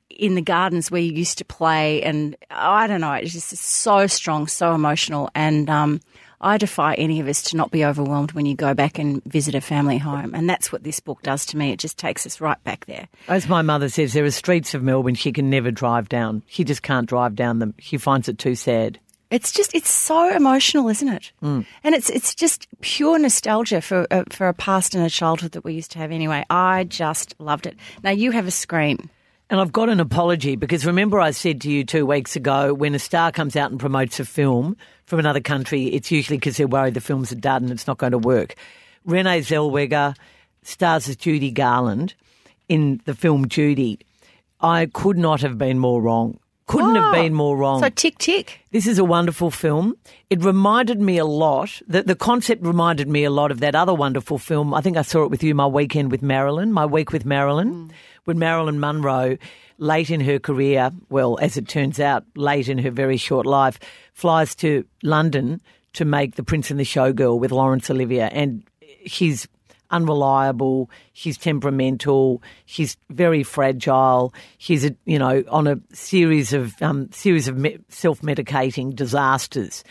in 0.08 0.36
the 0.36 0.42
gardens 0.42 0.90
where 0.90 1.02
you 1.02 1.12
used 1.12 1.36
to 1.38 1.44
play. 1.44 2.02
And 2.02 2.34
I 2.50 2.86
don't 2.86 3.02
know, 3.02 3.12
it's 3.12 3.34
just 3.34 3.50
so 3.50 4.06
strong, 4.06 4.46
so 4.46 4.74
emotional. 4.74 5.30
And 5.34 5.68
um, 5.68 6.00
I 6.40 6.56
defy 6.56 6.94
any 6.94 7.20
of 7.20 7.28
us 7.28 7.42
to 7.44 7.58
not 7.58 7.70
be 7.70 7.84
overwhelmed 7.84 8.32
when 8.32 8.46
you 8.46 8.54
go 8.54 8.72
back 8.72 8.98
and 8.98 9.22
visit 9.24 9.54
a 9.54 9.60
family 9.60 9.98
home. 9.98 10.34
And 10.34 10.48
that's 10.48 10.72
what 10.72 10.82
this 10.82 10.98
book 10.98 11.20
does 11.20 11.44
to 11.46 11.58
me. 11.58 11.72
It 11.72 11.78
just 11.78 11.98
takes 11.98 12.24
us 12.24 12.40
right 12.40 12.62
back 12.64 12.86
there. 12.86 13.06
As 13.28 13.50
my 13.50 13.60
mother 13.60 13.90
says, 13.90 14.14
there 14.14 14.24
are 14.24 14.30
streets 14.30 14.72
of 14.72 14.82
Melbourne 14.82 15.14
she 15.14 15.30
can 15.30 15.50
never 15.50 15.70
drive 15.70 16.08
down. 16.08 16.42
She 16.46 16.64
just 16.64 16.82
can't 16.82 17.06
drive 17.06 17.34
down 17.34 17.58
them. 17.58 17.74
She 17.78 17.98
finds 17.98 18.30
it 18.30 18.38
too 18.38 18.54
sad. 18.54 18.98
It's 19.30 19.52
just 19.52 19.74
it's 19.74 19.90
so 19.90 20.34
emotional, 20.34 20.88
isn't 20.88 21.08
it? 21.08 21.32
Mm. 21.42 21.64
And 21.84 21.94
it's 21.94 22.10
it's 22.10 22.34
just 22.34 22.66
pure 22.80 23.18
nostalgia 23.18 23.80
for 23.80 24.06
uh, 24.10 24.24
for 24.30 24.48
a 24.48 24.54
past 24.54 24.94
and 24.94 25.04
a 25.04 25.10
childhood 25.10 25.52
that 25.52 25.64
we 25.64 25.72
used 25.74 25.92
to 25.92 25.98
have. 25.98 26.10
Anyway, 26.10 26.44
I 26.50 26.84
just 26.84 27.34
loved 27.38 27.66
it. 27.66 27.76
Now 28.02 28.10
you 28.10 28.32
have 28.32 28.46
a 28.46 28.50
screen. 28.50 29.08
And 29.48 29.60
I've 29.60 29.72
got 29.72 29.88
an 29.88 29.98
apology 29.98 30.54
because 30.54 30.86
remember 30.86 31.20
I 31.20 31.32
said 31.32 31.60
to 31.62 31.70
you 31.70 31.84
two 31.84 32.06
weeks 32.06 32.36
ago 32.36 32.72
when 32.72 32.94
a 32.94 33.00
star 33.00 33.32
comes 33.32 33.56
out 33.56 33.72
and 33.72 33.80
promotes 33.80 34.20
a 34.20 34.24
film 34.24 34.76
from 35.06 35.18
another 35.18 35.40
country, 35.40 35.86
it's 35.86 36.12
usually 36.12 36.36
because 36.38 36.56
they're 36.56 36.68
worried 36.68 36.94
the 36.94 37.00
film's 37.00 37.32
a 37.32 37.34
dud 37.34 37.62
and 37.62 37.72
it's 37.72 37.88
not 37.88 37.98
going 37.98 38.12
to 38.12 38.18
work. 38.18 38.54
Renee 39.04 39.40
Zellweger 39.40 40.16
stars 40.62 41.08
as 41.08 41.16
Judy 41.16 41.50
Garland 41.50 42.14
in 42.68 43.00
the 43.06 43.14
film 43.14 43.48
Judy. 43.48 43.98
I 44.60 44.86
could 44.86 45.18
not 45.18 45.40
have 45.40 45.58
been 45.58 45.78
more 45.78 46.00
wrong. 46.00 46.38
Couldn't 46.70 46.94
have 46.94 47.12
Oh, 47.12 47.12
been 47.12 47.34
more 47.34 47.56
wrong. 47.56 47.80
So 47.82 47.88
tick 47.88 48.16
tick. 48.18 48.60
This 48.70 48.86
is 48.86 48.98
a 48.98 49.04
wonderful 49.04 49.50
film. 49.50 49.96
It 50.30 50.44
reminded 50.44 51.00
me 51.00 51.18
a 51.18 51.24
lot, 51.24 51.82
the, 51.88 52.02
the 52.02 52.14
concept 52.14 52.64
reminded 52.64 53.08
me 53.08 53.24
a 53.24 53.30
lot 53.30 53.50
of 53.50 53.60
that 53.60 53.74
other 53.74 53.92
wonderful 53.92 54.38
film. 54.38 54.72
I 54.72 54.80
think 54.80 54.96
I 54.96 55.02
saw 55.02 55.24
it 55.24 55.30
with 55.30 55.42
you, 55.42 55.54
My 55.54 55.66
Weekend 55.66 56.10
with 56.12 56.22
Marilyn, 56.22 56.72
My 56.72 56.86
Week 56.86 57.12
with 57.12 57.24
Marilyn, 57.24 57.72
mm. 57.72 57.90
when 58.24 58.38
Marilyn 58.38 58.78
Monroe, 58.78 59.36
late 59.78 60.10
in 60.10 60.20
her 60.20 60.38
career, 60.38 60.92
well, 61.08 61.38
as 61.40 61.56
it 61.56 61.66
turns 61.66 61.98
out, 61.98 62.24
late 62.36 62.68
in 62.68 62.78
her 62.78 62.90
very 62.92 63.16
short 63.16 63.46
life, 63.46 63.80
flies 64.12 64.54
to 64.56 64.84
London 65.02 65.60
to 65.94 66.04
make 66.04 66.36
The 66.36 66.44
Prince 66.44 66.70
and 66.70 66.78
the 66.78 66.84
Showgirl 66.84 67.40
with 67.40 67.50
Laurence 67.50 67.90
Olivier. 67.90 68.28
And 68.30 68.62
she's 69.06 69.48
unreliable. 69.90 70.90
She's 71.12 71.36
temperamental. 71.36 72.42
She's 72.66 72.96
very 73.10 73.42
fragile. 73.42 74.34
She's 74.58 74.84
a, 74.84 74.94
you 75.04 75.18
know 75.18 75.42
on 75.48 75.66
a 75.66 75.80
series 75.92 76.52
of 76.52 76.80
um, 76.82 77.10
series 77.12 77.48
of 77.48 77.56
me- 77.56 77.78
self 77.88 78.20
medicating 78.22 78.94
disasters. 78.94 79.84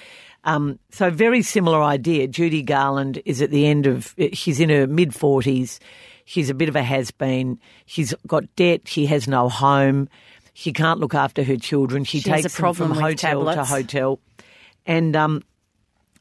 Um, 0.46 0.80
so 0.92 1.10
very 1.10 1.42
similar 1.42 1.82
idea. 1.82 2.28
Judy 2.28 2.62
Garland 2.62 3.22
is 3.26 3.42
at 3.42 3.52
the 3.52 3.66
end 3.66 3.88
of. 3.88 4.16
She's 4.34 4.60
in 4.60 4.70
her 4.70 4.88
mid 4.88 5.14
forties. 5.14 5.80
She's 6.26 6.50
a 6.50 6.54
bit 6.54 6.70
of 6.70 6.76
a 6.76 6.84
has 6.84 7.10
been. 7.10 7.60
She's 7.88 8.14
got 8.28 8.56
debt. 8.56 8.88
She 8.88 9.08
has 9.08 9.28
no 9.28 9.50
home. 9.50 10.08
She 10.54 10.74
can't 10.74 11.00
look 11.00 11.16
after 11.16 11.44
her 11.44 11.58
children. 11.58 12.04
She, 12.04 12.20
She 12.20 12.30
takes 12.30 12.56
them 12.56 12.74
from 12.74 12.92
hotel 12.92 13.46
to 13.46 13.64
hotel. 13.64 14.20
And 14.86 15.16
um, 15.16 15.42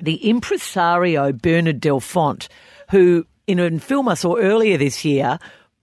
the 0.01 0.15
impresario 0.29 1.33
Bernard 1.33 1.81
Delfont, 1.81 2.49
who 2.91 3.27
in 3.49 3.59
a 3.59 3.81
film 3.81 4.09
I 4.09 4.15
saw 4.15 4.37
earlier 4.37 4.77
this 4.79 5.05
year 5.05 5.39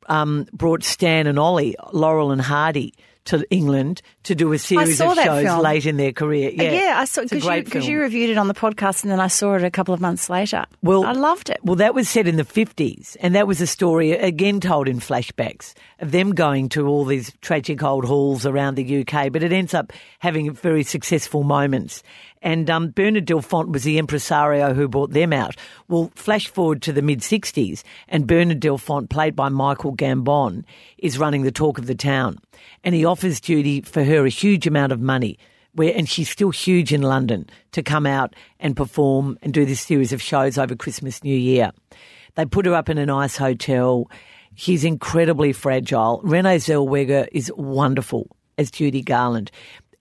um, 0.08 0.48
brought 0.54 0.84
Stan 0.84 1.28
and 1.28 1.38
Ollie, 1.40 1.76
Laurel 1.92 2.32
and 2.32 2.42
Hardy, 2.42 2.94
to 3.26 3.44
England 3.50 4.04
to 4.22 4.36
do 4.36 4.54
a 4.54 4.60
series 4.60 5.02
of 5.02 5.16
shows 5.16 5.44
film. 5.46 5.60
late 5.64 5.88
in 5.88 5.98
their 5.98 6.12
career. 6.12 6.52
Yeah, 6.54 6.70
Yeah, 6.72 6.96
I 7.00 7.06
saw 7.06 7.24
because 7.24 7.44
you, 7.44 7.64
'cause 7.64 7.88
you 7.88 8.00
reviewed 8.00 8.30
it 8.30 8.38
on 8.38 8.48
the 8.48 8.54
podcast, 8.54 9.02
and 9.02 9.12
then 9.12 9.20
I 9.20 9.30
saw 9.30 9.56
it 9.56 9.64
a 9.64 9.72
couple 9.72 9.96
of 9.96 10.00
months 10.00 10.30
later. 10.30 10.64
Well, 10.84 11.04
I 11.06 11.14
loved 11.14 11.50
it. 11.50 11.58
Well, 11.64 11.78
that 11.78 11.96
was 11.96 12.08
set 12.08 12.28
in 12.28 12.36
the 12.36 12.44
50s, 12.46 13.18
and 13.20 13.34
that 13.34 13.48
was 13.48 13.62
a 13.62 13.66
story, 13.66 14.12
again 14.12 14.60
told 14.60 14.88
in 14.88 15.00
flashbacks, 15.00 15.74
of 16.02 16.12
them 16.12 16.36
going 16.36 16.70
to 16.70 16.86
all 16.88 17.04
these 17.04 17.34
tragic 17.42 17.82
old 17.82 18.06
halls 18.06 18.46
around 18.46 18.76
the 18.76 18.84
UK, 19.00 19.30
but 19.30 19.42
it 19.42 19.52
ends 19.52 19.74
up 19.74 19.92
having 20.20 20.52
very 20.54 20.84
successful 20.84 21.42
moments. 21.42 22.04
And 22.46 22.70
um, 22.70 22.90
Bernard 22.90 23.26
Delfont 23.26 23.70
was 23.70 23.84
the 23.84 23.98
impresario 23.98 24.76
who 24.76 24.88
brought 24.88 25.12
them 25.12 25.34
out. 25.34 25.58
Well, 25.88 26.12
flash 26.14 26.48
forward 26.48 26.84
to 26.84 26.94
the 26.94 27.02
mid 27.02 27.22
60s, 27.22 27.82
and 28.08 28.28
Bernard 28.28 28.60
Delfont, 28.60 29.10
played 29.10 29.36
by 29.36 29.50
Michael 29.50 29.96
Gambon, 29.96 30.64
is 31.00 31.18
running 31.18 31.42
the 31.42 31.52
talk 31.52 31.80
of 31.80 31.88
the 31.88 31.96
town. 31.96 32.38
And 32.84 32.94
he 32.94 33.04
offers 33.04 33.42
Judy 33.42 33.82
for 33.82 34.04
her 34.04 34.26
a 34.26 34.30
huge 34.30 34.68
amount 34.68 34.92
of 34.92 35.02
money 35.02 35.40
where 35.74 35.94
and 35.94 36.08
she's 36.08 36.30
still 36.30 36.52
huge 36.52 36.94
in 36.94 37.02
London 37.02 37.50
to 37.74 37.84
come 37.84 38.06
out 38.06 38.34
and 38.60 38.78
perform 38.78 39.38
and 39.42 39.54
do 39.54 39.66
this 39.66 39.82
series 39.82 40.14
of 40.14 40.22
shows 40.22 40.58
over 40.58 40.76
Christmas, 40.76 41.24
New 41.24 41.36
Year. 41.36 41.72
They 42.36 42.46
put 42.46 42.66
her 42.66 42.76
up 42.76 42.90
in 42.90 42.98
a 42.98 43.06
nice 43.06 43.36
hotel. 43.36 44.10
She's 44.54 44.86
incredibly 44.86 45.52
fragile. 45.52 46.22
Renee 46.24 46.58
Zellweger 46.58 47.28
is 47.32 47.52
wonderful 47.58 48.30
as 48.58 48.72
Judy 48.72 49.02
Garland. 49.02 49.52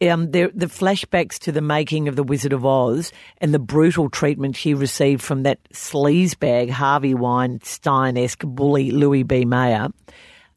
Um, 0.02 0.30
the, 0.32 0.50
the 0.54 0.66
flashbacks 0.66 1.38
to 1.40 1.52
the 1.52 1.60
making 1.60 2.08
of 2.08 2.16
The 2.16 2.22
Wizard 2.22 2.52
of 2.52 2.66
Oz 2.66 3.12
and 3.38 3.54
the 3.54 3.58
brutal 3.58 4.10
treatment 4.10 4.56
she 4.56 4.74
received 4.74 5.22
from 5.22 5.44
that 5.44 5.60
sleazebag 5.72 6.70
Harvey 6.70 7.14
Weinstein-esque 7.14 8.42
bully 8.44 8.90
Louis 8.90 9.22
B. 9.22 9.44
Mayer 9.44 9.88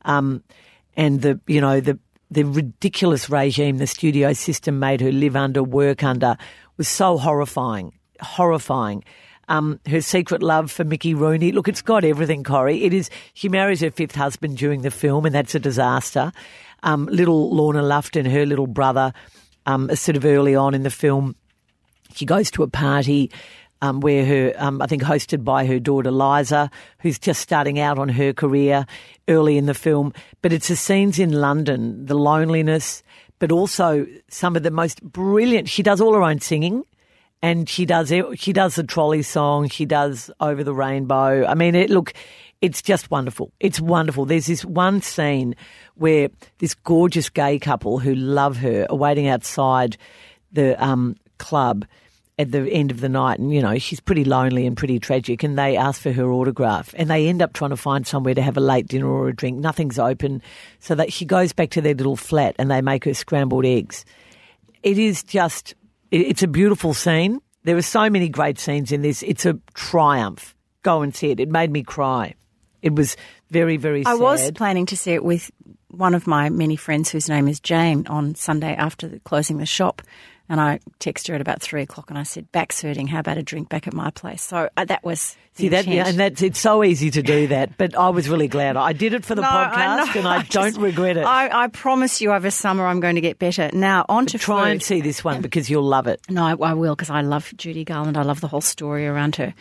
um, 0.07 0.43
and 0.95 1.21
the 1.21 1.39
you 1.45 1.61
know 1.61 1.79
the 1.79 1.99
the 2.31 2.43
ridiculous 2.43 3.29
regime 3.29 3.77
the 3.77 3.87
studio 3.87 4.33
system 4.33 4.79
made 4.79 4.99
her 5.01 5.11
live 5.11 5.35
under, 5.35 5.63
work 5.63 6.03
under, 6.03 6.35
was 6.77 6.87
so 6.87 7.17
horrifying, 7.17 7.93
horrifying. 8.21 9.03
Um, 9.49 9.79
her 9.87 10.01
secret 10.01 10.43
love 10.43 10.69
for 10.69 10.83
Mickey 10.83 11.13
Rooney. 11.13 11.53
Look, 11.53 11.69
it's 11.69 11.81
got 11.81 12.03
everything, 12.03 12.43
Corrie. 12.43 12.83
It 12.83 12.93
is. 12.93 13.09
She 13.33 13.47
marries 13.47 13.79
her 13.79 13.91
fifth 13.91 14.15
husband 14.15 14.57
during 14.57 14.81
the 14.81 14.91
film, 14.91 15.25
and 15.25 15.33
that's 15.33 15.55
a 15.55 15.59
disaster. 15.59 16.33
Um, 16.83 17.07
little 17.07 17.53
Lorna 17.53 17.81
Lufton, 17.81 18.25
her 18.25 18.45
little 18.45 18.67
brother, 18.67 19.13
um, 19.65 19.93
sort 19.95 20.15
of 20.15 20.25
early 20.25 20.55
on 20.55 20.73
in 20.73 20.83
the 20.83 20.89
film, 20.89 21.35
she 22.13 22.25
goes 22.25 22.49
to 22.51 22.63
a 22.63 22.67
party 22.67 23.31
um, 23.81 23.99
where 23.99 24.25
her, 24.25 24.53
um, 24.57 24.81
I 24.81 24.87
think, 24.87 25.03
hosted 25.03 25.43
by 25.43 25.65
her 25.65 25.79
daughter 25.79 26.11
Liza, 26.11 26.71
who's 26.99 27.19
just 27.19 27.41
starting 27.41 27.79
out 27.79 27.99
on 27.99 28.09
her 28.09 28.33
career 28.33 28.85
early 29.27 29.57
in 29.57 29.65
the 29.65 29.73
film. 29.73 30.13
But 30.41 30.53
it's 30.53 30.67
the 30.67 30.75
scenes 30.75 31.19
in 31.19 31.31
London, 31.31 32.05
the 32.05 32.15
loneliness, 32.15 33.03
but 33.39 33.51
also 33.51 34.07
some 34.29 34.55
of 34.55 34.63
the 34.63 34.71
most 34.71 35.03
brilliant. 35.03 35.69
She 35.69 35.83
does 35.83 36.01
all 36.01 36.13
her 36.13 36.23
own 36.23 36.39
singing. 36.39 36.83
And 37.43 37.69
she 37.69 37.85
does 37.85 38.11
she 38.33 38.51
does 38.51 38.73
the 38.73 38.83
trolley 38.83 39.21
song. 39.21 39.69
She 39.69 39.85
does 39.85 40.31
over 40.39 40.63
the 40.63 40.73
rainbow. 40.73 41.45
I 41.45 41.53
mean, 41.53 41.75
it 41.75 41.91
look, 41.91 42.13
it's 42.61 42.81
just 42.81 43.11
wonderful. 43.11 43.53
It's 43.59 43.79
wonderful. 43.79 44.25
There's 44.25 44.47
this 44.47 44.65
one 44.65 45.03
scene 45.03 45.55
where 45.97 46.29
this 46.59 46.73
gorgeous 46.73 47.29
gay 47.29 47.59
couple 47.59 47.99
who 47.99 48.15
love 48.15 48.57
her 48.57 48.85
are 48.89 48.95
waiting 48.95 49.27
outside 49.27 49.97
the 50.51 50.81
um, 50.83 51.15
club 51.37 51.85
at 52.39 52.51
the 52.51 52.69
end 52.71 52.91
of 52.91 52.99
the 52.99 53.09
night, 53.09 53.39
and 53.39 53.51
you 53.51 53.61
know 53.61 53.77
she's 53.79 53.99
pretty 53.99 54.23
lonely 54.23 54.67
and 54.67 54.77
pretty 54.77 54.99
tragic. 54.99 55.43
And 55.43 55.57
they 55.57 55.75
ask 55.75 55.99
for 56.01 56.11
her 56.11 56.31
autograph, 56.31 56.93
and 56.95 57.09
they 57.09 57.27
end 57.27 57.41
up 57.41 57.53
trying 57.53 57.71
to 57.71 57.77
find 57.77 58.05
somewhere 58.05 58.35
to 58.35 58.41
have 58.41 58.57
a 58.57 58.61
late 58.61 58.87
dinner 58.87 59.07
or 59.07 59.27
a 59.27 59.35
drink. 59.35 59.57
Nothing's 59.57 59.97
open, 59.97 60.41
so 60.79 60.93
that 60.95 61.11
she 61.11 61.25
goes 61.25 61.51
back 61.51 61.71
to 61.71 61.81
their 61.81 61.95
little 61.95 62.15
flat, 62.15 62.55
and 62.59 62.69
they 62.69 62.81
make 62.81 63.05
her 63.05 63.13
scrambled 63.13 63.65
eggs. 63.65 64.05
It 64.83 64.99
is 64.99 65.23
just, 65.23 65.73
it's 66.11 66.43
a 66.43 66.47
beautiful 66.47 66.93
scene. 66.93 67.39
There 67.63 67.75
are 67.75 67.81
so 67.81 68.09
many 68.09 68.29
great 68.29 68.59
scenes 68.59 68.91
in 68.91 69.01
this. 69.01 69.23
It's 69.23 69.45
a 69.45 69.59
triumph. 69.73 70.55
Go 70.83 71.01
and 71.01 71.13
see 71.13 71.31
it. 71.31 71.39
It 71.39 71.49
made 71.49 71.71
me 71.71 71.83
cry. 71.83 72.35
It 72.83 72.95
was 72.95 73.17
very, 73.49 73.77
very 73.77 74.03
sad. 74.03 74.11
I 74.11 74.15
was 74.15 74.51
planning 74.51 74.85
to 74.85 74.95
see 74.95 75.11
it 75.11 75.23
with 75.23 75.49
one 75.89 76.13
of 76.15 76.27
my 76.27 76.49
many 76.49 76.75
friends 76.75 77.09
whose 77.09 77.29
name 77.29 77.47
is 77.47 77.59
Jane 77.59 78.05
on 78.07 78.35
Sunday 78.35 78.75
after 78.75 79.07
the, 79.07 79.19
closing 79.19 79.57
the 79.57 79.65
shop. 79.65 80.01
And 80.49 80.61
I 80.61 80.79
texted 81.01 81.27
her 81.27 81.35
at 81.35 81.41
about 81.41 81.61
three 81.61 81.81
o'clock 81.81 82.09
and 82.09 82.17
I 82.17 82.23
said, 82.23 82.49
back 82.53 82.73
hurting. 82.73 83.07
how 83.07 83.19
about 83.19 83.37
a 83.37 83.43
drink 83.43 83.67
back 83.67 83.85
at 83.85 83.93
my 83.93 84.11
place? 84.11 84.41
So 84.41 84.69
uh, 84.77 84.85
that 84.85 85.03
was. 85.03 85.35
the 85.55 85.63
See 85.63 85.67
that, 85.69 85.85
yeah, 85.87 86.07
and 86.07 86.17
that's 86.17 86.41
it's 86.41 86.57
so 86.59 86.85
easy 86.85 87.11
to 87.11 87.21
do 87.21 87.47
that. 87.47 87.77
But 87.77 87.97
I 87.97 88.09
was 88.09 88.29
really 88.29 88.47
glad 88.47 88.77
I 88.77 88.93
did 88.93 89.13
it 89.13 89.25
for 89.25 89.35
the 89.35 89.41
No, 89.43 89.47
podcast, 89.49 90.13
know. 90.15 90.19
and 90.19 90.27
I, 90.27 90.41
just- 90.47 90.51
don't 90.75 90.81
regret 90.81 91.17
it. 91.17 91.25
I, 91.25 91.63
I 91.63 91.67
promise 91.67 92.21
you 92.21 92.31
over 92.31 92.49
summer 92.49 92.85
I'm 92.87 93.01
going 93.01 93.15
to 93.15 93.21
get 93.21 93.39
better. 93.39 93.69
Now, 93.73 94.05
on 94.07 94.25
to 94.27 94.37
Try 94.37 94.63
food. 94.67 94.71
and 94.71 94.83
see 94.83 95.01
this 95.01 95.21
one 95.21 95.41
because 95.41 95.69
you'll 95.69 95.83
love 95.83 96.07
it. 96.07 96.21
No, 96.29 96.45
I, 96.45 96.51
I 96.69 96.73
will 96.75 96.95
because 96.95 97.09
I 97.09 97.21
love 97.21 97.51
Judy 97.57 97.83
Garland. 97.83 98.15
I 98.17 98.21
love 98.23 98.39
the 98.39 98.47
whole 98.47 98.61
story 98.61 99.05
around 99.05 99.35
her. 99.35 99.53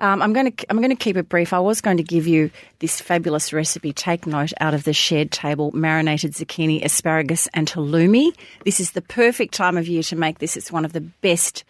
Um, 0.00 0.22
I'm 0.22 0.32
going 0.32 0.52
to 0.52 0.70
I'm 0.70 0.76
going 0.78 0.90
to 0.90 0.96
keep 0.96 1.16
it 1.16 1.28
brief. 1.28 1.52
I 1.52 1.58
was 1.58 1.80
going 1.80 1.96
to 1.96 2.02
give 2.02 2.26
you 2.26 2.50
this 2.78 3.00
fabulous 3.00 3.52
recipe. 3.52 3.92
Take 3.92 4.26
note 4.26 4.52
out 4.60 4.74
of 4.74 4.84
the 4.84 4.92
shared 4.92 5.30
table: 5.32 5.72
marinated 5.72 6.32
zucchini, 6.34 6.84
asparagus, 6.84 7.48
and 7.52 7.68
halloumi. 7.68 8.32
This 8.64 8.80
is 8.80 8.92
the 8.92 9.02
perfect 9.02 9.54
time 9.54 9.76
of 9.76 9.88
year 9.88 10.02
to 10.04 10.16
make 10.16 10.38
this. 10.38 10.56
It's 10.56 10.70
one 10.70 10.84
of 10.84 10.92
the 10.92 11.00
best. 11.00 11.64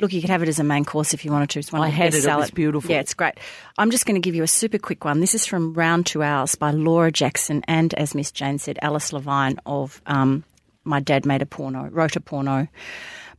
Look, 0.00 0.12
you 0.12 0.20
could 0.20 0.30
have 0.30 0.42
it 0.44 0.48
as 0.48 0.60
a 0.60 0.64
main 0.64 0.84
course 0.84 1.12
if 1.12 1.24
you 1.24 1.32
wanted 1.32 1.50
to. 1.50 1.58
It's 1.58 1.72
one 1.72 1.82
I 1.82 1.86
of 1.88 1.92
the 1.92 1.96
had 1.96 2.06
best 2.12 2.14
it. 2.14 2.18
It 2.18 2.22
salad. 2.22 2.40
was 2.42 2.50
beautiful. 2.52 2.90
Yeah, 2.90 3.00
it's 3.00 3.14
great. 3.14 3.34
I'm 3.78 3.90
just 3.90 4.06
going 4.06 4.14
to 4.14 4.20
give 4.20 4.36
you 4.36 4.44
a 4.44 4.48
super 4.48 4.78
quick 4.78 5.04
one. 5.04 5.18
This 5.20 5.34
is 5.34 5.44
from 5.44 5.74
Round 5.74 6.06
to 6.06 6.22
Ours 6.22 6.54
by 6.54 6.70
Laura 6.70 7.10
Jackson 7.10 7.64
and, 7.66 7.92
as 7.94 8.14
Miss 8.14 8.30
Jane 8.30 8.58
said, 8.58 8.78
Alice 8.80 9.12
Levine 9.12 9.58
of 9.66 10.00
um, 10.06 10.44
My 10.84 11.00
Dad 11.00 11.26
Made 11.26 11.42
a 11.42 11.46
Porno, 11.46 11.88
wrote 11.90 12.14
a 12.14 12.20
porno 12.20 12.68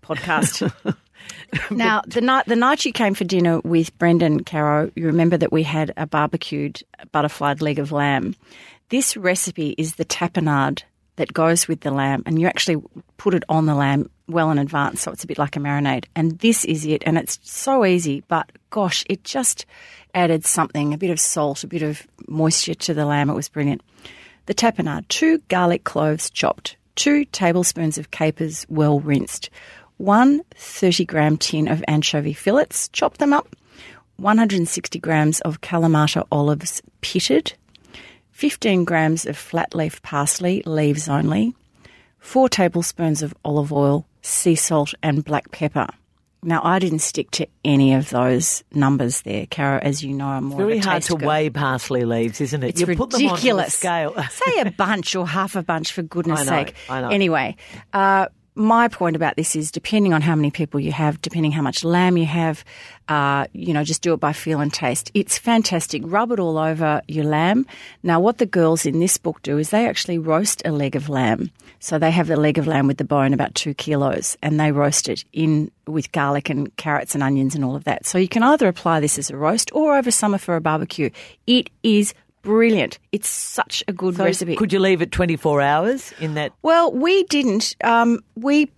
podcast. 0.04 0.69
now, 1.71 2.01
the 2.07 2.21
night 2.21 2.45
the 2.45 2.55
night 2.55 2.85
you 2.85 2.91
came 2.91 3.13
for 3.13 3.23
dinner 3.23 3.59
with 3.62 3.97
Brendan 3.97 4.43
Caro, 4.43 4.91
you 4.95 5.05
remember 5.05 5.38
that 5.38 5.51
we 5.51 5.63
had 5.63 5.93
a 5.97 6.05
barbecued 6.05 6.81
butterflied 7.12 7.62
leg 7.62 7.79
of 7.79 7.91
lamb. 7.91 8.35
This 8.89 9.15
recipe 9.15 9.75
is 9.77 9.95
the 9.95 10.05
tapenade 10.05 10.83
that 11.15 11.33
goes 11.33 11.67
with 11.67 11.81
the 11.81 11.91
lamb, 11.91 12.23
and 12.25 12.39
you 12.39 12.47
actually 12.47 12.81
put 13.17 13.33
it 13.33 13.43
on 13.49 13.65
the 13.65 13.75
lamb 13.75 14.09
well 14.27 14.51
in 14.51 14.57
advance, 14.57 15.01
so 15.01 15.12
it's 15.12 15.23
a 15.23 15.27
bit 15.27 15.38
like 15.38 15.55
a 15.55 15.59
marinade. 15.59 16.05
And 16.15 16.39
this 16.39 16.65
is 16.65 16.85
it, 16.85 17.03
and 17.05 17.17
it's 17.17 17.39
so 17.43 17.85
easy, 17.85 18.23
but 18.27 18.51
gosh, 18.69 19.03
it 19.09 19.23
just 19.23 19.65
added 20.13 20.45
something, 20.45 20.93
a 20.93 20.97
bit 20.97 21.12
of 21.12 21.19
salt, 21.19 21.63
a 21.63 21.67
bit 21.67 21.81
of 21.81 22.07
moisture 22.27 22.73
to 22.73 22.93
the 22.93 23.05
lamb. 23.05 23.29
It 23.29 23.35
was 23.35 23.49
brilliant. 23.49 23.81
The 24.45 24.53
tapenade, 24.53 25.07
two 25.09 25.39
garlic 25.49 25.83
cloves 25.83 26.29
chopped, 26.29 26.77
two 26.95 27.25
tablespoons 27.25 27.97
of 27.97 28.12
capers 28.12 28.65
well 28.69 28.99
rinsed, 28.99 29.49
one 29.99 30.41
30 30.56 31.06
gram 31.06 31.37
tin 31.37 31.67
of 31.67 31.83
anchovy 31.87 32.33
fillets, 32.33 32.87
chop 32.89 33.17
them 33.17 33.33
up, 33.33 33.56
160 34.17 34.97
grams 35.00 35.39
of 35.41 35.62
Kalamata 35.62 36.25
olives 36.31 36.81
pitted, 37.02 37.54
15 38.31 38.85
grams 38.85 39.25
of 39.25 39.37
flat 39.37 39.75
leaf 39.75 40.02
parsley, 40.02 40.63
leaves 40.65 41.08
only, 41.10 41.54
4 42.19 42.50
tablespoons 42.50 43.21
of 43.21 43.33
olive 43.45 43.71
oil, 43.73 44.06
sea 44.21 44.56
salt, 44.56 44.93
and 45.04 45.23
black 45.23 45.52
pepper. 45.52 45.87
Now, 46.41 46.62
I 46.63 46.79
didn't 46.79 47.00
stick 47.00 47.31
to 47.31 47.47
any 47.65 47.93
of 47.93 48.10
those 48.12 48.63
numbers 48.73 49.23
there, 49.23 49.45
Cara, 49.47 49.81
as 49.83 50.02
you 50.02 50.13
know. 50.13 50.27
I'm 50.27 50.45
more 50.45 50.60
Very 50.60 50.77
of 50.77 50.85
a 50.85 50.89
hard 50.89 51.04
to 51.04 51.17
girl. 51.17 51.27
weigh 51.27 51.50
parsley 51.50 52.06
leaves, 52.06 52.39
isn't 52.39 52.63
it? 52.63 52.69
It's 52.69 52.79
you 52.79 52.85
ridiculous. 52.87 53.12
put 53.75 53.81
them 53.81 54.00
on 54.00 54.15
the 54.15 54.21
scale. 54.21 54.23
Say 54.29 54.62
a 54.62 54.71
bunch 54.71 55.15
or 55.17 55.27
half 55.27 55.58
a 55.58 55.63
bunch 55.63 55.91
for 55.91 56.02
goodness 56.15 56.39
I 56.39 56.43
know, 56.45 56.50
sake. 56.65 56.75
I 56.89 57.02
know. 57.02 57.10
Anyway, 57.10 57.58
uh, 57.91 58.27
my 58.60 58.87
point 58.87 59.15
about 59.15 59.35
this 59.35 59.55
is 59.55 59.71
depending 59.71 60.13
on 60.13 60.21
how 60.21 60.35
many 60.35 60.51
people 60.51 60.79
you 60.79 60.91
have, 60.91 61.21
depending 61.21 61.51
how 61.51 61.62
much 61.62 61.83
lamb 61.83 62.17
you 62.17 62.25
have, 62.25 62.63
uh, 63.07 63.47
you 63.53 63.73
know, 63.73 63.83
just 63.83 64.01
do 64.01 64.13
it 64.13 64.19
by 64.19 64.33
feel 64.33 64.60
and 64.60 64.71
taste. 64.71 65.10
It's 65.13 65.37
fantastic. 65.37 66.03
Rub 66.05 66.31
it 66.31 66.39
all 66.39 66.57
over 66.57 67.01
your 67.07 67.25
lamb. 67.25 67.65
Now, 68.03 68.19
what 68.19 68.37
the 68.37 68.45
girls 68.45 68.85
in 68.85 68.99
this 68.99 69.17
book 69.17 69.41
do 69.41 69.57
is 69.57 69.69
they 69.69 69.87
actually 69.87 70.19
roast 70.19 70.62
a 70.65 70.71
leg 70.71 70.95
of 70.95 71.10
lamb. 71.10 71.51
So 71.79 71.97
they 71.97 72.12
have 72.12 72.27
the 72.27 72.35
leg 72.35 72.57
of 72.57 72.67
lamb 72.67 72.87
with 72.87 72.97
the 72.97 73.05
bone, 73.05 73.33
about 73.33 73.55
two 73.55 73.73
kilos, 73.73 74.37
and 74.43 74.60
they 74.60 74.71
roast 74.71 75.07
it 75.07 75.23
in 75.31 75.71
with 75.87 76.12
garlic 76.12 76.49
and 76.49 76.75
carrots 76.75 77.15
and 77.15 77.23
onions 77.23 77.55
and 77.55 77.63
all 77.63 77.75
of 77.75 77.85
that. 77.85 78.05
So 78.05 78.17
you 78.17 78.27
can 78.27 78.43
either 78.43 78.67
apply 78.67 78.99
this 78.99 79.17
as 79.17 79.29
a 79.29 79.37
roast 79.37 79.71
or 79.73 79.97
over 79.97 80.12
summer 80.12 80.37
for 80.37 80.55
a 80.55 80.62
barbecue. 80.62 81.10
It 81.47 81.69
is 81.81 82.13
brilliant. 82.42 83.00
It's 83.12 83.27
such 83.29 83.83
a 83.87 83.94
good 83.94 84.15
So 84.15 84.23
recipe. 84.25 84.56
Could 84.56 84.73
you 84.73 84.79
leave 84.79 85.02
it 85.02 85.12
24 85.12 85.62
hours 85.62 86.13
in 86.19 86.33
that? 86.35 86.54
Well, 86.62 86.92
we 86.92 87.23
didn't. 87.23 87.75
Um, 87.83 88.23
we 88.35 88.69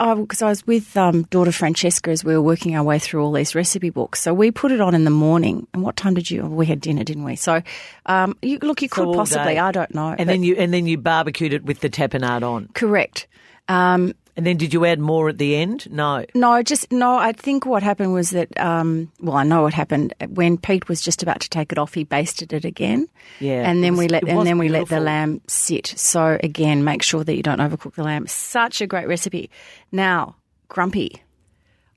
because 0.00 0.42
I 0.42 0.48
was 0.48 0.64
with 0.64 0.96
um, 0.96 1.22
daughter 1.24 1.50
Francesca 1.50 2.10
as 2.10 2.24
we 2.24 2.32
were 2.32 2.40
working 2.42 2.76
our 2.76 2.84
way 2.84 3.00
through 3.00 3.24
all 3.24 3.32
these 3.32 3.56
recipe 3.56 3.90
books. 3.90 4.20
So 4.20 4.32
we 4.32 4.52
put 4.52 4.70
it 4.70 4.80
on 4.80 4.94
in 4.94 5.02
the 5.02 5.10
morning. 5.10 5.66
And 5.74 5.82
what 5.82 5.96
time 5.96 6.14
did 6.14 6.30
you? 6.30 6.46
We 6.46 6.66
had 6.66 6.80
dinner, 6.80 7.02
didn't 7.02 7.24
we? 7.24 7.34
So 7.34 7.62
um, 8.06 8.36
you, 8.40 8.58
look, 8.62 8.80
you 8.80 8.86
So 8.88 9.06
could 9.06 9.14
possibly. 9.16 9.54
day. 9.54 9.58
I 9.58 9.72
don't 9.72 9.92
know. 9.92 10.14
And 10.16 10.28
then 10.28 10.44
you 10.44 10.54
and 10.54 10.72
then 10.72 10.86
you 10.86 10.98
barbecued 10.98 11.52
it 11.52 11.64
with 11.64 11.80
the 11.80 11.90
tapenade 11.90 12.42
on. 12.42 12.68
correct. 12.74 13.26
Um, 13.66 14.14
And 14.38 14.46
then 14.46 14.56
did 14.56 14.72
you 14.72 14.84
add 14.84 15.00
more 15.00 15.28
at 15.28 15.38
the 15.38 15.56
end? 15.56 15.90
No. 15.90 16.24
no, 16.32 16.62
just 16.62 16.92
no. 16.92 17.18
I 17.18 17.32
think 17.32 17.66
what 17.66 17.82
happened 17.82 18.12
was 18.14 18.30
that. 18.30 18.56
Um, 18.60 19.10
well, 19.20 19.34
I 19.36 19.42
know 19.42 19.62
what 19.62 19.74
happened 19.74 20.14
when 20.28 20.56
Pete 20.56 20.88
was 20.88 21.02
just 21.02 21.24
about 21.24 21.40
to 21.40 21.50
take 21.50 21.72
it 21.72 21.76
off. 21.78 21.92
He 21.92 22.04
basted 22.04 22.52
it 22.52 22.64
again. 22.64 23.08
Yeah, 23.40 23.68
and 23.68 23.82
then 23.82 23.94
was- 23.94 23.98
we 24.06 24.08
let 24.08 24.28
and 24.28 24.46
then 24.46 24.56
we 24.56 24.68
let 24.68 24.86
the 24.88 25.00
lamb 25.00 25.40
sit. 25.48 25.88
So 25.96 26.38
again, 26.40 26.84
make 26.84 27.02
sure 27.02 27.24
that 27.24 27.34
you 27.34 27.42
don't 27.42 27.58
overcook 27.58 27.94
the 27.96 28.04
lamb. 28.04 28.28
Such 28.28 28.80
a 28.80 28.86
great 28.86 29.08
recipe. 29.08 29.50
Now, 29.90 30.36
grumpy. 30.68 31.20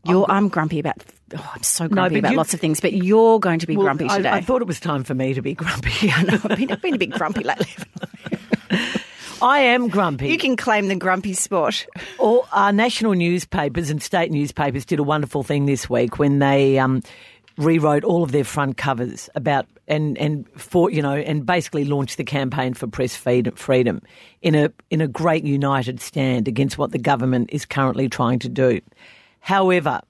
You're, 0.04 0.26
I'm 0.28 0.50
grumpy 0.50 0.80
about. 0.80 0.98
Oh, 1.38 1.52
I'm 1.54 1.62
so 1.62 1.88
grumpy 1.88 2.16
but 2.16 2.20
about 2.22 2.32
you- 2.32 2.38
lots 2.38 2.56
of 2.56 2.60
things, 2.60 2.80
but 2.80 2.92
you're 2.94 3.40
going 3.40 3.60
to 3.60 3.68
be 3.68 3.78
Well, 3.78 3.86
grumpy 3.86 4.08
I, 4.10 4.18
today. 4.18 4.30
I 4.32 4.42
thought 4.42 4.64
it 4.64 4.68
was 4.68 4.80
time 4.80 5.04
for 5.04 5.14
me 5.14 5.36
to 5.36 5.44
be 5.44 5.54
grumpy. 5.54 6.12
I 6.12 6.24
know, 6.24 6.40
I've 6.44 6.58
been, 6.58 6.72
I've 6.72 6.82
been 6.82 6.96
a 6.96 6.98
bit 6.98 7.12
grumpy 7.12 7.44
lately. 7.44 7.70
I 9.42 9.60
am 9.60 9.88
grumpy. 9.88 10.30
You 10.30 10.38
can 10.38 10.56
claim 10.56 10.88
the 10.88 10.96
grumpy 10.96 11.34
spot. 11.34 11.86
All 12.20 12.48
our 12.52 12.72
national 12.72 13.14
newspapers 13.14 13.90
and 13.90 14.02
state 14.02 14.32
newspapers 14.32 14.86
did 14.86 15.00
a 15.00 15.04
wonderful 15.04 15.44
thing 15.44 15.66
this 15.66 15.90
week 15.90 16.20
when 16.20 16.40
they 16.40 16.78
um, 16.78 17.02
rewrote 17.58 18.04
all 18.04 18.24
of 18.24 18.32
their 18.32 18.44
front 18.44 18.78
covers 18.78 19.30
about 19.36 19.66
and 19.88 20.18
and 20.18 20.48
for 20.56 20.90
you 20.90 21.02
know 21.02 21.16
and 21.16 21.46
basically 21.46 21.86
launched 21.86 22.18
the 22.18 22.24
campaign 22.24 22.74
for 22.74 22.88
press 22.88 23.16
freedom, 23.16 23.56
freedom 23.56 24.02
in 24.42 24.56
a 24.56 24.72
in 24.90 25.02
a 25.02 25.08
great 25.08 25.44
united 25.44 26.00
stand 26.00 26.48
against 26.48 26.78
what 26.78 26.92
the 26.92 27.00
government 27.00 27.50
is 27.52 27.66
currently 27.66 28.08
trying 28.08 28.40
to 28.40 28.50
do. 28.50 28.80
However, 29.40 30.02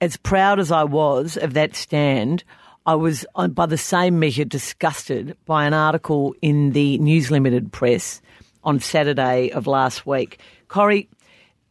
as 0.00 0.16
proud 0.18 0.60
as 0.60 0.70
I 0.70 0.84
was 0.84 1.36
of 1.36 1.54
that 1.54 1.74
stand, 1.74 2.44
I 2.84 2.94
was, 2.94 3.24
uh, 3.34 3.48
by 3.48 3.66
the 3.66 3.78
same 3.78 4.18
measure, 4.18 4.44
disgusted 4.44 5.36
by 5.46 5.66
an 5.66 5.74
article 5.74 6.34
in 6.42 6.72
the 6.72 6.98
News 6.98 7.30
Limited 7.30 7.72
press 7.72 8.20
on 8.64 8.80
Saturday 8.80 9.50
of 9.52 9.66
last 9.66 10.06
week. 10.06 10.40
Corrie, 10.68 11.08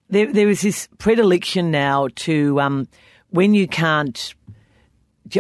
there, 0.09 0.32
there 0.32 0.49
is 0.49 0.62
this 0.62 0.88
predilection 0.97 1.72
now 1.72 2.07
to 2.16 2.59
um, 2.62 2.88
when 3.30 3.53
you 3.53 3.68
can't. 3.68 4.36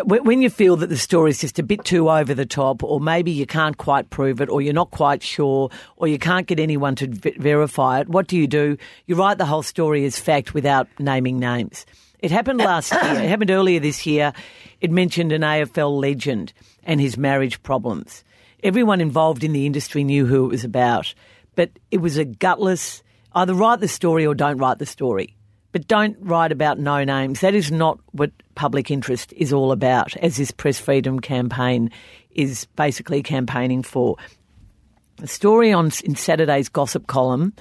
when 0.05 0.41
you 0.41 0.49
feel 0.49 0.77
that 0.77 0.87
the 0.87 0.97
story 0.97 1.29
is 1.29 1.39
just 1.39 1.59
a 1.59 1.63
bit 1.63 1.83
too 1.83 2.09
over 2.09 2.33
the 2.33 2.45
top, 2.45 2.83
or 2.83 2.99
maybe 2.99 3.31
you 3.31 3.45
can't 3.45 3.77
quite 3.77 4.09
prove 4.09 4.41
it, 4.41 4.49
or 4.49 4.61
you're 4.61 4.73
not 4.73 4.91
quite 4.91 5.21
sure, 5.21 5.69
or 5.97 6.07
you 6.07 6.17
can't 6.17 6.47
get 6.47 6.59
anyone 6.59 6.95
to 6.95 7.07
verify 7.07 7.99
it, 7.99 8.09
what 8.09 8.27
do 8.27 8.37
you 8.37 8.47
do? 8.47 8.77
You 9.07 9.15
write 9.15 9.37
the 9.37 9.45
whole 9.45 9.63
story 9.63 10.05
as 10.05 10.19
fact 10.19 10.53
without 10.53 10.87
naming 10.99 11.39
names. 11.39 11.85
It 12.21 12.31
happened 12.31 12.59
last 12.59 12.91
year. 13.03 13.23
It 13.23 13.29
happened 13.29 13.51
earlier 13.51 13.79
this 13.79 14.05
year. 14.05 14.33
It 14.79 14.91
mentioned 14.91 15.31
an 15.31 15.41
AFL 15.41 15.99
legend 15.99 16.53
and 16.83 17.01
his 17.01 17.17
marriage 17.17 17.61
problems. 17.63 18.23
Everyone 18.63 19.01
involved 19.01 19.43
in 19.43 19.53
the 19.53 19.65
industry 19.65 20.03
knew 20.03 20.25
who 20.25 20.45
it 20.45 20.49
was 20.49 20.63
about, 20.63 21.13
but 21.55 21.71
it 21.89 21.97
was 21.97 22.17
a 22.17 22.25
gutless 22.25 23.01
either 23.33 23.53
write 23.53 23.79
the 23.79 23.87
story 23.87 24.25
or 24.25 24.35
don't 24.35 24.57
write 24.57 24.77
the 24.77 24.85
story. 24.85 25.35
But 25.71 25.87
don't 25.87 26.17
write 26.19 26.51
about 26.51 26.79
no 26.79 27.03
names. 27.03 27.39
That 27.39 27.55
is 27.55 27.71
not 27.71 27.97
what 28.11 28.31
public 28.55 28.91
interest 28.91 29.31
is 29.33 29.53
all 29.53 29.71
about, 29.71 30.15
as 30.17 30.35
this 30.35 30.51
press 30.51 30.77
freedom 30.77 31.21
campaign 31.21 31.91
is 32.31 32.65
basically 32.75 33.23
campaigning 33.23 33.81
for. 33.81 34.17
The 35.17 35.27
story 35.27 35.71
on 35.71 35.91
in 36.03 36.15
Saturday's 36.15 36.67
gossip 36.67 37.07
column 37.07 37.53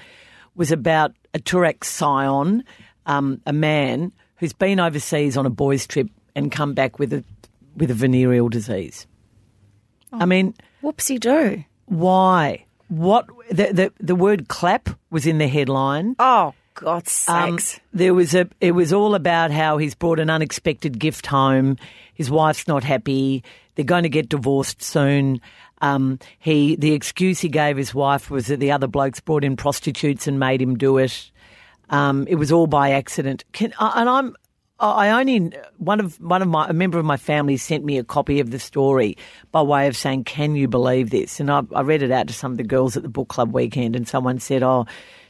was 0.56 0.72
about 0.72 1.12
a 1.34 1.38
Toorak 1.38 1.84
scion, 1.84 2.64
um, 3.06 3.40
a 3.46 3.52
man 3.52 4.12
who's 4.40 4.52
been 4.52 4.80
overseas 4.80 5.36
on 5.36 5.46
a 5.46 5.50
boys' 5.50 5.86
trip 5.86 6.08
and 6.34 6.50
come 6.50 6.74
back 6.74 6.98
with 6.98 7.12
a 7.12 7.22
with 7.76 7.90
a 7.90 7.94
venereal 7.94 8.48
disease. 8.48 9.06
I 10.12 10.26
mean, 10.26 10.54
Whoopsie 10.82 11.20
do. 11.20 11.62
why? 11.86 12.64
What 12.88 13.28
the, 13.50 13.72
the 13.72 13.92
the 14.00 14.16
word 14.16 14.48
clap 14.48 14.88
was 15.10 15.24
in 15.26 15.38
the 15.38 15.46
headline. 15.46 16.16
Oh, 16.18 16.54
God's 16.74 17.24
Um, 17.28 17.58
sakes. 17.58 17.78
there 17.92 18.14
was 18.14 18.34
a. 18.34 18.48
It 18.60 18.72
was 18.72 18.92
all 18.92 19.14
about 19.14 19.52
how 19.52 19.78
he's 19.78 19.94
brought 19.94 20.18
an 20.18 20.28
unexpected 20.30 20.98
gift 20.98 21.26
home. 21.26 21.76
His 22.14 22.30
wife's 22.30 22.66
not 22.66 22.82
happy. 22.82 23.44
They're 23.76 23.84
going 23.84 24.02
to 24.02 24.08
get 24.08 24.28
divorced 24.28 24.82
soon. 24.82 25.40
Um, 25.82 26.18
he 26.40 26.74
the 26.74 26.92
excuse 26.92 27.38
he 27.40 27.48
gave 27.48 27.76
his 27.76 27.94
wife 27.94 28.28
was 28.30 28.48
that 28.48 28.58
the 28.58 28.72
other 28.72 28.88
blokes 28.88 29.20
brought 29.20 29.44
in 29.44 29.56
prostitutes 29.56 30.26
and 30.26 30.40
made 30.40 30.60
him 30.60 30.76
do 30.76 30.98
it. 30.98 31.30
Um, 31.90 32.26
it 32.28 32.36
was 32.36 32.50
all 32.50 32.66
by 32.66 32.92
accident. 32.92 33.44
Can, 33.52 33.74
uh, 33.78 33.92
and 33.96 34.08
I'm. 34.08 34.36
I 34.82 35.10
only 35.10 35.52
one 35.76 36.00
of 36.00 36.18
one 36.22 36.40
of 36.40 36.48
my 36.48 36.66
a 36.68 36.72
member 36.72 36.98
of 36.98 37.04
my 37.04 37.18
family 37.18 37.58
sent 37.58 37.84
me 37.84 37.98
a 37.98 38.04
copy 38.04 38.40
of 38.40 38.50
the 38.50 38.58
story 38.58 39.18
by 39.52 39.60
way 39.60 39.86
of 39.88 39.96
saying, 39.96 40.24
"Can 40.24 40.54
you 40.54 40.68
believe 40.68 41.10
this?" 41.10 41.38
And 41.38 41.50
I, 41.50 41.60
I 41.74 41.82
read 41.82 42.02
it 42.02 42.10
out 42.10 42.28
to 42.28 42.32
some 42.32 42.52
of 42.52 42.56
the 42.56 42.64
girls 42.64 42.96
at 42.96 43.02
the 43.02 43.10
book 43.10 43.28
club 43.28 43.52
weekend, 43.52 43.94
and 43.94 44.08
someone 44.08 44.38
said, 44.38 44.62
"Oh, 44.62 44.86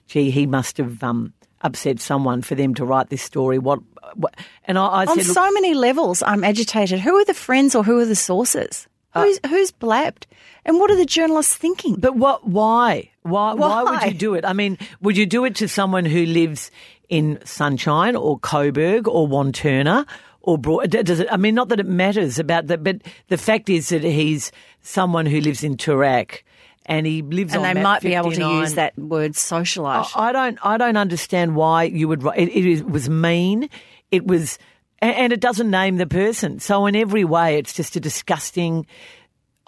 gee, 0.07 0.31
he 0.31 0.47
must 0.47 0.77
have 0.77 1.03
um, 1.03 1.33
upset 1.63 1.99
someone 1.99 2.43
for 2.43 2.55
them 2.55 2.75
to 2.75 2.85
write 2.85 3.11
this 3.11 3.23
story." 3.23 3.59
What? 3.59 3.81
what? 4.15 4.37
And 4.67 4.79
I, 4.79 4.87
I 4.87 5.07
On 5.07 5.17
said, 5.17 5.27
"Look, 5.27 5.35
so 5.35 5.51
many 5.51 5.75
levels, 5.75 6.23
I'm 6.25 6.45
agitated. 6.45 7.01
Who 7.01 7.17
are 7.17 7.25
the 7.25 7.35
friends 7.35 7.75
or 7.75 7.83
who 7.83 7.99
are 7.99 8.07
the 8.07 8.15
sources? 8.15 8.87
Who's, 9.15 9.41
who's 9.49 9.73
blabbed? 9.73 10.29
And 10.65 10.79
what 10.79 10.91
are 10.91 10.97
the 10.97 11.07
journalists 11.07 11.57
thinking? 11.57 11.97
But 11.97 12.15
what? 12.15 12.47
Why? 12.47 13.10
Why? 13.23 13.55
Why 13.55 13.83
would 13.85 14.03
you 14.03 14.15
do 14.19 14.35
it? 14.35 14.45
I 14.45 14.53
mean, 14.53 14.79
would 15.03 15.17
you 15.17 15.27
do 15.27 15.45
it 15.45 15.55
to 15.57 15.69
someone 15.69 16.05
who 16.05 16.25
lives 16.27 16.71
in 17.09 17.39
Sunshine 17.45 18.17
or 18.17 18.39
Coburg 18.39 19.07
or 19.09 19.29
Wantirna 19.29 20.07
or 20.41 20.57
Broad? 20.57 20.91
Does 20.91 21.21
it? 21.21 21.29
I 21.31 21.37
mean, 21.37 21.55
not 21.55 21.69
that 21.69 21.81
it 21.81 21.87
matters 21.87 22.39
about 22.39 22.69
that, 22.69 22.83
but 22.83 23.03
the 23.29 23.37
fact 23.39 23.69
is 23.69 23.91
that 23.91 24.03
he's 24.03 24.53
someone 24.83 25.27
who 25.27 25.41
lives 25.41 25.63
in 25.63 25.77
Toorak 25.77 26.43
and 26.87 27.07
he 27.07 27.21
lives 27.23 27.53
and 27.53 27.61
on 27.63 27.69
And 27.69 27.79
they 27.79 27.83
might 27.83 28.01
be 28.03 28.15
able 28.15 28.33
to 28.33 28.41
use 28.61 28.75
that 28.75 28.99
word 28.99 29.33
socialite. 29.33 30.11
I 30.17 30.31
I 30.31 30.33
don't. 30.33 30.59
I 30.65 30.77
don't 30.79 30.97
understand 30.97 31.55
why 31.57 31.85
you 31.85 32.09
would. 32.09 32.23
write- 32.23 32.39
It, 32.39 32.49
it 32.57 32.87
was 32.89 33.11
mean. 33.11 33.69
It 34.11 34.27
was, 34.27 34.59
and 35.01 35.33
it 35.33 35.41
doesn't 35.41 35.71
name 35.71 35.99
the 35.99 36.07
person. 36.07 36.59
So 36.59 36.87
in 36.87 36.97
every 36.97 37.25
way, 37.25 37.59
it's 37.59 37.75
just 37.75 37.97
a 37.97 38.01
disgusting. 38.01 38.87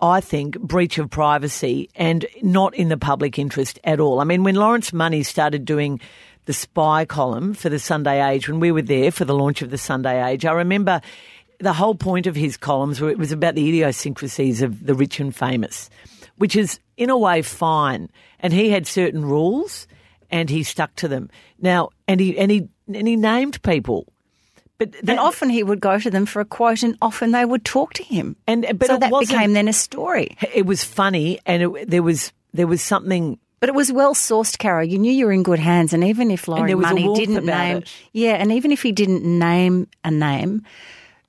I 0.03 0.21
think 0.21 0.59
breach 0.59 0.99
of 0.99 1.09
privacy 1.11 1.89
and 1.95 2.27
not 2.43 2.75
in 2.75 2.89
the 2.89 2.97
public 2.97 3.39
interest 3.39 3.79
at 3.85 4.01
all. 4.01 4.19
I 4.19 4.25
mean, 4.25 4.43
when 4.43 4.57
Lawrence 4.57 4.93
Money 4.93 5.23
started 5.23 5.65
doing 5.65 6.01
the 6.45 6.53
spy 6.53 7.05
column 7.05 7.55
for 7.55 7.69
the 7.69 7.79
Sunday 7.79 8.21
Age, 8.21 8.49
when 8.49 8.59
we 8.59 8.73
were 8.73 8.83
there 8.83 9.13
for 9.13 9.25
the 9.25 9.35
launch 9.35 9.63
of 9.63 9.71
the 9.71 9.79
Sunday 9.79 10.21
Age, 10.23 10.45
I 10.45 10.53
remember 10.53 11.01
the 11.61 11.73
whole 11.73 11.95
point 11.95 12.27
of 12.27 12.35
his 12.35 12.57
columns 12.57 13.01
were 13.01 13.11
it 13.11 13.19
was 13.19 13.31
about 13.31 13.55
the 13.55 13.69
idiosyncrasies 13.69 14.61
of 14.61 14.85
the 14.85 14.95
rich 14.95 15.21
and 15.21 15.35
famous, 15.35 15.89
which 16.37 16.57
is 16.57 16.81
in 16.97 17.09
a 17.09 17.17
way 17.17 17.41
fine. 17.41 18.11
And 18.41 18.53
he 18.53 18.71
had 18.71 18.89
certain 18.89 19.25
rules, 19.25 19.87
and 20.31 20.51
he 20.51 20.65
stuck 20.65 20.97
to 20.97 21.07
them. 21.07 21.31
Now, 21.61 21.91
and 22.09 22.19
he 22.19 22.37
and 22.37 22.51
he 22.51 22.69
and 22.93 23.07
he 23.07 23.15
named 23.15 23.63
people, 23.63 24.12
but 24.79 24.93
that, 24.93 25.09
and 25.11 25.19
often 25.21 25.49
he 25.51 25.63
would 25.63 25.81
go 25.81 25.99
to 25.99 26.11
them 26.11 26.27
for 26.27 26.41
a 26.41 26.45
quote, 26.45 26.83
and 26.83 26.97
often 27.01 27.31
they 27.33 27.45
would 27.45 27.65
talk 27.65 27.95
to 27.95 28.03
him. 28.03 28.37
And- 28.47 28.67
but 28.79 28.89
so 28.89 28.97
that 28.99 29.13
became 29.21 29.53
then 29.53 29.69
a 29.69 29.73
story. 29.73 30.37
it 30.55 30.67
was 30.67 30.83
funny, 30.85 31.39
and 31.47 31.63
it, 31.63 31.91
there 31.91 32.03
was 32.03 32.33
there 32.55 32.67
was 32.67 32.83
something. 32.83 33.39
But 33.61 33.69
it 33.69 33.75
was 33.77 33.93
well 33.93 34.13
sourced, 34.15 34.59
Caro. 34.59 34.83
You 34.83 34.99
knew 34.99 35.13
you 35.13 35.27
were 35.27 35.33
in 35.33 35.45
good 35.45 35.61
hands, 35.61 35.93
and 35.93 36.03
even 36.03 36.31
if 36.33 36.49
Laurie 36.49 36.67
there 36.71 36.77
was 36.77 36.87
a 36.91 36.95
Money 36.95 37.15
didn't 37.15 37.45
name, 37.47 37.77
it. 37.79 37.93
yeah, 38.13 38.33
and 38.33 38.51
even 38.51 38.73
if 38.73 38.83
he 38.83 38.91
didn't 38.91 39.23
name 39.25 39.87
a 40.03 40.11
name, 40.11 40.65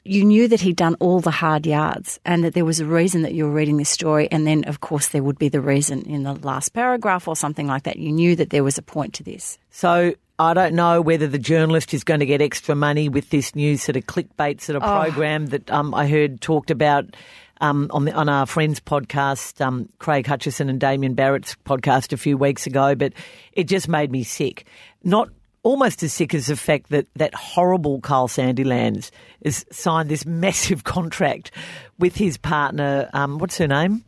you 0.06 0.26
knew 0.26 0.48
that 0.48 0.62
he'd 0.62 0.76
done 0.76 0.96
all 1.00 1.20
the 1.20 1.32
hard 1.32 1.66
yards, 1.66 2.20
and 2.26 2.44
that 2.44 2.54
there 2.54 2.66
was 2.66 2.80
a 2.80 2.86
reason 2.86 3.22
that 3.22 3.34
you 3.34 3.46
were 3.46 3.52
reading 3.52 3.78
this 3.78 3.90
story. 3.90 4.28
And 4.32 4.46
then, 4.46 4.64
of 4.66 4.82
course, 4.82 5.10
there 5.10 5.24
would 5.24 5.40
be 5.40 5.50
the 5.50 5.62
reason 5.62 6.02
in 6.04 6.24
the 6.24 6.34
last 6.34 6.70
paragraph 6.70 7.28
or 7.28 7.36
something 7.36 7.68
like 7.68 7.84
that. 7.84 7.98
You 7.98 8.12
knew 8.12 8.36
that 8.36 8.50
there 8.50 8.64
was 8.64 8.78
a 8.78 8.82
point 8.82 9.14
to 9.16 9.24
this. 9.24 9.58
So 9.70 10.14
I 10.40 10.54
don't 10.54 10.74
know 10.74 11.00
whether 11.00 11.28
the 11.28 11.40
journalist 11.40 11.94
is 11.94 12.04
going 12.04 12.20
to 12.20 12.26
get 12.26 12.42
extra 12.42 12.76
money 12.76 13.08
with 13.08 13.30
this 13.30 13.56
new 13.56 13.78
sort 13.78 13.96
of 13.96 14.06
clickbait 14.06 14.62
sort 14.62 14.76
of 14.76 14.82
program 14.82 15.48
that 15.48 15.70
um, 15.72 15.94
I 15.94 16.08
heard 16.08 16.42
talked 16.42 16.72
about 16.72 17.16
um, 17.62 17.88
on, 17.92 18.06
the, 18.06 18.14
on 18.14 18.28
our 18.28 18.46
friends' 18.46 18.82
podcast, 18.82 19.62
um, 19.62 19.88
Craig 20.00 20.28
Hutchison 20.28 20.70
and 20.70 20.82
Damien 20.82 21.14
Barrett's 21.14 21.56
podcast 21.66 22.12
a 22.12 22.18
few 22.18 22.38
weeks 22.38 22.68
ago, 22.68 22.94
but 22.94 23.14
it 23.54 23.66
just 23.66 23.88
made 23.88 24.12
me 24.12 24.24
sick. 24.24 24.66
Not 25.04 25.30
almost 25.64 26.04
as 26.04 26.14
sick 26.14 26.34
as 26.34 26.48
the 26.48 26.56
fact 26.56 26.90
that 26.90 27.08
that 27.16 27.34
horrible 27.34 28.02
Kyle 28.02 28.28
Sandilands 28.28 29.10
has 29.44 29.66
signed 29.72 30.10
this 30.10 30.26
massive 30.26 30.84
contract 30.84 31.52
with 31.98 32.16
his 32.16 32.38
partner. 32.38 33.10
Um, 33.14 33.40
what's 33.40 33.58
her 33.58 33.68
name? 33.68 34.04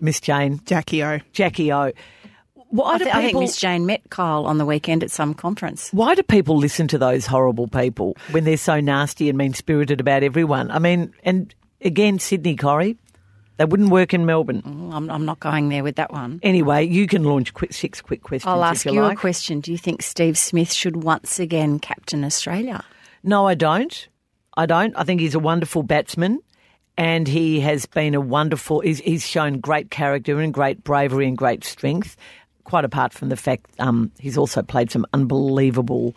Miss 0.00 0.20
Jane. 0.20 0.60
Jackie 0.64 1.02
O. 1.02 1.18
Jackie 1.32 1.72
O. 1.72 1.92
Why 2.70 2.94
I, 2.94 2.98
do 2.98 3.04
th- 3.04 3.16
I 3.16 3.18
think 3.20 3.28
people? 3.30 3.40
Miss 3.40 3.56
Jane 3.56 3.86
met 3.86 4.02
Kyle 4.10 4.46
on 4.46 4.58
the 4.58 4.66
weekend 4.66 5.02
at 5.02 5.10
some 5.10 5.32
conference. 5.32 5.90
Why 5.92 6.14
do 6.14 6.22
people 6.22 6.56
listen 6.56 6.86
to 6.88 6.98
those 6.98 7.24
horrible 7.26 7.66
people 7.66 8.16
when 8.30 8.44
they're 8.44 8.58
so 8.58 8.80
nasty 8.80 9.28
and 9.28 9.38
mean 9.38 9.54
spirited 9.54 10.00
about 10.00 10.22
everyone? 10.22 10.70
I 10.70 10.78
mean, 10.78 11.14
and 11.24 11.54
again, 11.80 12.18
Sydney 12.18 12.56
Corrie, 12.56 12.98
they 13.58 13.64
wouldn't 13.64 13.90
work 13.90 14.14
in 14.14 14.24
Melbourne. 14.24 14.62
Well, 14.64 14.96
I'm, 14.96 15.10
I'm 15.10 15.24
not 15.24 15.40
going 15.40 15.68
there 15.68 15.82
with 15.82 15.96
that 15.96 16.12
one. 16.12 16.38
Anyway, 16.42 16.86
you 16.86 17.06
can 17.08 17.24
launch 17.24 17.52
quick, 17.52 17.72
six 17.72 18.00
quick 18.00 18.22
questions. 18.22 18.48
I'll 18.48 18.64
ask 18.64 18.86
you, 18.86 18.92
you 18.92 19.02
like. 19.02 19.18
a 19.18 19.20
question. 19.20 19.60
Do 19.60 19.72
you 19.72 19.78
think 19.78 20.00
Steve 20.02 20.38
Smith 20.38 20.72
should 20.72 21.02
once 21.02 21.40
again 21.40 21.80
captain 21.80 22.24
Australia? 22.24 22.84
No, 23.24 23.46
I 23.46 23.54
don't. 23.54 24.08
I 24.56 24.66
don't. 24.66 24.94
I 24.96 25.02
think 25.02 25.20
he's 25.20 25.34
a 25.34 25.40
wonderful 25.40 25.82
batsman. 25.82 26.40
And 26.96 27.28
he 27.28 27.60
has 27.60 27.86
been 27.86 28.14
a 28.14 28.20
wonderful. 28.20 28.80
He's, 28.80 28.98
he's 29.00 29.26
shown 29.26 29.60
great 29.60 29.90
character 29.90 30.40
and 30.40 30.54
great 30.54 30.82
bravery 30.82 31.26
and 31.26 31.36
great 31.36 31.64
strength. 31.64 32.16
Quite 32.64 32.84
apart 32.84 33.12
from 33.12 33.28
the 33.28 33.36
fact 33.36 33.66
um, 33.78 34.12
he's 34.18 34.38
also 34.38 34.62
played 34.62 34.90
some 34.90 35.06
unbelievable, 35.12 36.16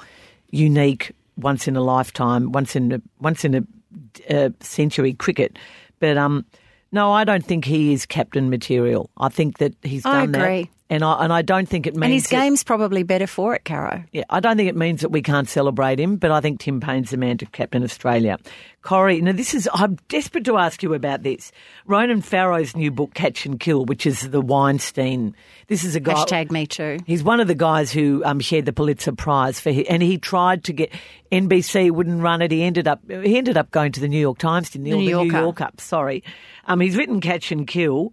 unique, 0.50 1.12
once 1.38 1.68
in 1.68 1.76
a 1.76 1.82
lifetime, 1.82 2.52
once 2.52 2.76
in 2.76 2.92
a 2.92 3.02
once 3.20 3.46
in 3.46 3.56
a 3.56 4.36
uh, 4.36 4.50
century 4.60 5.14
cricket. 5.14 5.58
But 6.00 6.18
um, 6.18 6.46
no, 6.92 7.12
I 7.12 7.24
don't 7.24 7.46
think 7.46 7.66
he 7.66 7.94
is 7.94 8.06
captain 8.06 8.50
material. 8.50 9.10
I 9.18 9.30
think 9.30 9.58
that 9.60 9.74
he's 9.84 10.06
I 10.06 10.26
done 10.26 10.36
agree. 10.36 10.64
that, 10.64 10.70
and 10.92 11.04
I 11.04 11.24
and 11.24 11.34
I 11.34 11.42
don't 11.42 11.68
think 11.68 11.88
it 11.88 11.96
means 11.96 12.04
And 12.04 12.14
his 12.14 12.24
that- 12.28 12.36
game's 12.42 12.64
probably 12.64 13.02
better 13.02 13.26
for 13.26 13.56
it, 13.56 13.66
Caro. 13.66 14.04
yeah, 14.12 14.24
I 14.30 14.40
don't 14.40 14.58
think 14.58 14.70
it 14.70 14.76
means 14.76 15.02
that 15.02 15.10
we 15.10 15.24
can't 15.24 15.50
celebrate 15.50 16.00
him, 16.00 16.18
but 16.18 16.30
I 16.30 16.42
think 16.42 16.60
Tim 16.60 16.80
Paine's 16.80 17.10
the 17.10 17.18
man 17.18 17.38
to 17.40 17.48
captain 17.48 17.84
Australia. 17.84 18.38
Corrie, 18.84 19.22
now 19.22 19.32
this 19.32 19.54
is, 19.54 19.70
I'm 19.74 19.98
desperate 20.10 20.44
to 20.46 20.58
ask 20.58 20.82
you 20.82 20.94
about 20.96 21.22
this. 21.22 21.52
Ronan 21.86 22.22
Farrow's 22.24 22.76
new 22.76 22.90
book, 22.90 23.14
Catch 23.14 23.46
and 23.46 23.60
Kill, 23.60 23.86
which 23.86 24.08
is 24.08 24.30
the 24.32 24.42
Weinstein. 24.42 25.36
This 25.68 25.84
is 25.84 25.96
a 25.96 26.00
guy. 26.00 26.14
Hashtag 26.16 26.50
me 26.52 26.66
too. 26.66 26.98
He's 27.06 27.24
one 27.24 27.40
of 27.40 27.48
the 27.48 27.54
guys 27.56 27.92
who 27.92 28.24
um, 28.26 28.40
shared 28.40 28.66
the 28.66 28.74
Pulitzer 28.74 29.12
Prize 29.12 29.60
for, 29.60 29.70
and 29.70 30.02
he 30.02 30.18
tried 30.18 30.64
to 30.64 30.74
get 30.74 30.92
NBC 31.32 31.92
wouldn't 31.92 32.22
run 32.22 32.42
it. 32.42 32.52
He 32.52 32.64
ended 32.64 32.88
up 32.88 33.00
he 33.08 33.38
ended 33.38 33.56
up 33.56 33.70
going 33.72 33.92
to 33.94 34.00
the 34.00 34.08
New 34.08 34.20
York 34.20 34.40
Times, 34.40 34.72
didn't 34.72 34.86
he? 34.88 34.92
The 34.92 34.98
New 34.98 35.04
the 35.06 35.12
New 35.24 35.32
Yorker. 35.32 35.40
Yorker. 35.40 35.70
Sorry, 35.78 36.24
um, 36.66 36.80
he's 36.82 36.98
written 36.98 37.22
Catch 37.22 37.52
and 37.52 37.68
Kill, 37.68 38.12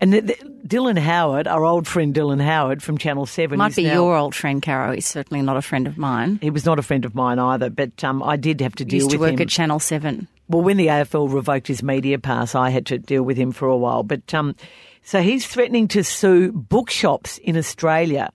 and 0.00 0.12
the, 0.12 0.20
the, 0.20 0.34
Dylan 0.66 0.98
Howard, 0.98 1.48
our 1.48 1.64
old 1.64 1.86
friend 1.88 2.14
Dylan 2.14 2.40
Howard 2.42 2.82
from 2.82 2.98
Channel 2.98 3.26
Seven, 3.26 3.58
Might 3.58 3.74
be 3.74 3.84
now- 3.84 3.94
your 3.94 4.16
old 4.16 4.34
friend, 4.34 4.62
Caro. 4.62 4.92
He's 4.92 5.06
certainly 5.06 5.42
not 5.42 5.56
a 5.56 5.62
friend 5.62 5.86
of 5.86 5.96
mine. 5.98 6.38
he 6.42 6.50
was 6.50 6.64
not 6.64 6.78
a 6.78 6.82
friend 6.82 7.04
of 7.04 7.14
mine 7.14 7.38
either, 7.38 7.70
but 7.70 8.02
um, 8.04 8.22
I 8.22 8.36
did 8.36 8.60
have 8.60 8.74
to 8.76 8.84
deal 8.84 9.06
with 9.06 9.14
him. 9.14 9.20
Used 9.20 9.22
to 9.22 9.32
work 9.32 9.32
him. 9.34 9.40
at 9.40 9.48
Channel 9.48 9.80
7. 9.80 10.28
well, 10.48 10.62
when 10.62 10.76
the 10.76 10.86
AFL 10.88 11.32
revoked 11.32 11.66
his 11.66 11.82
media 11.82 12.18
pass, 12.18 12.54
I 12.54 12.70
had 12.70 12.86
to 12.86 12.98
deal 12.98 13.22
with 13.22 13.36
him 13.36 13.52
for 13.52 13.66
a 13.68 13.76
while. 13.76 14.02
But 14.02 14.32
um, 14.34 14.54
so 15.02 15.22
he's 15.22 15.46
threatening 15.46 15.88
to 15.88 16.04
sue 16.04 16.52
bookshops 16.52 17.38
in 17.38 17.56
Australia 17.56 18.30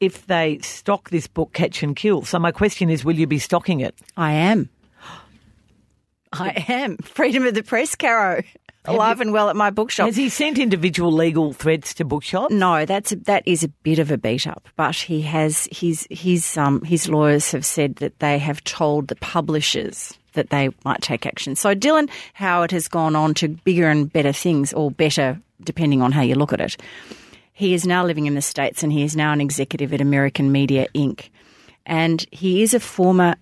if 0.00 0.26
they 0.26 0.58
stock 0.58 1.10
this 1.10 1.26
book, 1.26 1.52
Catch 1.52 1.82
and 1.82 1.94
Kill. 1.96 2.22
So 2.22 2.38
my 2.38 2.52
question 2.52 2.88
is, 2.88 3.04
will 3.04 3.18
you 3.18 3.26
be 3.26 3.38
stocking 3.38 3.80
it? 3.80 3.94
I 4.16 4.32
am. 4.32 4.68
I 6.32 6.64
am. 6.68 6.96
Freedom 6.98 7.46
of 7.46 7.54
the 7.54 7.62
press, 7.62 7.94
Caro. 7.94 8.42
Alive 8.86 9.20
and 9.20 9.32
well 9.32 9.50
at 9.50 9.56
my 9.56 9.70
bookshop. 9.70 10.06
Has 10.06 10.16
he 10.16 10.30
sent 10.30 10.58
individual 10.58 11.12
legal 11.12 11.52
threats 11.52 11.92
to 11.94 12.04
bookshops? 12.04 12.52
No, 12.52 12.86
that's 12.86 13.12
a, 13.12 13.16
that 13.16 13.42
is 13.46 13.62
a 13.62 13.68
bit 13.68 13.98
of 13.98 14.10
a 14.10 14.16
beat 14.16 14.46
up, 14.46 14.68
but 14.76 14.96
he 14.96 15.20
has 15.22 15.68
his 15.70 16.06
his 16.10 16.56
um 16.56 16.80
his 16.82 17.08
lawyers 17.08 17.50
have 17.52 17.66
said 17.66 17.96
that 17.96 18.18
they 18.20 18.38
have 18.38 18.64
told 18.64 19.08
the 19.08 19.16
publishers 19.16 20.16
that 20.32 20.50
they 20.50 20.70
might 20.84 21.02
take 21.02 21.26
action. 21.26 21.56
So 21.56 21.74
Dylan 21.74 22.08
Howard 22.34 22.70
has 22.70 22.88
gone 22.88 23.14
on 23.16 23.34
to 23.34 23.48
bigger 23.48 23.88
and 23.88 24.10
better 24.10 24.32
things, 24.32 24.72
or 24.72 24.90
better 24.90 25.38
depending 25.62 26.00
on 26.00 26.12
how 26.12 26.22
you 26.22 26.34
look 26.34 26.52
at 26.52 26.60
it. 26.60 26.76
He 27.52 27.74
is 27.74 27.86
now 27.86 28.04
living 28.04 28.24
in 28.24 28.34
the 28.34 28.42
states, 28.42 28.82
and 28.82 28.90
he 28.90 29.02
is 29.02 29.14
now 29.14 29.32
an 29.32 29.40
executive 29.42 29.92
at 29.92 30.00
American 30.00 30.50
Media 30.52 30.86
Inc. 30.94 31.28
And 31.84 32.24
he 32.30 32.62
is 32.62 32.72
a 32.72 32.80
former 32.80 33.34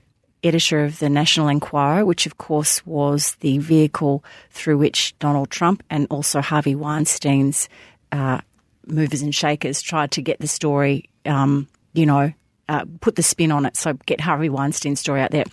editor 0.48 0.84
of 0.84 0.98
the 0.98 1.08
National 1.08 1.48
Enquirer, 1.48 2.04
which 2.04 2.26
of 2.26 2.38
course 2.38 2.84
was 2.86 3.36
the 3.36 3.58
vehicle 3.58 4.24
through 4.50 4.78
which 4.78 5.16
Donald 5.18 5.50
Trump 5.50 5.82
and 5.90 6.06
also 6.10 6.40
Harvey 6.40 6.74
Weinstein's 6.74 7.68
uh, 8.10 8.40
movers 8.86 9.22
and 9.22 9.34
shakers 9.34 9.82
tried 9.82 10.10
to 10.12 10.22
get 10.22 10.40
the 10.40 10.48
story, 10.48 11.08
um, 11.26 11.68
you 11.92 12.06
know, 12.06 12.32
uh, 12.68 12.84
put 13.00 13.16
the 13.16 13.22
spin 13.22 13.52
on 13.52 13.66
it, 13.66 13.76
so 13.76 13.94
get 14.06 14.20
Harvey 14.20 14.48
Weinstein's 14.48 15.00
story 15.00 15.20
out 15.20 15.30
there. 15.30 15.44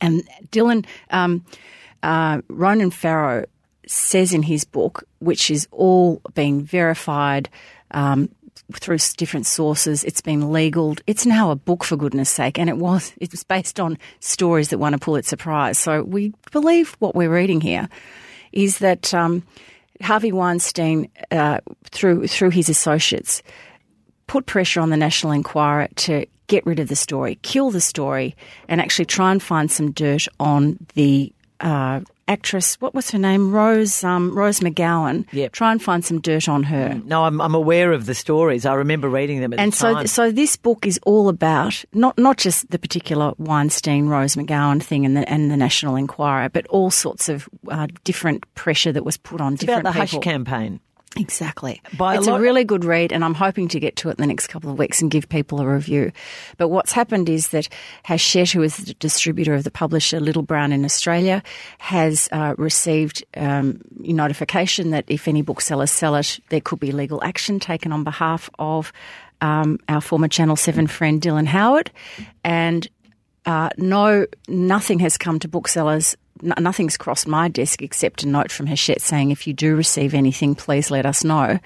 And 0.00 0.26
Dylan, 0.50 0.86
um, 1.10 1.44
uh, 2.02 2.40
Ronan 2.48 2.90
Farrow 2.90 3.44
says 3.86 4.32
in 4.32 4.42
his 4.42 4.64
book, 4.64 5.04
which 5.18 5.50
is 5.50 5.68
all 5.70 6.22
being 6.34 6.62
verified 6.62 7.48
um, 7.90 8.28
through 8.72 8.98
different 9.16 9.46
sources, 9.46 10.04
it's 10.04 10.20
been 10.20 10.50
legaled. 10.50 11.02
It's 11.06 11.26
now 11.26 11.50
a 11.50 11.56
book, 11.56 11.84
for 11.84 11.96
goodness 11.96 12.30
sake, 12.30 12.58
and 12.58 12.68
it 12.68 12.76
was 12.76 13.12
it 13.20 13.30
was 13.30 13.44
based 13.44 13.80
on 13.80 13.98
stories 14.20 14.68
that 14.68 14.78
won 14.78 14.94
a 14.94 14.98
Pulitzer 14.98 15.36
Prize. 15.36 15.78
So 15.78 16.02
we 16.02 16.32
believe 16.52 16.96
what 16.98 17.14
we're 17.14 17.32
reading 17.32 17.60
here 17.60 17.88
is 18.52 18.78
that 18.78 19.14
um, 19.14 19.42
Harvey 20.02 20.32
Weinstein, 20.32 21.08
uh, 21.30 21.60
through 21.90 22.26
through 22.26 22.50
his 22.50 22.68
associates, 22.68 23.42
put 24.26 24.46
pressure 24.46 24.80
on 24.80 24.90
the 24.90 24.96
National 24.96 25.32
Enquirer 25.32 25.88
to 25.96 26.26
get 26.46 26.66
rid 26.66 26.80
of 26.80 26.88
the 26.88 26.96
story, 26.96 27.38
kill 27.42 27.70
the 27.70 27.80
story, 27.80 28.36
and 28.68 28.80
actually 28.80 29.04
try 29.04 29.30
and 29.30 29.42
find 29.42 29.70
some 29.70 29.92
dirt 29.92 30.26
on 30.40 30.78
the 30.94 31.32
uh, 31.60 32.00
actress. 32.28 32.76
What 32.80 32.94
was 32.94 33.10
her 33.10 33.18
name? 33.18 33.52
Rose 33.52 34.02
um, 34.04 34.34
Rose 34.36 34.60
McGowan. 34.60 35.26
Yep. 35.32 35.52
Try 35.52 35.72
and 35.72 35.82
find 35.82 36.04
some 36.04 36.20
dirt 36.20 36.48
on 36.48 36.62
her. 36.64 37.00
No, 37.04 37.24
I'm, 37.24 37.40
I'm 37.40 37.54
aware 37.54 37.92
of 37.92 38.06
the 38.06 38.14
stories. 38.14 38.64
I 38.66 38.74
remember 38.74 39.08
reading 39.08 39.40
them 39.40 39.52
at 39.52 39.58
And 39.58 39.72
the 39.72 39.76
so, 39.76 39.94
time. 39.94 40.06
so 40.06 40.30
this 40.30 40.56
book 40.56 40.86
is 40.86 40.98
all 41.04 41.28
about 41.28 41.84
not 41.92 42.16
not 42.18 42.36
just 42.38 42.70
the 42.70 42.78
particular 42.78 43.32
Weinstein 43.38 44.06
Rose 44.06 44.36
McGowan 44.36 44.82
thing 44.82 45.04
and 45.04 45.16
the 45.16 45.28
and 45.28 45.50
the 45.50 45.56
National 45.56 45.96
Enquirer, 45.96 46.48
but 46.48 46.66
all 46.68 46.90
sorts 46.90 47.28
of 47.28 47.48
uh, 47.68 47.86
different 48.04 48.44
pressure 48.54 48.92
that 48.92 49.04
was 49.04 49.16
put 49.16 49.40
on 49.40 49.54
It's 49.54 49.62
about 49.64 49.78
different 49.82 49.94
the 49.94 50.00
Hush 50.00 50.10
people. 50.10 50.22
campaign. 50.22 50.80
Exactly. 51.16 51.82
By 51.98 52.16
it's 52.16 52.28
a, 52.28 52.30
lot- 52.30 52.40
really 52.40 52.62
good 52.62 52.84
read, 52.84 53.12
and 53.12 53.24
I'm 53.24 53.34
hoping 53.34 53.66
to 53.68 53.80
get 53.80 53.96
to 53.96 54.10
it 54.10 54.12
in 54.12 54.22
the 54.22 54.26
next 54.28 54.46
couple 54.46 54.70
of 54.70 54.78
weeks 54.78 55.02
and 55.02 55.10
give 55.10 55.28
people 55.28 55.60
a 55.60 55.66
review. 55.66 56.12
But 56.56 56.68
what's 56.68 56.92
happened 56.92 57.28
is 57.28 57.48
that 57.48 57.68
Hachette, 58.04 58.52
who 58.52 58.62
is 58.62 58.76
the 58.76 58.94
distributor 58.94 59.54
of 59.54 59.64
the 59.64 59.72
publisher 59.72 60.20
Little 60.20 60.42
Brown 60.42 60.72
in 60.72 60.84
Australia, 60.84 61.42
has 61.78 62.28
uh, 62.30 62.54
received 62.58 63.24
um, 63.36 63.80
notification 63.98 64.90
that 64.90 65.04
if 65.08 65.26
any 65.26 65.42
booksellers 65.42 65.90
sell 65.90 66.14
it, 66.14 66.38
there 66.50 66.60
could 66.60 66.78
be 66.78 66.92
legal 66.92 67.22
action 67.24 67.58
taken 67.58 67.90
on 67.90 68.04
behalf 68.04 68.48
of 68.60 68.92
um, 69.40 69.78
our 69.88 70.00
former 70.00 70.28
Channel 70.28 70.56
7 70.56 70.86
friend 70.86 71.20
Dylan 71.20 71.46
Howard. 71.46 71.90
And 72.44 72.88
uh, 73.46 73.70
no, 73.78 74.26
nothing 74.48 75.00
has 75.00 75.18
come 75.18 75.38
to 75.40 75.48
booksellers. 75.48 76.16
Nothing's 76.42 76.96
crossed 76.96 77.26
my 77.26 77.48
desk 77.48 77.82
except 77.82 78.22
a 78.22 78.28
note 78.28 78.50
from 78.50 78.66
Hachette 78.66 79.00
saying, 79.00 79.30
if 79.30 79.46
you 79.46 79.52
do 79.52 79.76
receive 79.76 80.14
anything, 80.14 80.54
please 80.54 80.90
let 80.90 81.06
us 81.06 81.24
know. 81.24 81.58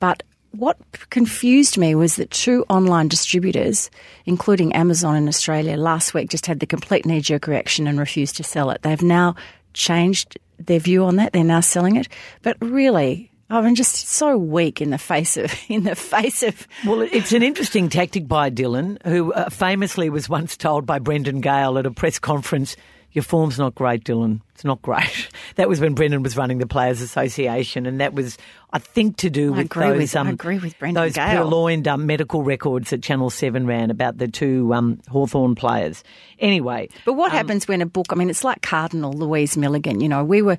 But 0.00 0.22
what 0.52 0.78
confused 1.10 1.76
me 1.76 1.94
was 1.94 2.16
that 2.16 2.30
two 2.30 2.64
online 2.68 3.08
distributors, 3.08 3.90
including 4.24 4.72
Amazon 4.74 5.16
in 5.16 5.28
Australia, 5.28 5.76
last 5.76 6.14
week 6.14 6.30
just 6.30 6.46
had 6.46 6.60
the 6.60 6.66
complete 6.66 7.04
knee 7.04 7.20
jerk 7.20 7.46
reaction 7.46 7.86
and 7.86 7.98
refused 7.98 8.36
to 8.36 8.44
sell 8.44 8.70
it. 8.70 8.82
They've 8.82 9.02
now 9.02 9.34
changed 9.74 10.38
their 10.58 10.78
view 10.78 11.04
on 11.04 11.16
that. 11.16 11.32
They're 11.32 11.44
now 11.44 11.60
selling 11.60 11.96
it. 11.96 12.08
But 12.42 12.56
really, 12.60 13.30
I'm 13.50 13.74
just 13.74 14.08
so 14.08 14.36
weak 14.36 14.80
in 14.80 14.90
the 14.90 14.98
face 14.98 15.36
of 15.36 15.54
in 15.68 15.84
the 15.84 15.94
face 15.94 16.42
of 16.42 16.66
Well, 16.86 17.02
it's 17.02 17.32
an 17.32 17.42
interesting 17.42 17.88
tactic 17.88 18.26
by 18.26 18.50
Dylan, 18.50 19.04
who 19.06 19.32
uh, 19.32 19.50
famously 19.50 20.10
was 20.10 20.28
once 20.28 20.56
told 20.56 20.86
by 20.86 20.98
Brendan 20.98 21.40
Gale 21.40 21.78
at 21.78 21.86
a 21.86 21.90
press 21.90 22.18
conference, 22.18 22.76
"Your 23.16 23.22
form's 23.22 23.58
not 23.58 23.74
great, 23.74 24.04
Dylan. 24.04 24.42
It's 24.56 24.64
not 24.64 24.82
great." 24.82 25.28
That 25.56 25.68
was 25.70 25.80
when 25.80 25.94
Brendan 25.94 26.22
was 26.22 26.36
running 26.36 26.58
the 26.58 26.66
Players 26.66 27.00
Association, 27.00 27.86
and 27.86 27.98
that 28.00 28.12
was, 28.12 28.36
I 28.74 28.78
think, 28.78 29.16
to 29.18 29.30
do 29.30 29.54
I 29.54 29.58
with 29.58 29.70
those 29.70 29.96
with- 29.98 30.16
I 30.16 30.20
um, 30.20 30.28
agree 30.28 30.58
with 30.58 30.78
Brendan 30.78 31.02
those 31.02 31.14
Gale. 31.14 31.44
purloined 31.44 31.88
um, 31.88 32.04
medical 32.04 32.42
records 32.42 32.90
that 32.90 33.02
Channel 33.02 33.30
Seven 33.30 33.66
ran 33.66 33.90
about 33.90 34.18
the 34.18 34.28
two 34.28 34.74
um, 34.74 35.00
Hawthorn 35.08 35.54
players. 35.54 36.04
Anyway, 36.38 36.88
But 37.06 37.14
what 37.14 37.32
happens 37.32 37.66
when 37.66 37.80
a 37.80 37.86
book? 37.86 38.06
I 38.10 38.16
mean, 38.16 38.28
it's 38.28 38.44
like 38.44 38.60
Cardinal 38.60 39.12
Louise 39.14 39.56
Milligan. 39.56 40.00
You 40.00 40.08
know, 40.10 40.22
we 40.24 40.42
were 40.42 40.58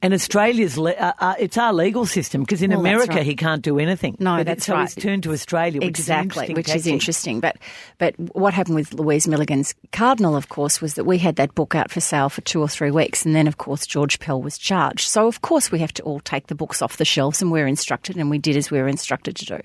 and 0.00 0.14
Australia's 0.14 0.78
le- 0.78 0.92
uh, 0.92 1.12
uh, 1.18 1.34
it's 1.38 1.58
our 1.58 1.74
legal 1.74 2.06
system 2.06 2.40
because 2.42 2.62
in 2.62 2.70
Well, 2.70 2.80
America 2.80 3.16
right. 3.16 3.26
he 3.26 3.36
can't 3.36 3.60
do 3.60 3.78
anything. 3.78 4.16
No, 4.18 4.38
But 4.38 4.46
that's 4.46 4.64
so 4.66 4.72
right. 4.74 4.88
He's 4.90 4.94
turned 5.02 5.24
to 5.24 5.32
Australia, 5.32 5.80
which 5.80 5.88
exactly, 5.88 6.46
is 6.46 6.54
which 6.54 6.74
is 6.74 6.86
interesting. 6.86 7.40
But 7.40 7.56
but 7.98 8.18
what 8.34 8.54
happened 8.54 8.76
with 8.76 8.94
Louise 8.94 9.28
Milligan's 9.28 9.74
Cardinal, 9.92 10.36
of 10.36 10.48
course, 10.48 10.80
was 10.80 10.94
that 10.94 11.04
we 11.04 11.18
had 11.18 11.36
that 11.36 11.54
book 11.54 11.74
out 11.74 11.90
for 11.90 12.00
sale 12.00 12.30
for 12.30 12.40
two 12.40 12.60
or 12.62 12.68
three 12.68 12.90
weeks, 12.90 13.21
and 13.24 13.34
then 13.34 13.46
of 13.46 13.58
course 13.58 13.86
George 13.86 14.18
Pell 14.18 14.40
was 14.40 14.58
charged. 14.58 15.08
So 15.08 15.26
of 15.26 15.42
course 15.42 15.70
we 15.70 15.78
have 15.80 15.92
to 15.94 16.02
all 16.02 16.20
take 16.20 16.46
the 16.46 16.54
books 16.54 16.82
off 16.82 16.96
the 16.96 17.04
shelves, 17.04 17.42
and 17.42 17.50
we're 17.50 17.66
instructed, 17.66 18.16
and 18.16 18.30
we 18.30 18.38
did 18.38 18.56
as 18.56 18.70
we 18.70 18.80
were 18.80 18.88
instructed 18.88 19.36
to 19.36 19.44
do. 19.44 19.60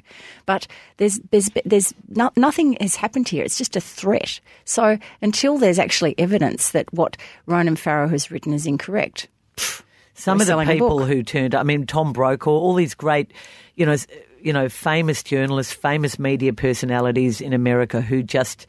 But 0.46 0.68
there's 0.98 1.20
there's 1.32 1.50
there's 1.66 1.94
no, 2.10 2.32
nothing 2.36 2.78
has 2.82 2.96
happened 2.96 3.30
here. 3.30 3.44
It's 3.44 3.58
just 3.58 3.76
a 3.76 3.82
threat. 3.82 4.40
So 4.66 4.98
until 5.22 5.58
there's 5.58 5.80
actually 5.80 6.16
evidence 6.18 6.72
that 6.72 6.92
what 6.94 7.18
Ronan 7.46 7.76
Farrow 7.76 8.08
has 8.08 8.32
written 8.32 8.54
is 8.54 8.66
incorrect. 8.66 9.28
Some 10.14 10.42
of 10.42 10.48
the 10.48 10.58
people 10.66 11.06
who 11.06 11.22
turned, 11.22 11.54
I 11.54 11.62
mean, 11.62 11.86
Tom 11.86 12.12
Brokaw, 12.12 12.50
all 12.50 12.74
these 12.74 12.96
great, 12.96 13.32
you 13.76 13.86
know, 13.86 13.96
you 14.42 14.52
know, 14.52 14.68
famous 14.68 15.22
journalists, 15.22 15.74
famous 15.74 16.18
media 16.18 16.54
personalities 16.54 17.40
in 17.40 17.54
America 17.54 18.02
who 18.02 18.24
just 18.24 18.66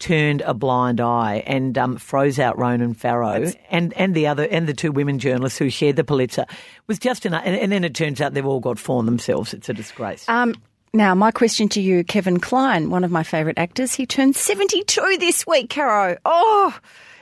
turned 0.00 0.40
a 0.40 0.54
blind 0.54 1.00
eye 1.00 1.44
and 1.46 1.78
um, 1.78 1.96
froze 1.96 2.38
out 2.38 2.58
Ronan 2.58 2.94
Farrow 2.94 3.52
and, 3.70 3.92
and 3.94 4.14
the 4.14 4.26
other 4.26 4.44
and 4.44 4.66
the 4.66 4.74
two 4.74 4.90
women 4.90 5.18
journalists 5.18 5.58
who 5.58 5.70
shared 5.70 5.96
the 5.96 6.04
Pulitzer 6.04 6.46
was 6.88 6.98
just 6.98 7.24
enough. 7.24 7.42
and, 7.44 7.54
and 7.54 7.70
then 7.70 7.84
it 7.84 7.94
turns 7.94 8.20
out 8.20 8.34
they've 8.34 8.44
all 8.44 8.60
got 8.60 8.78
fawn 8.78 9.06
themselves. 9.06 9.54
It's 9.54 9.68
a 9.68 9.74
disgrace. 9.74 10.28
Um, 10.28 10.54
now, 10.92 11.14
my 11.14 11.30
question 11.30 11.68
to 11.70 11.80
you, 11.80 12.02
Kevin 12.02 12.40
Kline, 12.40 12.90
one 12.90 13.04
of 13.04 13.12
my 13.12 13.22
favourite 13.22 13.58
actors, 13.58 13.94
he 13.94 14.06
turned 14.06 14.34
72 14.34 15.18
this 15.20 15.46
week, 15.46 15.70
Caro. 15.70 16.16
Oh, 16.24 16.76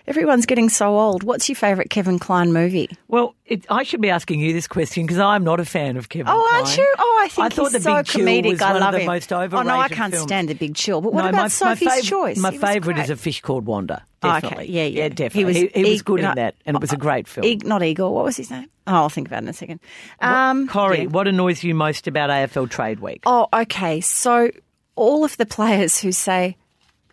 everyone's 0.08 0.46
getting 0.46 0.68
so 0.68 0.98
old. 0.98 1.22
What's 1.22 1.48
your 1.48 1.56
favourite 1.56 1.90
Kevin 1.90 2.18
Kline 2.18 2.52
movie? 2.52 2.88
Well, 3.06 3.34
it, 3.44 3.64
I 3.70 3.82
should 3.84 4.00
be 4.00 4.10
asking 4.10 4.40
you 4.40 4.52
this 4.52 4.66
question 4.66 5.04
because 5.06 5.18
I'm 5.20 5.44
not 5.44 5.60
a 5.60 5.64
fan 5.64 5.96
of 5.96 6.08
Kevin. 6.08 6.26
Oh, 6.28 6.50
aren't 6.52 6.76
you? 6.76 6.94
Oh, 6.98 7.20
I 7.22 7.28
think 7.28 7.44
I 7.46 7.48
thought 7.54 7.72
he's 7.72 7.72
the 7.72 7.80
so 7.80 8.02
Chill 8.02 8.24
comedic. 8.26 8.50
was 8.50 8.60
I 8.62 8.72
one 8.72 8.80
love 8.80 8.88
of 8.94 8.98
the 8.98 9.00
him. 9.00 9.06
most 9.06 9.32
oh 9.32 9.46
no, 9.46 9.78
I 9.78 9.88
can't 9.88 10.12
films. 10.12 10.26
stand 10.26 10.48
the 10.48 10.54
Big 10.54 10.74
Chill. 10.74 11.00
But 11.00 11.12
what 11.12 11.22
No, 11.22 11.28
about 11.28 11.42
my, 11.42 11.48
Sophie's 11.48 11.86
my 11.86 11.98
fav- 12.00 12.04
Choice? 12.04 12.38
My 12.38 12.50
favourite 12.50 12.98
is. 12.98 13.10
A 13.10 13.16
Fish 13.16 13.40
Called 13.40 13.66
Wanda. 13.66 14.04
Oh, 14.22 14.28
okay. 14.30 14.40
Definitely. 14.40 14.70
Yeah, 14.72 14.84
yeah. 14.84 15.08
definitely. 15.10 15.40
He 15.40 15.44
was- 15.64 15.72
he, 15.74 15.82
he 15.84 15.90
was 15.90 16.02
good 16.02 16.20
in 16.20 16.34
that, 16.34 16.54
and 16.66 16.74
it 16.76 16.80
was 16.80 16.92
a 16.92 16.96
great 16.96 17.28
film. 17.28 17.46
Ig- 17.46 17.64
not 17.66 17.82
Igor. 17.82 18.12
What 18.12 18.24
was 18.24 18.36
his 18.36 18.50
name? 18.50 18.68
Oh, 18.86 18.94
I'll 18.94 19.08
think 19.08 19.28
about 19.28 19.38
it 19.38 19.44
in 19.44 19.48
a 19.50 19.52
second. 19.52 19.80
Um, 20.20 20.66
Corrie, 20.68 21.02
yeah. 21.02 21.08
what 21.08 21.28
annoys 21.28 21.62
you 21.62 21.74
most 21.74 22.06
about 22.06 22.30
AFL 22.30 22.68
Trade 22.70 23.00
Week? 23.00 23.22
Oh, 23.26 23.46
okay. 23.52 24.00
So 24.00 24.50
all 24.96 25.24
of 25.24 25.36
the 25.36 25.46
players 25.46 25.98
who 26.00 26.10
say, 26.12 26.56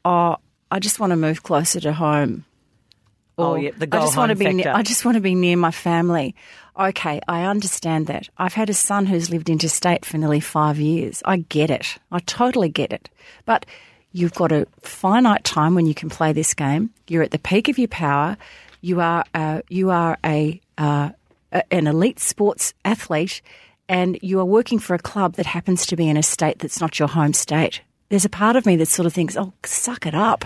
"Oh, 0.04 0.38
I 0.72 0.80
just 0.80 1.00
want 1.00 1.12
to 1.12 1.16
move 1.18 1.43
closer 1.43 1.80
to 1.82 1.93
home," 1.93 2.46
Oh, 3.38 3.56
yeah, 3.56 3.72
the 3.78 3.88
I 3.92 4.00
just 4.00 4.18
want 4.18 4.30
to 4.30 4.36
be. 4.36 4.52
Near. 4.54 4.72
I 4.74 4.82
just 4.82 5.06
want 5.06 5.16
to 5.16 5.22
be 5.22 5.36
near 5.36 5.58
my 5.58 5.72
family. 5.72 6.36
Okay, 6.78 7.22
I 7.28 7.44
understand 7.44 8.08
that. 8.08 8.30
I've 8.38 8.54
had 8.54 8.70
a 8.70 8.74
son 8.74 9.06
who's 9.06 9.30
lived 9.30 9.50
interstate 9.50 10.06
for 10.06 10.18
nearly 10.18 10.40
five 10.40 10.78
years. 10.80 11.22
I 11.26 11.38
get 11.38 11.70
it. 11.70 11.98
I 12.12 12.20
totally 12.20 12.70
get 12.70 12.92
it. 12.92 13.10
But 13.46 13.66
you've 14.12 14.34
got 14.34 14.52
a 14.52 14.68
finite 14.82 15.44
time 15.44 15.76
when 15.76 15.86
you 15.86 15.94
can 15.94 16.10
play 16.10 16.34
this 16.34 16.54
game. 16.54 16.92
You're 17.08 17.24
at 17.24 17.32
the 17.32 17.40
peak 17.40 17.70
of 17.70 17.78
your 17.78 17.88
power. 17.88 18.38
You 18.82 19.02
are. 19.02 19.26
Uh, 19.34 19.62
you 19.70 19.90
are 19.90 20.18
a. 20.26 20.62
Uh, 20.78 21.12
an 21.72 21.88
elite 21.88 22.20
sports 22.20 22.74
athlete 22.84 23.42
and 23.88 24.18
you 24.22 24.40
are 24.40 24.46
working 24.46 24.80
for 24.80 24.94
a 24.94 25.00
club 25.00 25.36
that 25.36 25.46
happens 25.46 25.86
to 25.86 25.96
be 25.96 26.10
in 26.10 26.18
a 26.18 26.24
state 26.24 26.60
that's 26.60 26.82
not 26.82 27.00
your 27.00 27.08
home 27.08 27.34
state. 27.34 27.82
There's 28.10 28.26
a 28.26 28.30
part 28.30 28.56
of 28.56 28.66
me 28.66 28.76
that 28.78 28.88
sort 28.88 29.06
of 29.06 29.14
thinks, 29.14 29.38
oh, 29.38 29.54
suck 29.64 30.06
it 30.06 30.16
up. 30.16 30.46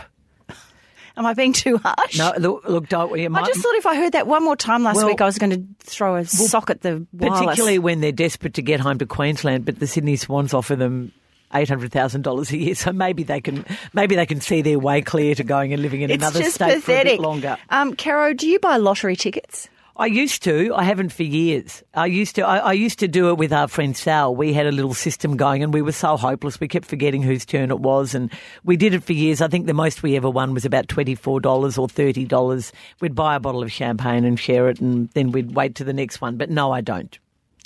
Am 1.20 1.26
I 1.26 1.34
being 1.34 1.52
too 1.52 1.78
harsh? 1.78 2.18
No, 2.18 2.34
look, 2.38 2.64
look 2.68 2.88
don't 2.88 3.20
you 3.20 3.30
I 3.36 3.44
just 3.46 3.62
thought 3.62 3.76
if 3.76 3.86
I 3.86 3.96
heard 3.98 4.14
that 4.14 4.26
one 4.26 4.42
more 4.42 4.56
time 4.56 4.84
last 4.84 4.96
Well- 4.96 5.08
week, 5.08 5.20
I 5.20 5.26
was 5.26 5.38
going 5.38 5.52
to 5.52 5.64
throw 5.86 6.16
a 6.16 6.26
sock 6.26 6.70
at 6.70 6.82
the 6.82 7.06
wireless. 7.12 7.42
particularly 7.42 7.78
when 7.78 8.00
they're 8.00 8.14
desperate 8.14 8.54
to 8.54 8.62
get 8.62 8.80
home 8.80 9.00
to 9.00 9.06
Queensland, 9.06 9.66
but 9.66 9.80
the 9.80 9.86
Sydney 9.86 10.16
Swans 10.16 10.54
offer 10.54 10.78
them 10.78 11.12
eight 11.54 11.68
hundred 11.68 11.92
thousand 11.92 12.22
dollars 12.22 12.52
a 12.52 12.58
year, 12.58 12.74
so 12.74 12.94
maybe 12.94 13.24
they 13.24 13.42
can 13.42 13.66
maybe 13.94 14.16
they 14.16 14.26
can 14.26 14.40
see 14.40 14.62
their 14.62 14.80
way 14.80 15.02
clear 15.02 15.36
to 15.36 15.44
going 15.44 15.74
and 15.74 15.82
living 15.82 16.02
in 16.02 16.10
it's 16.10 16.24
another 16.24 16.44
state 16.46 16.82
for 16.82 16.94
a 16.94 17.04
bit 17.04 17.20
longer. 17.20 17.58
Um, 17.70 17.96
Caro, 17.96 18.34
do 18.34 18.48
you 18.48 18.58
buy 18.60 18.78
lottery 18.78 19.18
tickets? 19.18 19.68
I 20.00 20.06
used 20.06 20.44
to. 20.44 20.74
I 20.74 20.84
haven't 20.84 21.12
for 21.12 21.24
years. 21.24 21.84
I 21.94 22.06
used 22.06 22.36
to. 22.36 22.48
I, 22.48 22.60
I 22.60 22.72
used 22.72 23.00
to 23.00 23.08
do 23.10 23.30
it 23.32 23.38
with 23.38 23.52
our 23.52 23.68
friend 23.68 23.98
Sal. 23.98 24.34
We 24.34 24.54
had 24.54 24.66
a 24.66 24.72
little 24.72 24.94
system 24.94 25.36
going, 25.36 25.62
and 25.62 25.74
we 25.74 25.82
were 25.82 25.92
so 25.92 26.16
hopeless. 26.16 26.58
We 26.58 26.70
kept 26.70 26.86
forgetting 26.86 27.22
whose 27.22 27.46
turn 27.46 27.70
it 27.70 27.82
was, 27.82 28.16
and 28.16 28.32
we 28.64 28.78
did 28.78 28.94
it 28.94 29.04
for 29.04 29.12
years. 29.12 29.42
I 29.42 29.50
think 29.50 29.66
the 29.66 29.74
most 29.74 30.02
we 30.02 30.16
ever 30.16 30.30
won 30.30 30.54
was 30.54 30.64
about 30.64 30.88
twenty 30.88 31.16
four 31.16 31.42
dollars 31.42 31.78
or 31.78 31.90
thirty 31.90 32.24
dollars. 32.24 32.72
We'd 33.02 33.14
buy 33.14 33.36
a 33.36 33.42
bottle 33.42 33.62
of 33.62 33.74
champagne 33.74 34.24
and 34.24 34.40
share 34.40 34.70
it, 34.70 34.80
and 34.80 35.10
then 35.10 35.34
we'd 35.34 35.54
wait 35.54 35.76
to 35.76 35.84
the 35.84 35.94
next 35.94 36.22
one. 36.22 36.38
But 36.38 36.50
no, 36.50 36.72
I 36.72 36.80
don't. 36.80 37.20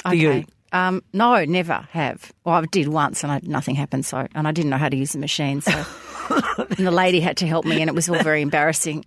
Do 0.09 0.17
you? 0.17 0.45
Um, 0.71 1.03
no, 1.13 1.45
never 1.45 1.87
have. 1.91 2.33
Well, 2.45 2.55
I 2.55 2.65
did 2.65 2.87
once, 2.87 3.21
and 3.21 3.31
I, 3.31 3.41
nothing 3.43 3.75
happened. 3.75 4.07
So, 4.07 4.27
and 4.33 4.47
I 4.47 4.51
didn't 4.51 4.71
know 4.71 4.77
how 4.77 4.89
to 4.89 4.97
use 4.97 5.11
the 5.11 5.19
machine. 5.19 5.61
So, 5.61 5.71
and 6.57 6.87
the 6.87 6.89
lady 6.89 7.19
had 7.19 7.37
to 7.37 7.47
help 7.47 7.63
me, 7.63 7.79
and 7.79 7.89
it 7.89 7.93
was 7.93 8.09
all 8.09 8.23
very 8.23 8.41
embarrassing. 8.41 9.05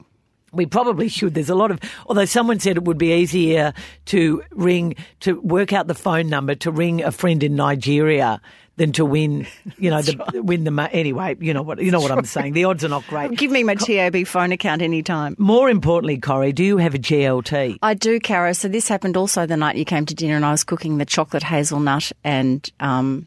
We 0.53 0.67
probably 0.67 1.09
should. 1.09 1.35
There's 1.35 1.51
a 1.51 1.55
lot 1.55 1.71
of, 1.71 1.81
although 2.07 2.25
someone 2.25 2.61
said 2.61 2.77
it 2.77 2.85
would 2.85 2.99
be 2.99 3.13
easier 3.13 3.75
to 4.07 4.43
ring, 4.53 4.95
to 5.21 5.41
work 5.41 5.73
out 5.73 5.87
the 5.87 5.95
phone 5.95 6.29
number 6.29 6.55
to 6.57 6.71
ring 6.71 7.03
a 7.03 7.11
friend 7.11 7.43
in 7.43 7.57
Nigeria 7.57 8.41
than 8.77 8.93
to 8.93 9.05
win, 9.05 9.47
you 9.79 9.91
know, 9.91 10.03
the, 10.03 10.43
win 10.43 10.65
the, 10.65 10.89
anyway, 10.93 11.37
you 11.41 11.55
know 11.55 11.63
what, 11.63 11.81
you 11.81 11.91
know 11.91 12.01
what 12.01 12.11
I'm 12.11 12.25
saying. 12.25 12.53
The 12.53 12.65
odds 12.65 12.85
are 12.85 12.89
not 12.89 13.07
great. 13.07 13.33
Give 13.33 13.51
me 13.51 13.63
my 13.63 13.75
TAB 13.75 14.27
phone 14.27 14.53
account 14.53 14.83
anytime. 14.83 15.35
More 15.39 15.71
importantly, 15.71 16.19
Corrie, 16.19 16.53
do 16.53 16.63
you 16.63 16.77
have 16.77 16.95
a 16.95 16.99
GLT? 16.99 17.79
I 17.83 17.95
do, 17.95 18.21
Caro. 18.21 18.53
So 18.53 18.69
this 18.69 18.89
happened 18.89 19.17
also 19.17 19.47
the 19.47 19.57
night 19.57 19.77
you 19.77 19.85
came 19.85 20.07
to 20.07 20.15
dinner, 20.15 20.37
and 20.37 20.45
I 20.45 20.51
was 20.51 20.65
cooking 20.65 20.99
the 20.99 21.07
chocolate 21.07 21.43
hazelnut 21.43 22.13
and 22.23 22.69
um, 22.81 23.27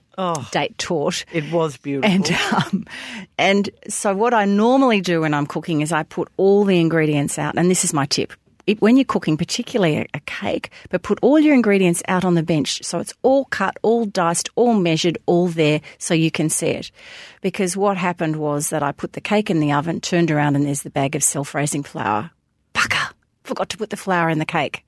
date 0.52 0.78
torte. 0.78 1.26
It 1.32 1.52
was 1.52 1.78
beautiful. 1.78 2.12
And 2.12 2.32
um, 2.54 2.86
and 3.38 3.70
so 3.88 4.14
what 4.16 4.34
I 4.34 4.46
normally 4.46 5.02
do 5.02 5.22
when 5.22 5.34
I'm 5.34 5.48
cooking 5.48 5.82
is 5.82 5.92
I 5.92 6.04
put 6.04 6.30
all 6.38 6.64
the 6.64 6.80
ingredients 6.80 7.40
out, 7.40 7.58
and 7.58 7.70
this 7.70 7.84
is 7.84 7.94
my 7.94 8.06
tip. 8.06 8.34
It, 8.70 8.82
when 8.82 8.98
you're 8.98 9.06
cooking, 9.06 9.36
particularly 9.36 9.98
a, 9.98 10.06
a 10.14 10.20
cake, 10.28 10.70
but 10.92 11.02
put 11.02 11.18
all 11.24 11.40
your 11.40 11.56
ingredients 11.56 12.04
out 12.08 12.24
on 12.24 12.36
the 12.36 12.44
bench 12.44 12.84
so 12.84 13.00
it's 13.00 13.16
all 13.24 13.46
cut, 13.46 13.78
all 13.82 14.06
diced, 14.06 14.52
all 14.56 14.76
measured, 14.76 15.18
all 15.26 15.48
there 15.48 15.82
so 15.98 16.14
you 16.14 16.30
can 16.30 16.50
see 16.50 16.68
it. 16.68 16.92
Because 17.42 17.76
what 17.76 17.98
happened 17.98 18.36
was 18.36 18.70
that 18.70 18.84
I 18.84 18.92
put 18.92 19.14
the 19.14 19.22
cake 19.22 19.50
in 19.50 19.60
the 19.60 19.72
oven, 19.72 20.02
turned 20.02 20.30
around, 20.30 20.56
and 20.56 20.68
there's 20.68 20.84
the 20.84 20.92
bag 20.92 21.16
of 21.16 21.24
self-raising 21.24 21.82
flour. 21.82 22.30
Bugger! 22.76 23.12
Forgot 23.44 23.70
to 23.70 23.78
put 23.78 23.90
the 23.90 23.98
flour 23.98 24.30
in 24.30 24.38
the 24.38 24.46
cake. 24.46 24.86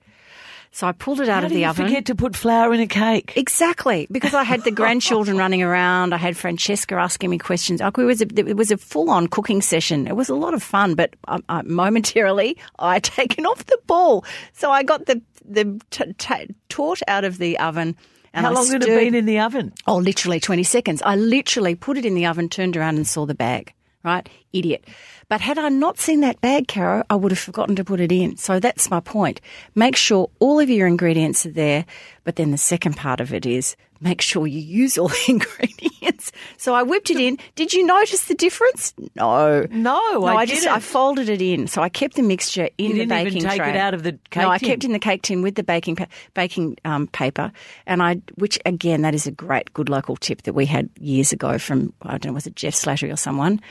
So 0.73 0.87
I 0.87 0.93
pulled 0.93 1.19
it 1.19 1.27
out 1.27 1.41
How 1.41 1.47
of 1.47 1.51
the 1.51 1.65
oven. 1.65 1.85
forget 1.85 2.05
to 2.05 2.15
put 2.15 2.35
flour 2.35 2.73
in 2.73 2.79
a 2.79 2.87
cake? 2.87 3.33
Exactly, 3.35 4.07
because 4.09 4.33
I 4.33 4.43
had 4.43 4.63
the 4.63 4.71
grandchildren 4.81 5.37
running 5.37 5.61
around. 5.61 6.13
I 6.13 6.17
had 6.17 6.37
Francesca 6.37 6.95
asking 6.95 7.29
me 7.29 7.37
questions. 7.37 7.81
It 7.81 7.97
was 7.97 8.21
a, 8.21 8.27
it 8.37 8.55
was 8.55 8.71
a 8.71 8.77
full 8.77 9.09
on 9.09 9.27
cooking 9.27 9.61
session. 9.61 10.07
It 10.07 10.15
was 10.15 10.29
a 10.29 10.35
lot 10.35 10.53
of 10.53 10.63
fun, 10.63 10.95
but 10.95 11.13
um, 11.27 11.43
I, 11.49 11.61
momentarily 11.63 12.57
I 12.79 12.93
had 12.93 13.03
taken 13.03 13.45
off 13.45 13.65
the 13.65 13.79
ball. 13.85 14.23
So 14.53 14.71
I 14.71 14.83
got 14.83 15.05
the 15.07 15.21
the 15.43 15.81
t- 15.89 16.13
t- 16.17 16.55
torte 16.69 17.01
out 17.07 17.25
of 17.25 17.37
the 17.37 17.57
oven. 17.59 17.97
And 18.33 18.45
How 18.45 18.51
I 18.51 18.55
long 18.55 18.67
had 18.71 18.83
it 18.83 18.87
been 18.87 19.13
in 19.13 19.25
the 19.25 19.39
oven? 19.39 19.73
Oh, 19.87 19.97
literally 19.97 20.39
20 20.39 20.63
seconds. 20.63 21.01
I 21.01 21.17
literally 21.17 21.75
put 21.75 21.97
it 21.97 22.05
in 22.05 22.15
the 22.15 22.27
oven, 22.27 22.47
turned 22.47 22.77
around 22.77 22.95
and 22.95 23.05
saw 23.05 23.25
the 23.25 23.35
bag, 23.35 23.73
right? 24.05 24.29
Idiot. 24.53 24.85
But 25.31 25.39
had 25.39 25.57
I 25.57 25.69
not 25.69 25.97
seen 25.97 26.19
that 26.21 26.41
bag, 26.41 26.67
Caro, 26.67 27.05
I 27.09 27.15
would 27.15 27.31
have 27.31 27.39
forgotten 27.39 27.77
to 27.77 27.85
put 27.85 28.01
it 28.01 28.11
in. 28.11 28.35
So 28.35 28.59
that's 28.59 28.89
my 28.89 28.99
point. 28.99 29.39
Make 29.75 29.95
sure 29.95 30.29
all 30.39 30.59
of 30.59 30.69
your 30.69 30.87
ingredients 30.87 31.45
are 31.45 31.51
there. 31.51 31.85
But 32.25 32.35
then 32.35 32.51
the 32.51 32.57
second 32.57 32.97
part 32.97 33.21
of 33.21 33.33
it 33.33 33.45
is 33.45 33.77
make 34.01 34.19
sure 34.21 34.45
you 34.45 34.59
use 34.59 34.97
all 34.97 35.07
the 35.07 35.23
ingredients. 35.29 36.33
So 36.57 36.73
I 36.75 36.83
whipped 36.83 37.09
it 37.11 37.17
in. 37.17 37.37
Did 37.55 37.71
you 37.71 37.85
notice 37.85 38.25
the 38.25 38.35
difference? 38.35 38.93
No. 39.15 39.61
No, 39.71 40.01
No, 40.19 40.25
I 40.25 40.35
I, 40.35 40.45
just 40.45 40.63
didn't. 40.63 40.75
I 40.75 40.79
folded 40.81 41.29
it 41.29 41.41
in. 41.41 41.65
So 41.67 41.81
I 41.81 41.87
kept 41.87 42.15
the 42.15 42.23
mixture 42.23 42.67
in 42.77 42.87
You 42.87 42.93
the 42.93 42.99
didn't 43.05 43.11
even 43.21 43.33
baking 43.35 43.49
take 43.49 43.61
it 43.61 43.77
out 43.77 43.93
of 43.93 44.03
the 44.03 44.11
cake 44.31 44.41
No, 44.43 44.49
I 44.49 44.59
kept 44.59 44.83
it 44.83 44.87
in 44.87 44.91
the 44.91 44.99
cake 44.99 45.21
tin 45.21 45.41
with 45.41 45.55
the 45.55 45.63
baking 45.63 45.95
pa- 45.95 46.07
baking 46.33 46.77
um, 46.83 47.07
paper, 47.07 47.53
and 47.85 48.03
I, 48.03 48.15
which 48.35 48.59
again, 48.65 49.03
that 49.03 49.15
is 49.15 49.27
a 49.27 49.31
great, 49.31 49.71
good 49.73 49.87
local 49.87 50.17
tip 50.17 50.41
that 50.41 50.53
we 50.53 50.65
had 50.65 50.89
years 50.99 51.31
ago 51.31 51.57
from 51.57 51.93
I 52.01 52.17
don't 52.17 52.25
know, 52.25 52.33
was 52.33 52.47
it 52.47 52.55
Jeff 52.57 52.73
Slattery 52.73 53.13
or 53.13 53.17
someone? 53.17 53.61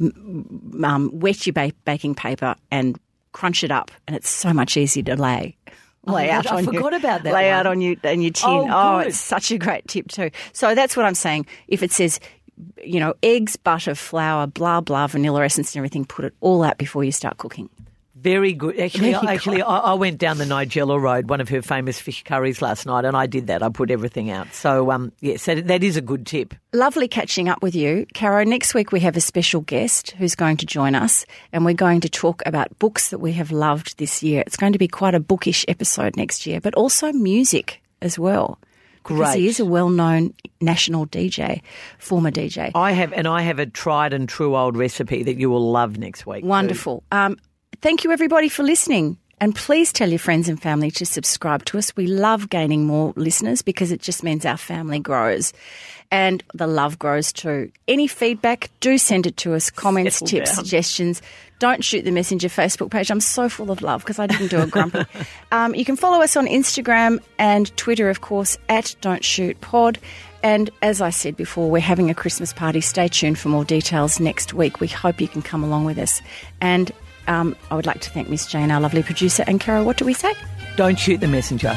Um, 0.00 1.10
wet 1.12 1.46
your 1.46 1.52
ba- 1.52 1.72
baking 1.84 2.14
paper 2.14 2.56
and 2.70 2.98
crunch 3.32 3.62
it 3.64 3.70
up, 3.70 3.90
and 4.06 4.16
it's 4.16 4.28
so 4.28 4.52
much 4.52 4.76
easier 4.76 5.02
to 5.04 5.16
lay. 5.16 5.56
Lay 6.06 6.30
I 6.30 6.36
out 6.36 6.46
I 6.46 6.56
on 6.56 6.64
forgot 6.64 6.92
your, 6.92 6.94
about 6.94 7.22
that 7.22 7.32
Lay 7.32 7.50
out 7.50 7.66
on 7.66 7.80
your 7.80 7.96
on 8.04 8.20
your 8.20 8.32
tin. 8.32 8.50
Oh, 8.50 8.68
oh 8.70 8.98
it's 8.98 9.18
such 9.18 9.50
a 9.50 9.58
great 9.58 9.86
tip 9.88 10.08
too. 10.08 10.30
So 10.52 10.74
that's 10.74 10.96
what 10.96 11.06
I'm 11.06 11.14
saying. 11.14 11.46
If 11.68 11.82
it 11.82 11.92
says, 11.92 12.20
you 12.84 13.00
know, 13.00 13.14
eggs, 13.22 13.56
butter, 13.56 13.94
flour, 13.94 14.46
blah 14.46 14.80
blah, 14.80 15.06
vanilla 15.06 15.44
essence, 15.44 15.74
and 15.74 15.78
everything, 15.80 16.04
put 16.04 16.26
it 16.26 16.34
all 16.40 16.62
out 16.62 16.78
before 16.78 17.04
you 17.04 17.12
start 17.12 17.38
cooking. 17.38 17.70
Very 18.24 18.54
good. 18.54 18.80
Actually, 18.80 19.14
actually. 19.14 19.60
I, 19.60 19.76
I 19.76 19.92
went 19.92 20.16
down 20.16 20.38
the 20.38 20.46
Nigella 20.46 20.98
Road, 20.98 21.28
one 21.28 21.42
of 21.42 21.50
her 21.50 21.60
famous 21.60 22.00
fish 22.00 22.24
curries 22.24 22.62
last 22.62 22.86
night, 22.86 23.04
and 23.04 23.14
I 23.14 23.26
did 23.26 23.48
that. 23.48 23.62
I 23.62 23.68
put 23.68 23.90
everything 23.90 24.30
out. 24.30 24.54
So, 24.54 24.90
um, 24.90 25.12
yes, 25.20 25.44
that, 25.44 25.66
that 25.66 25.84
is 25.84 25.98
a 25.98 26.00
good 26.00 26.26
tip. 26.26 26.54
Lovely 26.72 27.06
catching 27.06 27.50
up 27.50 27.62
with 27.62 27.74
you. 27.74 28.06
Caro, 28.14 28.42
next 28.42 28.72
week 28.72 28.92
we 28.92 29.00
have 29.00 29.14
a 29.18 29.20
special 29.20 29.60
guest 29.60 30.12
who's 30.12 30.34
going 30.34 30.56
to 30.56 30.64
join 30.64 30.94
us 30.94 31.26
and 31.52 31.66
we're 31.66 31.74
going 31.74 32.00
to 32.00 32.08
talk 32.08 32.42
about 32.46 32.76
books 32.78 33.10
that 33.10 33.18
we 33.18 33.32
have 33.32 33.52
loved 33.52 33.98
this 33.98 34.22
year. 34.22 34.42
It's 34.46 34.56
going 34.56 34.72
to 34.72 34.78
be 34.78 34.88
quite 34.88 35.14
a 35.14 35.20
bookish 35.20 35.66
episode 35.68 36.16
next 36.16 36.46
year, 36.46 36.62
but 36.62 36.72
also 36.76 37.12
music 37.12 37.82
as 38.00 38.18
well. 38.18 38.58
Because 39.06 39.34
he 39.34 39.48
is 39.48 39.60
a 39.60 39.66
well 39.66 39.90
known 39.90 40.32
national 40.62 41.06
DJ, 41.08 41.60
former 41.98 42.30
DJ. 42.30 42.70
I 42.74 42.92
have, 42.92 43.12
and 43.12 43.28
I 43.28 43.42
have 43.42 43.58
a 43.58 43.66
tried 43.66 44.14
and 44.14 44.26
true 44.26 44.56
old 44.56 44.78
recipe 44.78 45.22
that 45.24 45.36
you 45.36 45.50
will 45.50 45.70
love 45.70 45.98
next 45.98 46.24
week. 46.24 46.42
Wonderful. 46.42 47.02
Um, 47.12 47.36
thank 47.80 48.04
you 48.04 48.12
everybody 48.12 48.48
for 48.48 48.62
listening. 48.62 49.18
And 49.40 49.54
please 49.54 49.92
tell 49.92 50.08
your 50.08 50.18
friends 50.18 50.48
and 50.48 50.60
family 50.60 50.90
to 50.92 51.04
subscribe 51.04 51.64
to 51.66 51.78
us. 51.78 51.94
We 51.96 52.06
love 52.06 52.48
gaining 52.48 52.86
more 52.86 53.12
listeners 53.16 53.62
because 53.62 53.90
it 53.90 54.00
just 54.00 54.22
means 54.22 54.46
our 54.46 54.56
family 54.56 55.00
grows 55.00 55.52
and 56.10 56.42
the 56.54 56.68
love 56.68 56.98
grows 56.98 57.32
too. 57.32 57.70
Any 57.88 58.06
feedback, 58.06 58.70
do 58.80 58.96
send 58.96 59.26
it 59.26 59.36
to 59.38 59.54
us. 59.54 59.70
Comments, 59.70 60.14
Settle 60.14 60.26
tips, 60.28 60.50
down. 60.50 60.64
suggestions. 60.64 61.22
Don't 61.58 61.82
shoot 61.82 62.04
the 62.04 62.12
messenger 62.12 62.48
Facebook 62.48 62.90
page. 62.90 63.10
I'm 63.10 63.20
so 63.20 63.48
full 63.48 63.70
of 63.70 63.82
love 63.82 64.02
because 64.02 64.18
I 64.18 64.28
didn't 64.28 64.48
do 64.48 64.60
a 64.60 64.66
grumpy. 64.66 65.04
um, 65.52 65.74
you 65.74 65.84
can 65.84 65.96
follow 65.96 66.22
us 66.22 66.36
on 66.36 66.46
Instagram 66.46 67.20
and 67.38 67.76
Twitter, 67.76 68.08
of 68.10 68.20
course, 68.20 68.56
at 68.68 68.94
Don't 69.00 69.24
Shoot 69.24 69.60
Pod. 69.60 69.98
And 70.44 70.70
as 70.82 71.00
I 71.00 71.10
said 71.10 71.36
before, 71.36 71.70
we're 71.70 71.80
having 71.80 72.10
a 72.10 72.14
Christmas 72.14 72.52
party. 72.52 72.80
Stay 72.80 73.08
tuned 73.08 73.38
for 73.38 73.48
more 73.48 73.64
details 73.64 74.20
next 74.20 74.54
week. 74.54 74.78
We 74.78 74.86
hope 74.86 75.20
you 75.20 75.28
can 75.28 75.42
come 75.42 75.64
along 75.64 75.84
with 75.86 75.98
us. 75.98 76.22
And 76.60 76.92
um, 77.26 77.56
I 77.70 77.74
would 77.74 77.86
like 77.86 78.00
to 78.00 78.10
thank 78.10 78.28
Miss 78.28 78.46
Jane, 78.46 78.70
our 78.70 78.80
lovely 78.80 79.02
producer. 79.02 79.44
And 79.46 79.60
Carol, 79.60 79.84
what 79.84 79.96
do 79.96 80.04
we 80.04 80.14
say? 80.14 80.34
Don't 80.76 80.98
shoot 80.98 81.20
the 81.20 81.28
messenger. 81.28 81.76